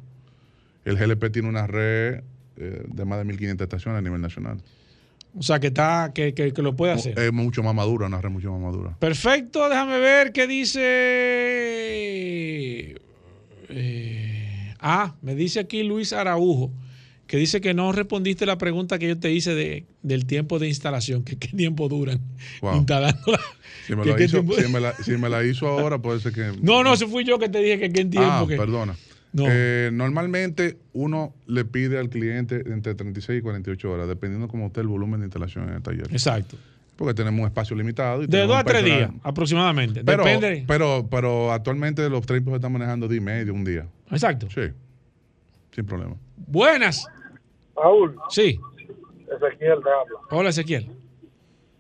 El 0.85 0.97
GLP 0.97 1.33
tiene 1.33 1.49
una 1.49 1.67
red 1.67 2.21
eh, 2.59 2.85
de 2.87 3.05
más 3.05 3.19
de 3.19 3.25
1.500 3.35 3.61
estaciones 3.63 3.99
a 3.99 4.03
nivel 4.03 4.21
nacional. 4.21 4.59
O 5.39 5.43
sea, 5.43 5.61
que, 5.61 5.67
está, 5.67 6.13
que, 6.15 6.33
que- 6.33 6.53
que 6.55 6.63
lo 6.63 6.75
puede 6.77 6.93
hacer. 6.93 7.19
Es 7.19 7.31
mucho 7.33 7.63
más 7.63 7.75
madura, 7.75 8.07
una 8.07 8.21
red 8.23 8.31
mucho 8.31 8.51
más 8.53 8.61
madura. 8.63 8.97
Perfecto, 8.99 9.69
déjame 9.69 9.99
ver 9.99 10.33
qué 10.33 10.47
dice. 10.47 10.81
eh, 13.69 14.75
ah, 14.81 15.15
me 15.23 15.35
dice 15.35 15.61
aquí 15.61 15.83
Luis 15.83 16.13
Araujo, 16.13 16.71
que 17.27 17.37
dice 17.39 17.61
que 17.61 17.75
no 17.75 17.91
respondiste 17.93 18.47
la 18.47 18.57
pregunta 18.59 18.99
que 18.99 19.09
yo 19.09 19.19
te 19.19 19.33
hice 19.33 19.55
de, 19.55 19.85
del 20.03 20.27
tiempo 20.27 20.59
de 20.59 20.69
instalación, 20.69 21.25
que 21.25 21.37
qué 21.37 21.49
tiempo 21.49 21.89
duran 21.89 22.21
Wow. 22.63 22.77
instalándola. 22.79 23.41
Si 23.87 23.95
me, 23.97 24.05
la 24.05 24.23
hizo, 24.23 24.39
tiempo- 24.43 24.55
si, 24.55 24.73
me 24.73 24.81
la, 24.81 24.93
si 24.95 25.11
me 25.13 25.29
la 25.29 25.45
hizo 25.45 25.67
ahora, 25.69 25.99
puede 25.99 26.21
ser 26.21 26.33
que... 26.33 26.53
No, 26.63 26.83
no, 26.85 26.95
ese 26.95 27.07
fui 27.07 27.25
yo 27.25 27.39
que 27.39 27.49
te 27.49 27.59
dije 27.61 27.79
que 27.79 27.91
qué 27.93 28.05
tiempo. 28.05 28.21
Ah, 28.31 28.45
que- 28.49 28.57
perdona. 28.57 28.95
No. 29.33 29.45
Eh, 29.49 29.91
normalmente 29.93 30.79
uno 30.95 31.35
le 31.47 31.65
pide 31.67 31.99
al 31.99 32.09
cliente 32.09 32.63
entre 32.67 32.95
36 32.95 33.41
y 33.41 33.43
48 33.43 33.91
horas, 33.91 34.09
dependiendo 34.09 34.49
cómo 34.49 34.69
esté 34.69 34.81
el 34.81 34.87
volumen 34.87 35.21
de 35.21 35.27
instalación 35.27 35.69
en 35.69 35.75
el 35.75 35.83
taller. 35.83 36.07
Exacto. 36.11 36.57
Porque 36.97 37.13
tenemos 37.13 37.41
un 37.41 37.47
espacio 37.47 37.77
limitado. 37.77 38.23
Y 38.23 38.29
De 38.29 38.39
dos 38.47 38.57
a 38.57 38.65
tres 38.65 38.83
personal- 38.83 39.11
días 39.11 39.21
aproximadamente. 39.23 40.03
Pero, 40.05 40.25
Depende. 40.25 40.65
pero, 40.67 41.07
pero 41.11 41.53
actualmente 41.53 42.09
los 42.09 42.25
se 42.25 42.37
están 42.37 42.73
manejando 42.73 43.09
día 43.09 43.19
y 43.19 43.21
medio, 43.21 43.53
un 43.53 43.65
día. 43.65 43.87
Exacto. 44.11 44.49
Sí, 44.55 44.63
sin 45.75 45.85
problema. 45.85 46.15
Buenas. 46.47 47.05
Raúl, 47.77 48.17
Sí. 48.31 48.59
Ezequiel 49.27 49.83
te 49.83 49.91
habla. 49.91 50.19
Hola, 50.31 50.49
Ezequiel. 50.51 50.89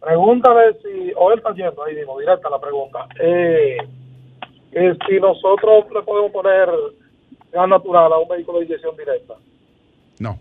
Pregúntale 0.01 0.77
si, 0.83 1.13
o 1.17 1.33
él 1.33 1.39
está 1.39 1.55
yendo 1.55 1.83
ahí 1.85 1.95
mismo, 1.95 2.19
directa 2.19 2.51
la 2.51 2.61
pregunta. 2.61 3.07
Eh, 3.21 3.77
si 5.09 5.21
nosotros 5.21 5.87
le 5.95 6.03
podemos 6.03 6.31
poner 6.33 6.69
gas 7.53 7.69
natural 7.69 8.13
a 8.13 8.19
un 8.19 8.29
vehículo 8.29 8.59
de 8.59 8.67
inyección 8.67 8.97
directa. 8.97 9.35
No. 10.19 10.39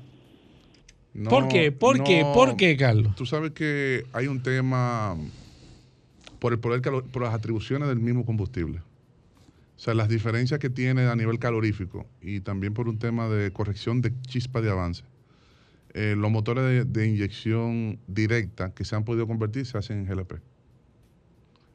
No, 1.14 1.30
¿Por 1.30 1.48
qué? 1.48 1.72
¿Por 1.72 2.03
qué? 2.03 2.23
no. 2.23 2.34
¿Por 2.34 2.57
qué, 2.57 2.76
Carlos? 2.76 3.15
Tú 3.15 3.26
sabes 3.26 3.52
que 3.52 4.03
hay 4.11 4.27
un 4.27 4.44
tema 4.44 5.15
por 6.40 6.52
el 6.52 6.60
poder 6.60 6.82
por 6.82 7.22
las 7.23 7.34
atribuciones 7.34 7.88
del 7.88 7.99
mismo 7.99 8.26
combustible. 8.26 8.80
O 8.80 9.80
sea, 9.80 9.94
las 9.94 10.10
diferencias 10.10 10.60
que 10.60 10.69
tiene 10.69 11.07
a 11.07 11.15
nivel 11.15 11.40
calorífico 11.40 12.06
y 12.22 12.41
también 12.41 12.73
por 12.73 12.88
un 12.90 12.99
tema 12.99 13.30
de 13.30 13.52
corrección 13.52 14.02
de 14.02 14.11
chispa 14.22 14.61
de 14.61 14.72
avance. 14.72 15.03
Eh, 15.98 16.16
los 16.18 16.30
motores 16.30 16.64
de, 16.66 16.84
de 16.84 17.08
inyección 17.08 18.00
directa 18.06 18.74
que 18.74 18.84
se 18.84 18.98
han 18.98 19.06
podido 19.06 19.28
convertir 19.28 19.66
se 19.66 19.78
hacen 19.78 20.00
en 20.00 20.06
GLP. 20.06 20.42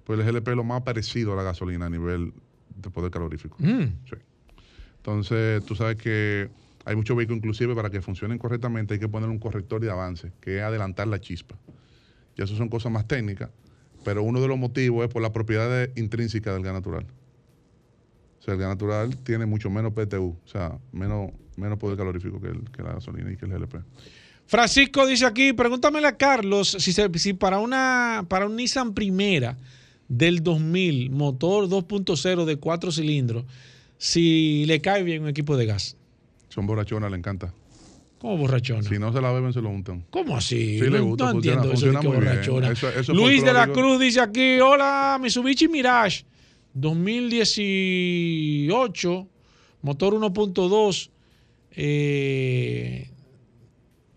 Pues 0.05 0.21
el 0.21 0.27
GLP 0.27 0.49
es 0.49 0.57
lo 0.57 0.65
más 0.65 0.83
parecido 0.83 1.33
a 1.33 1.37
la 1.37 1.43
gasolina 1.43 1.87
a 1.87 1.91
nivel 1.91 2.35
de 2.77 2.91
poder 2.91 3.11
calorífico. 3.11 3.57
Mm. 3.59 3.85
Sí. 4.05 4.17
Entonces, 4.97 5.65
tú 5.65 5.75
sabes 5.75 5.97
que 5.97 6.51
hay 6.85 6.97
muchos 6.97 7.17
vehículos, 7.17 7.39
inclusive 7.39 7.75
para 7.75 7.89
que 7.89 8.03
funcionen 8.03 8.37
correctamente, 8.37 8.95
hay 8.95 9.01
que 9.01 9.09
poner 9.09 9.31
un 9.31 9.39
corrector 9.39 9.81
de 9.81 9.91
avance, 9.91 10.33
que 10.41 10.59
es 10.59 10.63
adelantar 10.63 11.09
la 11.09 11.19
chispa. 11.19 11.59
Y 12.37 12.43
eso 12.43 12.55
son 12.57 12.69
cosas 12.69 12.93
más 12.93 13.07
técnicas, 13.07 13.51
pero 14.05 14.23
uno 14.23 14.41
de 14.41 14.49
los 14.49 14.59
motivos 14.59 15.07
es 15.07 15.13
por 15.13 15.23
las 15.23 15.31
propiedades 15.31 15.91
intrínsecas 15.97 16.53
del 16.53 16.63
gas 16.63 16.75
natural. 16.75 17.07
O 18.39 18.43
sea, 18.43 18.55
el 18.55 18.61
gas 18.61 18.69
natural 18.69 19.17
tiene 19.19 19.47
mucho 19.47 19.71
menos 19.71 19.93
PTU, 19.93 20.37
o 20.45 20.49
sea, 20.49 20.79
menos, 20.93 21.31
menos 21.61 21.79
poder 21.79 21.97
calorífico 21.97 22.41
que, 22.41 22.49
el- 22.49 22.69
que 22.71 22.83
la 22.83 22.95
gasolina 22.95 23.31
y 23.33 23.37
que 23.37 23.47
el 23.47 23.53
GLP. 23.53 23.77
Francisco 24.47 25.07
dice 25.07 25.27
aquí, 25.27 25.53
pregúntamele 25.53 26.07
a 26.09 26.17
Carlos 26.17 26.77
si, 26.79 26.93
se- 26.93 27.09
si 27.19 27.33
para 27.35 27.59
una 27.61 28.25
para 28.29 28.47
un 28.47 28.57
Nissan 28.57 28.95
Primera 28.95 29.57
del 30.09 30.43
2000, 30.43 31.11
motor 31.11 31.69
2.0 31.69 32.45
de 32.45 32.57
cuatro 32.57 32.91
cilindros, 32.91 33.45
si 33.99 34.65
le 34.67 34.81
cae 34.81 35.05
bien 35.05 35.23
un 35.23 35.29
equipo 35.29 35.57
de 35.57 35.67
gas. 35.67 35.97
Son 36.49 36.67
borrachonas, 36.67 37.11
le 37.13 37.17
encanta. 37.19 37.55
¿Cómo 38.19 38.37
borrachona? 38.37 38.83
Si 38.83 38.99
no 38.99 39.13
se 39.15 39.21
la 39.23 39.31
beben, 39.33 39.53
se 39.55 39.63
lo 39.63 39.71
untan. 39.71 40.05
¿Cómo 40.11 40.37
así? 40.37 40.79
Sí, 40.79 40.91
le 40.91 41.01
gusta, 41.01 41.25
no 41.27 41.33
funciona, 41.33 41.63
entiendo 41.63 41.73
eso 41.73 41.87
de 41.87 41.93
funciona 41.93 42.01
que 42.01 42.09
muy 42.09 42.17
bien. 42.17 42.29
borrachona. 42.33 42.71
Eso- 42.73 42.89
eso 42.91 43.15
Luis 43.15 43.43
de 43.45 43.53
la. 43.55 43.67
Cruz 43.69 43.99
dice 44.01 44.21
aquí, 44.21 44.59
hola, 44.61 45.19
Mitsubishi 45.23 45.69
Mirage 45.69 46.25
2018, 46.75 49.29
motor 49.83 50.15
1.2, 50.15 51.11
eh, 51.77 53.11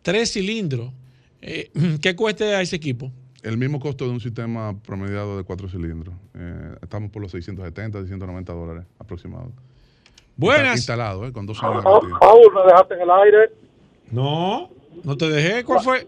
tres 0.02 0.32
cilindros. 0.34 0.92
Eh, 1.42 1.70
¿Qué 2.02 2.16
cuesta 2.16 2.46
a 2.46 2.62
ese 2.62 2.76
equipo? 2.76 3.12
El 3.42 3.58
mismo 3.58 3.80
costo 3.80 4.06
de 4.06 4.12
un 4.12 4.22
sistema 4.22 4.74
promediado 4.86 5.38
de 5.38 5.44
cuatro 5.44 5.68
cilindros. 5.68 6.16
Eh, 6.34 6.76
estamos 6.82 7.12
por 7.12 7.22
los 7.22 7.32
670, 7.32 8.00
690 8.00 8.54
dólares 8.54 8.86
aproximados. 9.00 9.52
Buenas. 10.38 10.78
Instalado, 10.78 11.28
eh, 11.28 11.34
con 11.34 11.46
dos 11.46 11.62
años 11.62 11.84
de 11.84 11.90
Raúl, 11.90 12.54
me 12.54 12.62
dejaste 12.66 12.94
en 12.96 13.02
el 13.02 13.12
aire. 13.12 13.52
No, 14.12 14.70
no 15.04 15.18
te 15.18 15.30
dejé. 15.30 15.64
¿Cuál 15.64 15.82
fue? 15.82 16.08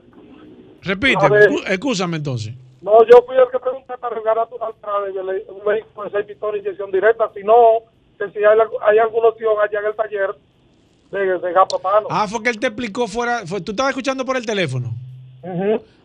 Repite, 0.81 1.25
A 1.25 1.73
excúsame 1.73 2.17
entonces. 2.17 2.53
No, 2.81 3.03
yo 3.05 3.23
fui 3.25 3.35
el 3.35 3.45
que 3.51 3.59
pregunté 3.59 3.97
para 3.99 4.15
gas 4.21 4.35
natural 4.35 4.73
para 4.79 5.07
el- 5.07 5.43
un 5.49 5.65
vehículo 5.65 6.05
de 6.05 6.11
6 6.11 6.25
pistones 6.27 6.53
de 6.63 6.69
inyección 6.69 6.91
directa. 6.91 7.29
Si 7.33 7.43
no, 7.43 7.79
que 8.17 8.29
si 8.31 8.37
hay, 8.45 8.57
hay 8.87 8.97
alguna 8.99 9.29
opción 9.29 9.53
allá 9.61 9.79
en 9.79 9.85
el 9.87 9.95
taller 9.95 10.29
de, 11.19 11.25
de. 11.39 11.53
Ah, 12.09 12.27
fue 12.27 12.43
que 12.43 12.49
él 12.49 12.59
te 12.59 12.67
explicó 12.67 13.07
fuera. 13.07 13.45
fue- 13.45 13.61
¿Tú 13.61 13.71
estabas 13.71 13.91
escuchando 13.91 14.25
por 14.25 14.37
el 14.37 14.45
teléfono? 14.45 14.95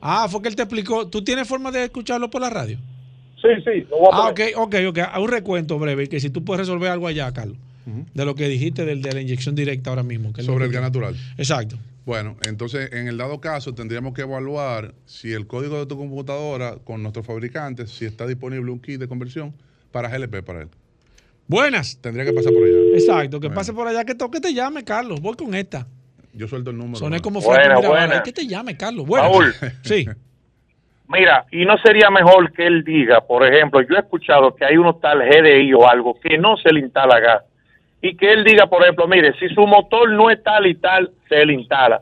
Ah, 0.01 0.29
fue 0.29 0.43
que 0.43 0.49
él 0.49 0.57
te 0.57 0.63
explicó. 0.63 1.07
¿Tú 1.09 1.23
tienes 1.25 1.49
forma 1.49 1.71
de 1.71 1.85
escucharlo 1.85 2.29
por 2.31 2.41
la 2.41 2.51
radio? 2.51 2.79
Sí, 3.41 3.49
sí, 3.65 3.87
lo 3.91 3.99
voy 3.99 4.09
a 4.13 4.17
Ah, 4.17 4.29
ok, 4.31 4.37
poner. 4.37 4.53
ok, 4.57 4.75
ok. 4.91 4.99
A 5.13 5.21
un 5.21 5.29
recuento 5.29 5.79
breve, 5.79 6.09
que 6.09 6.21
si 6.21 6.29
tú 6.31 6.45
puedes 6.45 6.61
resolver 6.61 6.91
algo 6.91 7.07
allá, 7.07 7.33
Carlos, 7.33 7.57
de 8.15 8.25
lo 8.25 8.35
que 8.35 8.49
dijiste 8.49 8.85
del- 8.85 9.01
de 9.03 9.13
la 9.13 9.21
inyección 9.21 9.55
directa 9.55 9.91
ahora 9.91 10.03
mismo. 10.03 10.33
que 10.33 10.43
Sobre 10.43 10.67
el 10.67 10.73
gas 10.73 10.83
natural. 10.83 11.17
Exacto. 11.39 11.77
Bueno, 12.07 12.37
entonces 12.47 12.93
en 12.93 13.09
el 13.09 13.17
dado 13.19 13.41
caso 13.41 13.75
tendríamos 13.75 14.15
que 14.15 14.23
evaluar 14.23 14.95
si 15.07 15.33
el 15.33 15.47
código 15.47 15.79
de 15.79 15.87
tu 15.87 15.97
computadora 15.97 16.77
con 16.85 17.03
nuestros 17.03 17.27
fabricantes, 17.27 17.91
si 17.91 18.05
está 18.05 18.27
disponible 18.27 18.71
un 18.71 18.81
kit 18.81 18.99
de 19.01 19.07
conversión 19.09 19.55
para 19.93 20.09
GLP 20.09 20.43
para 20.43 20.63
él. 20.63 20.69
Buenas. 21.51 22.01
Tendría 22.01 22.25
que 22.25 22.33
pasar 22.33 22.53
por 22.53 22.63
allá. 22.63 22.77
Exacto, 22.95 23.41
que 23.41 23.49
Bueno. 23.49 23.59
pase 23.59 23.73
por 23.73 23.89
allá, 23.89 24.05
que 24.05 24.15
toque 24.15 24.39
te 24.41 24.55
llame, 24.55 24.85
Carlos. 24.85 25.21
Voy 25.21 25.35
con 25.35 25.53
esta. 25.57 25.85
Yo 26.33 26.47
suelto 26.47 26.71
el 26.71 26.79
número. 26.79 26.95
Soné 26.97 27.19
como 27.19 27.41
buena. 27.41 27.75
Ay, 28.15 28.21
Que 28.25 28.31
te 28.33 28.47
llame, 28.47 28.77
Carlos. 28.77 29.05
Bueno. 29.05 29.29
Paul. 29.33 29.53
Sí. 29.83 30.07
Mira, 31.09 31.45
y 31.51 31.65
no 31.65 31.77
sería 31.79 32.09
mejor 32.09 32.53
que 32.53 32.65
él 32.65 32.85
diga, 32.85 33.21
por 33.23 33.45
ejemplo, 33.45 33.81
yo 33.83 33.97
he 33.97 33.99
escuchado 33.99 34.55
que 34.55 34.65
hay 34.65 34.77
unos 34.77 35.01
tal 35.01 35.19
GDI 35.19 35.75
o 35.75 35.89
algo 35.89 36.17
que 36.21 36.39
no 36.39 36.57
se 36.57 36.73
le 36.73 36.79
instala 36.81 37.19
gas. 37.19 37.43
Y 38.01 38.17
que 38.17 38.33
él 38.33 38.45
diga, 38.45 38.69
por 38.69 38.83
ejemplo, 38.85 39.09
mire, 39.09 39.35
si 39.41 39.49
su 39.49 39.67
motor 39.67 40.09
no 40.13 40.31
es 40.31 40.41
tal 40.45 40.69
y 40.69 40.77
tal, 40.77 41.11
se 41.29 41.45
le 41.45 41.55
instala. 41.55 42.01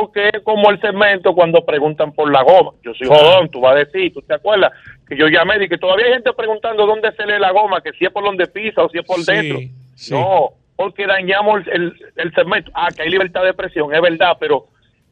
Porque 0.00 0.30
es 0.32 0.42
como 0.42 0.70
el 0.70 0.80
segmento 0.80 1.34
cuando 1.34 1.64
preguntan 1.64 2.12
por 2.12 2.30
la 2.32 2.42
goma. 2.42 2.72
Yo 2.84 2.94
soy 2.94 3.08
jodón, 3.08 3.48
tú 3.50 3.60
vas 3.60 3.74
a 3.74 3.78
decir, 3.78 4.12
¿tú 4.12 4.22
te 4.22 4.34
acuerdas? 4.34 4.72
Que 5.08 5.16
yo 5.16 5.26
llamé 5.28 5.62
y 5.64 5.68
que 5.68 5.78
todavía 5.78 6.06
hay 6.06 6.12
gente 6.14 6.32
preguntando 6.34 6.86
dónde 6.86 7.10
se 7.12 7.26
lee 7.26 7.38
la 7.38 7.50
goma, 7.50 7.80
que 7.80 7.92
si 7.92 8.04
es 8.04 8.12
por 8.12 8.24
donde 8.24 8.46
pisa 8.46 8.84
o 8.84 8.88
si 8.88 8.98
es 8.98 9.04
por 9.04 9.18
Sí, 9.18 9.32
dentro. 9.32 9.58
sí. 9.96 10.14
No, 10.14 10.50
porque 10.76 11.06
dañamos 11.06 11.62
el, 11.72 11.92
el, 12.16 12.32
segmento. 12.34 12.70
Ah, 12.74 12.88
que 12.94 13.02
hay 13.02 13.10
libertad 13.10 13.42
de 13.42 13.48
expresión, 13.48 13.92
es 13.92 14.00
verdad, 14.00 14.36
pero 14.38 14.66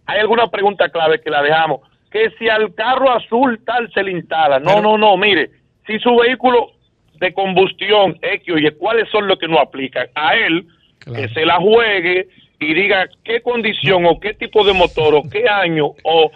hay 0.07 0.21
alguna 0.21 0.49
pregunta 0.49 0.89
clave 0.89 1.21
que 1.21 1.31
la 1.31 1.43
dejamos. 1.43 1.81
Que 2.11 2.31
si 2.39 2.49
al 2.49 2.73
carro 2.75 3.11
azul 3.11 3.61
tal 3.65 3.91
se 3.93 4.03
le 4.05 4.13
instala. 4.13 4.61
No, 4.61 4.81
no, 4.81 4.97
no, 4.97 5.17
mire, 5.17 5.51
si 5.87 5.99
su 5.99 6.15
vehículo 6.17 6.71
de 7.15 7.33
combustión 7.33 8.17
X, 8.23 8.55
oye, 8.55 8.71
¿cuáles 8.73 9.09
son 9.11 9.27
los 9.27 9.39
que 9.39 9.49
no 9.49 9.59
aplican? 9.59 10.07
A 10.15 10.37
él, 10.37 10.67
que 11.05 11.29
se 11.31 11.45
la 11.45 11.57
juegue 11.57 12.29
y 12.61 12.75
diga 12.75 13.09
qué 13.25 13.41
condición 13.43 14.07
o 14.07 14.19
qué 14.21 14.35
tipo 14.35 14.65
de 14.65 14.73
motor 14.73 15.15
o 15.15 15.23
qué 15.31 15.49
año 15.49 15.93
o 16.05 16.31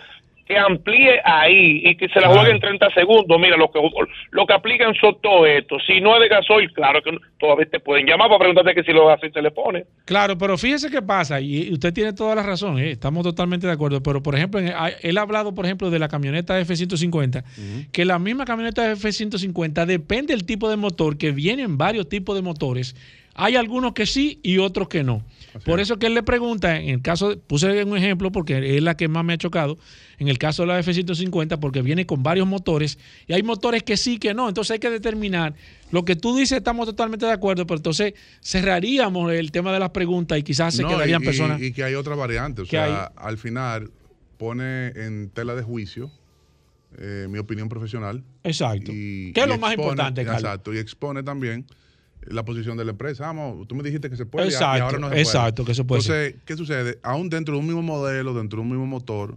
que 0.46 0.58
amplíe 0.58 1.20
ahí 1.24 1.80
y 1.84 1.94
que 1.96 2.08
se 2.08 2.20
la 2.20 2.26
juegue 2.28 2.50
en 2.50 2.58
30 2.58 2.90
segundos. 2.90 3.38
Mira, 3.40 3.56
lo 3.56 3.70
que 3.70 3.78
lo 4.32 4.46
que 4.46 4.52
aplican 4.52 4.92
son 5.00 5.16
todo 5.22 5.46
esto. 5.46 5.76
Si 5.86 6.00
no 6.00 6.16
es 6.16 6.22
de 6.22 6.28
gasoil, 6.28 6.72
claro 6.72 7.00
que 7.02 7.12
no- 7.12 7.20
todavía 7.38 7.66
te 7.70 7.78
pueden 7.78 8.04
llamar 8.04 8.26
para 8.26 8.40
preguntarte 8.40 8.74
que 8.74 8.82
si 8.82 8.92
los 8.92 9.06
gasoil 9.06 9.32
se 9.32 9.42
le 9.42 9.52
pone. 9.52 9.84
Claro, 10.06 10.36
pero 10.36 10.58
fíjese 10.58 10.90
qué 10.90 11.02
pasa, 11.02 11.40
y 11.40 11.72
usted 11.72 11.92
tiene 11.94 12.12
toda 12.14 12.34
la 12.34 12.42
razón, 12.42 12.80
¿eh? 12.80 12.90
estamos 12.90 13.22
totalmente 13.22 13.68
de 13.68 13.72
acuerdo, 13.72 14.02
pero 14.02 14.24
por 14.24 14.34
ejemplo, 14.34 14.58
en- 14.58 14.72
hay- 14.76 14.94
él 15.02 15.18
ha 15.18 15.20
hablado, 15.22 15.54
por 15.54 15.66
ejemplo, 15.66 15.88
de 15.88 16.00
la 16.00 16.08
camioneta 16.08 16.58
F-150, 16.58 17.44
que 17.92 18.04
la 18.04 18.18
misma 18.18 18.44
camioneta 18.44 18.90
F-150 18.90 19.86
depende 19.86 20.32
del 20.34 20.44
tipo 20.44 20.68
de 20.68 20.76
motor, 20.76 21.16
que 21.16 21.30
vienen 21.30 21.78
varios 21.78 22.08
tipos 22.08 22.34
de 22.34 22.42
motores, 22.42 22.96
hay 23.36 23.54
algunos 23.54 23.92
que 23.92 24.04
sí 24.04 24.40
y 24.42 24.58
otros 24.58 24.88
que 24.88 25.04
no. 25.04 25.22
Por 25.64 25.80
eso 25.80 25.98
que 25.98 26.06
él 26.06 26.14
le 26.14 26.22
pregunta, 26.22 26.76
en 26.78 26.88
el 26.90 27.02
caso, 27.02 27.30
de- 27.30 27.36
puse 27.36 27.84
un 27.84 27.96
ejemplo 27.96 28.30
porque 28.32 28.76
es 28.76 28.82
la 28.82 28.96
que 28.96 29.08
más 29.08 29.24
me 29.24 29.32
ha 29.32 29.38
chocado, 29.38 29.78
en 30.18 30.28
el 30.28 30.38
caso 30.38 30.62
de 30.62 30.68
la 30.68 30.78
F-150, 30.80 31.58
porque 31.58 31.82
viene 31.82 32.06
con 32.06 32.22
varios 32.22 32.46
motores 32.46 32.98
y 33.26 33.32
hay 33.32 33.42
motores 33.42 33.82
que 33.82 33.96
sí, 33.96 34.18
que 34.18 34.34
no. 34.34 34.48
Entonces 34.48 34.72
hay 34.72 34.78
que 34.78 34.90
determinar. 34.90 35.54
Lo 35.90 36.04
que 36.04 36.14
tú 36.16 36.36
dices, 36.36 36.58
estamos 36.58 36.86
totalmente 36.86 37.26
de 37.26 37.32
acuerdo, 37.32 37.66
pero 37.66 37.78
entonces 37.78 38.14
cerraríamos 38.42 39.32
el 39.32 39.50
tema 39.50 39.72
de 39.72 39.80
las 39.80 39.90
preguntas 39.90 40.38
y 40.38 40.42
quizás 40.42 40.74
se 40.74 40.82
No, 40.82 40.88
quedarían 40.88 41.22
y, 41.22 41.24
personas. 41.24 41.60
y- 41.60 41.72
que 41.72 41.82
hay 41.84 41.94
otra 41.94 42.14
variante. 42.14 42.62
O 42.62 42.64
¿Qué 42.64 42.70
sea, 42.70 43.04
al 43.16 43.38
final 43.38 43.90
pone 44.38 44.88
en 44.88 45.30
tela 45.30 45.54
de 45.54 45.62
juicio 45.62 46.10
eh, 46.98 47.28
mi 47.30 47.38
opinión 47.38 47.68
profesional. 47.68 48.24
Exacto. 48.42 48.90
Y, 48.92 49.32
¿Qué 49.32 49.42
es 49.42 49.46
lo 49.46 49.58
más 49.58 49.74
importante, 49.74 50.24
Carlos? 50.24 50.42
Exacto. 50.42 50.74
Y 50.74 50.78
expone 50.78 51.22
también 51.22 51.64
la 52.26 52.44
posición 52.44 52.76
de 52.76 52.84
la 52.84 52.90
empresa. 52.92 53.24
Vamos, 53.26 53.66
tú 53.68 53.74
me 53.74 53.82
dijiste 53.82 54.10
que 54.10 54.16
se 54.16 54.26
puede 54.26 54.46
a- 54.46 54.50
y 54.50 54.52
Exacto, 54.52 54.84
ahora 54.84 54.98
no 54.98 55.06
se 55.06 55.10
puede. 55.12 55.22
exacto, 55.22 55.64
que 55.64 55.74
se 55.74 55.84
puede 55.84 56.00
Entonces, 56.02 56.34
¿qué 56.44 56.56
sucede? 56.56 56.98
Aún 57.02 57.28
dentro 57.30 57.54
de 57.54 57.60
un 57.60 57.66
mismo 57.66 57.82
modelo, 57.82 58.34
dentro 58.34 58.58
de 58.58 58.62
un 58.62 58.68
mismo 58.70 58.86
motor, 58.86 59.36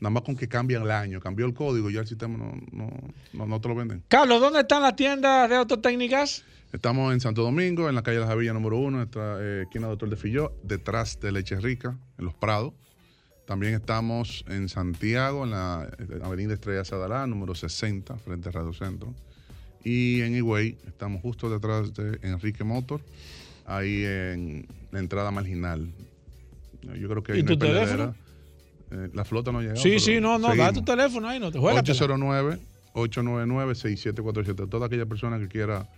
nada 0.00 0.10
más 0.10 0.22
con 0.22 0.36
que 0.36 0.48
cambian 0.48 0.82
el 0.82 0.90
año, 0.90 1.20
cambió 1.20 1.46
el 1.46 1.54
código, 1.54 1.90
ya 1.90 2.00
el 2.00 2.06
sistema 2.06 2.36
no, 2.36 2.52
no, 2.72 2.90
no, 3.32 3.46
no 3.46 3.60
te 3.60 3.68
lo 3.68 3.74
venden. 3.74 4.02
Carlos, 4.08 4.40
¿dónde 4.40 4.60
están 4.60 4.82
las 4.82 4.96
tiendas 4.96 5.48
de 5.48 5.56
autotécnicas? 5.56 6.44
Estamos 6.72 7.12
en 7.14 7.20
Santo 7.20 7.42
Domingo, 7.42 7.88
en 7.88 7.94
la 7.94 8.02
calle 8.02 8.18
La 8.18 8.26
Javilla 8.26 8.52
número 8.52 8.76
uno, 8.78 8.96
nuestra 8.98 9.36
eh, 9.40 9.62
esquina 9.62 9.86
Doctor 9.86 10.10
de 10.10 10.16
Filló, 10.16 10.52
detrás 10.64 11.20
de 11.20 11.30
Leche 11.30 11.60
Rica, 11.60 11.96
en 12.18 12.24
Los 12.24 12.34
Prados. 12.34 12.72
También 13.46 13.74
estamos 13.74 14.44
en 14.48 14.68
Santiago, 14.68 15.44
en 15.44 15.50
la 15.50 15.88
eh, 15.98 16.18
avenida 16.24 16.54
Estrella 16.54 16.84
Sadalá, 16.84 17.26
número 17.28 17.54
60, 17.54 18.16
frente 18.18 18.48
a 18.48 18.52
Radio 18.52 18.72
Centro. 18.72 19.14
Y 19.84 20.22
en 20.22 20.34
Higüey, 20.34 20.78
estamos 20.86 21.20
justo 21.22 21.50
detrás 21.50 21.92
de 21.94 22.18
Enrique 22.22 22.64
Motor, 22.64 23.00
ahí 23.66 24.04
en 24.04 24.66
la 24.90 24.98
entrada 25.00 25.30
marginal. 25.30 25.88
Yo 26.98 27.08
creo 27.08 27.22
que 27.22 27.32
ahí 27.32 27.38
¿Y 27.38 27.40
hay 27.42 27.46
tu 27.46 27.58
teléfono? 27.58 28.14
Eh, 28.90 29.10
la 29.12 29.24
flota 29.24 29.52
no 29.52 29.58
ha 29.58 29.62
llegado. 29.62 29.80
Sí, 29.80 29.98
sí, 29.98 30.20
no, 30.20 30.38
no, 30.38 30.48
da 30.48 30.52
seguimos. 30.54 30.72
tu 30.74 30.84
teléfono 30.84 31.28
ahí, 31.28 31.38
no 31.40 31.50
te 31.52 31.58
juegas. 31.58 31.84
809-899-6747. 32.94 34.68
Toda 34.68 34.86
aquella 34.86 35.06
persona 35.06 35.38
que 35.38 35.48
quiera 35.48 35.88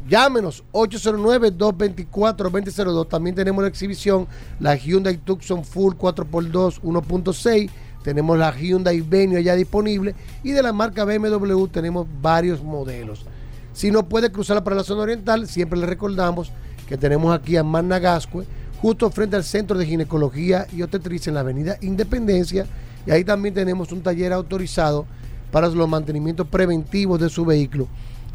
Llámenos 0.09 0.63
809-224-2002. 0.71 3.09
También 3.09 3.35
tenemos 3.35 3.61
la 3.61 3.69
exhibición, 3.69 4.27
la 4.59 4.75
Hyundai 4.75 5.17
Tucson 5.17 5.63
Full 5.63 5.93
4x2 5.93 6.81
1.6. 6.81 7.69
Tenemos 8.03 8.37
la 8.37 8.51
Hyundai 8.51 9.01
Venue 9.01 9.43
ya 9.43 9.55
disponible. 9.55 10.15
Y 10.43 10.51
de 10.51 10.63
la 10.63 10.73
marca 10.73 11.05
BMW 11.05 11.67
tenemos 11.67 12.07
varios 12.21 12.63
modelos. 12.63 13.25
Si 13.73 13.91
no 13.91 14.07
puede 14.07 14.31
cruzar 14.31 14.63
para 14.63 14.75
la 14.75 14.83
zona 14.83 15.03
oriental, 15.03 15.47
siempre 15.47 15.79
le 15.79 15.85
recordamos 15.85 16.51
que 16.87 16.97
tenemos 16.97 17.33
aquí 17.33 17.55
a 17.55 17.63
Managascue, 17.63 18.45
justo 18.81 19.09
frente 19.11 19.35
al 19.35 19.43
Centro 19.43 19.77
de 19.77 19.85
Ginecología 19.85 20.67
y 20.73 20.81
Obstetricia 20.81 21.29
en 21.29 21.35
la 21.35 21.39
Avenida 21.41 21.77
Independencia. 21.81 22.65
Y 23.05 23.11
ahí 23.11 23.23
también 23.23 23.53
tenemos 23.53 23.91
un 23.91 24.01
taller 24.01 24.33
autorizado 24.33 25.05
para 25.51 25.67
los 25.69 25.87
mantenimientos 25.87 26.47
preventivos 26.47 27.19
de 27.19 27.29
su 27.29 27.45
vehículo. 27.45 27.87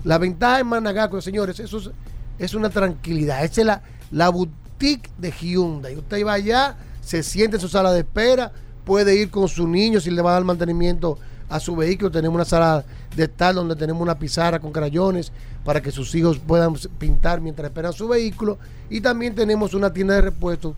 La 0.05 0.19
ventaja 0.19 0.61
en 0.61 0.69
Managascue, 0.69 1.21
señores, 1.21 1.59
eso 1.61 1.93
es, 2.39 2.55
una 2.55 2.71
tranquilidad. 2.71 3.45
Esa 3.45 3.61
es 3.61 3.67
la, 3.67 3.83
la 4.11 4.29
boutique 4.29 5.11
de 5.19 5.33
Hyundai. 5.33 5.97
Usted 5.97 6.25
va 6.25 6.35
allá, 6.35 6.77
se 7.01 7.23
siente 7.23 7.57
en 7.57 7.61
su 7.61 7.69
sala 7.69 7.93
de 7.93 8.01
espera, 8.01 8.53
puede 8.87 9.15
ir 9.17 9.31
con 9.31 9.49
su 9.49 9.69
niño 9.69 10.01
si 10.01 10.11
le 10.11 10.23
va 10.23 10.31
a 10.31 10.35
dar 10.35 10.45
mantenimiento 10.45 11.19
a 11.49 11.59
su 11.59 11.75
vehículo. 11.75 12.09
Tenemos 12.11 12.37
una 12.37 12.45
sala 12.45 12.85
de 13.15 13.25
estar 13.25 13.55
donde 13.55 13.75
tenemos 13.75 14.01
una 14.01 14.17
pizarra 14.17 14.61
con 14.61 14.71
crayones 14.73 15.33
para 15.65 15.83
que 15.83 15.91
sus 15.91 16.15
hijos 16.15 16.39
puedan 16.39 16.75
pintar 16.99 17.41
mientras 17.41 17.67
esperan 17.67 17.93
su 17.93 18.07
vehículo. 18.07 18.59
Y 18.89 19.01
también 19.01 19.35
tenemos 19.35 19.75
una 19.75 19.93
tienda 19.93 20.15
de 20.15 20.21
repuestos 20.23 20.77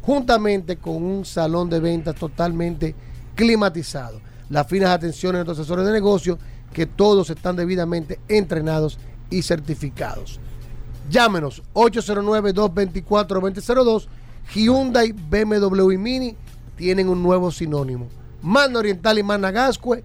juntamente 0.00 0.76
con 0.76 1.02
un 1.02 1.24
salón 1.24 1.68
de 1.68 1.80
ventas 1.80 2.14
totalmente 2.14 2.94
climatizado. 3.34 4.20
Las 4.48 4.68
finas 4.68 4.90
atenciones 4.90 5.40
de 5.40 5.44
nuestros 5.44 5.58
asesores 5.58 5.86
de 5.86 5.92
negocio, 5.92 6.38
que 6.72 6.86
todos 6.86 7.30
están 7.30 7.56
debidamente 7.56 8.20
entrenados 8.28 9.00
y 9.28 9.42
certificados. 9.42 10.38
Llámenos 11.10 11.64
809-224-2002. 11.74 14.06
Hyundai, 14.54 15.12
BMW 15.12 15.90
y 15.92 15.98
Mini 15.98 16.36
tienen 16.80 17.10
un 17.10 17.22
nuevo 17.22 17.50
sinónimo. 17.50 18.08
Manda 18.40 18.78
Oriental 18.78 19.18
y 19.18 19.22
Manda 19.22 19.50
Gascue, 19.50 20.02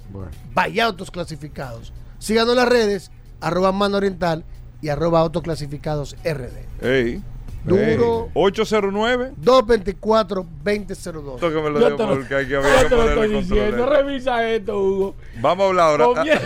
vaya 0.53 0.84
autos 0.85 1.10
clasificados. 1.10 1.93
Síganos 2.19 2.49
en 2.52 2.57
las 2.57 2.68
redes, 2.68 3.11
arroba 3.39 3.72
Manda 3.72 3.97
Oriental 3.97 4.43
y 4.81 4.89
arroba 4.89 5.22
autoclasificados 5.22 6.18
RD. 6.26 6.85
Ey. 6.85 7.23
Duro. 7.64 8.26
Ey. 8.26 8.31
809. 8.34 9.31
224-2002. 9.41 11.35
Esto 11.35 11.49
que 11.49 11.61
me 11.61 11.69
lo 11.69 11.80
Yo 11.80 11.89
lo- 11.91 11.97
porque 11.97 12.35
hay 12.35 12.45
que 12.45 12.52
Yo 12.52 12.60
había 12.60 12.84
que 12.84 12.89
te 12.89 12.95
lo 12.95 13.02
ponerle 13.02 13.23
estoy 13.23 13.41
diciendo. 13.41 13.77
control. 13.77 14.06
Revisa 14.06 14.49
esto, 14.49 14.77
Hugo. 14.80 15.15
Vamos 15.39 15.64
a 15.64 15.68
hablar 15.69 16.02
ahora. 16.02 16.19
Comienza. 16.22 16.45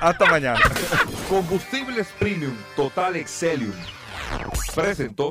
Ah, 0.00 0.08
Hasta 0.08 0.26
mañana. 0.26 0.60
Combustibles 1.28 2.08
Premium 2.18 2.54
Total 2.74 3.14
Excelium. 3.16 3.72
Presentó. 4.74 5.30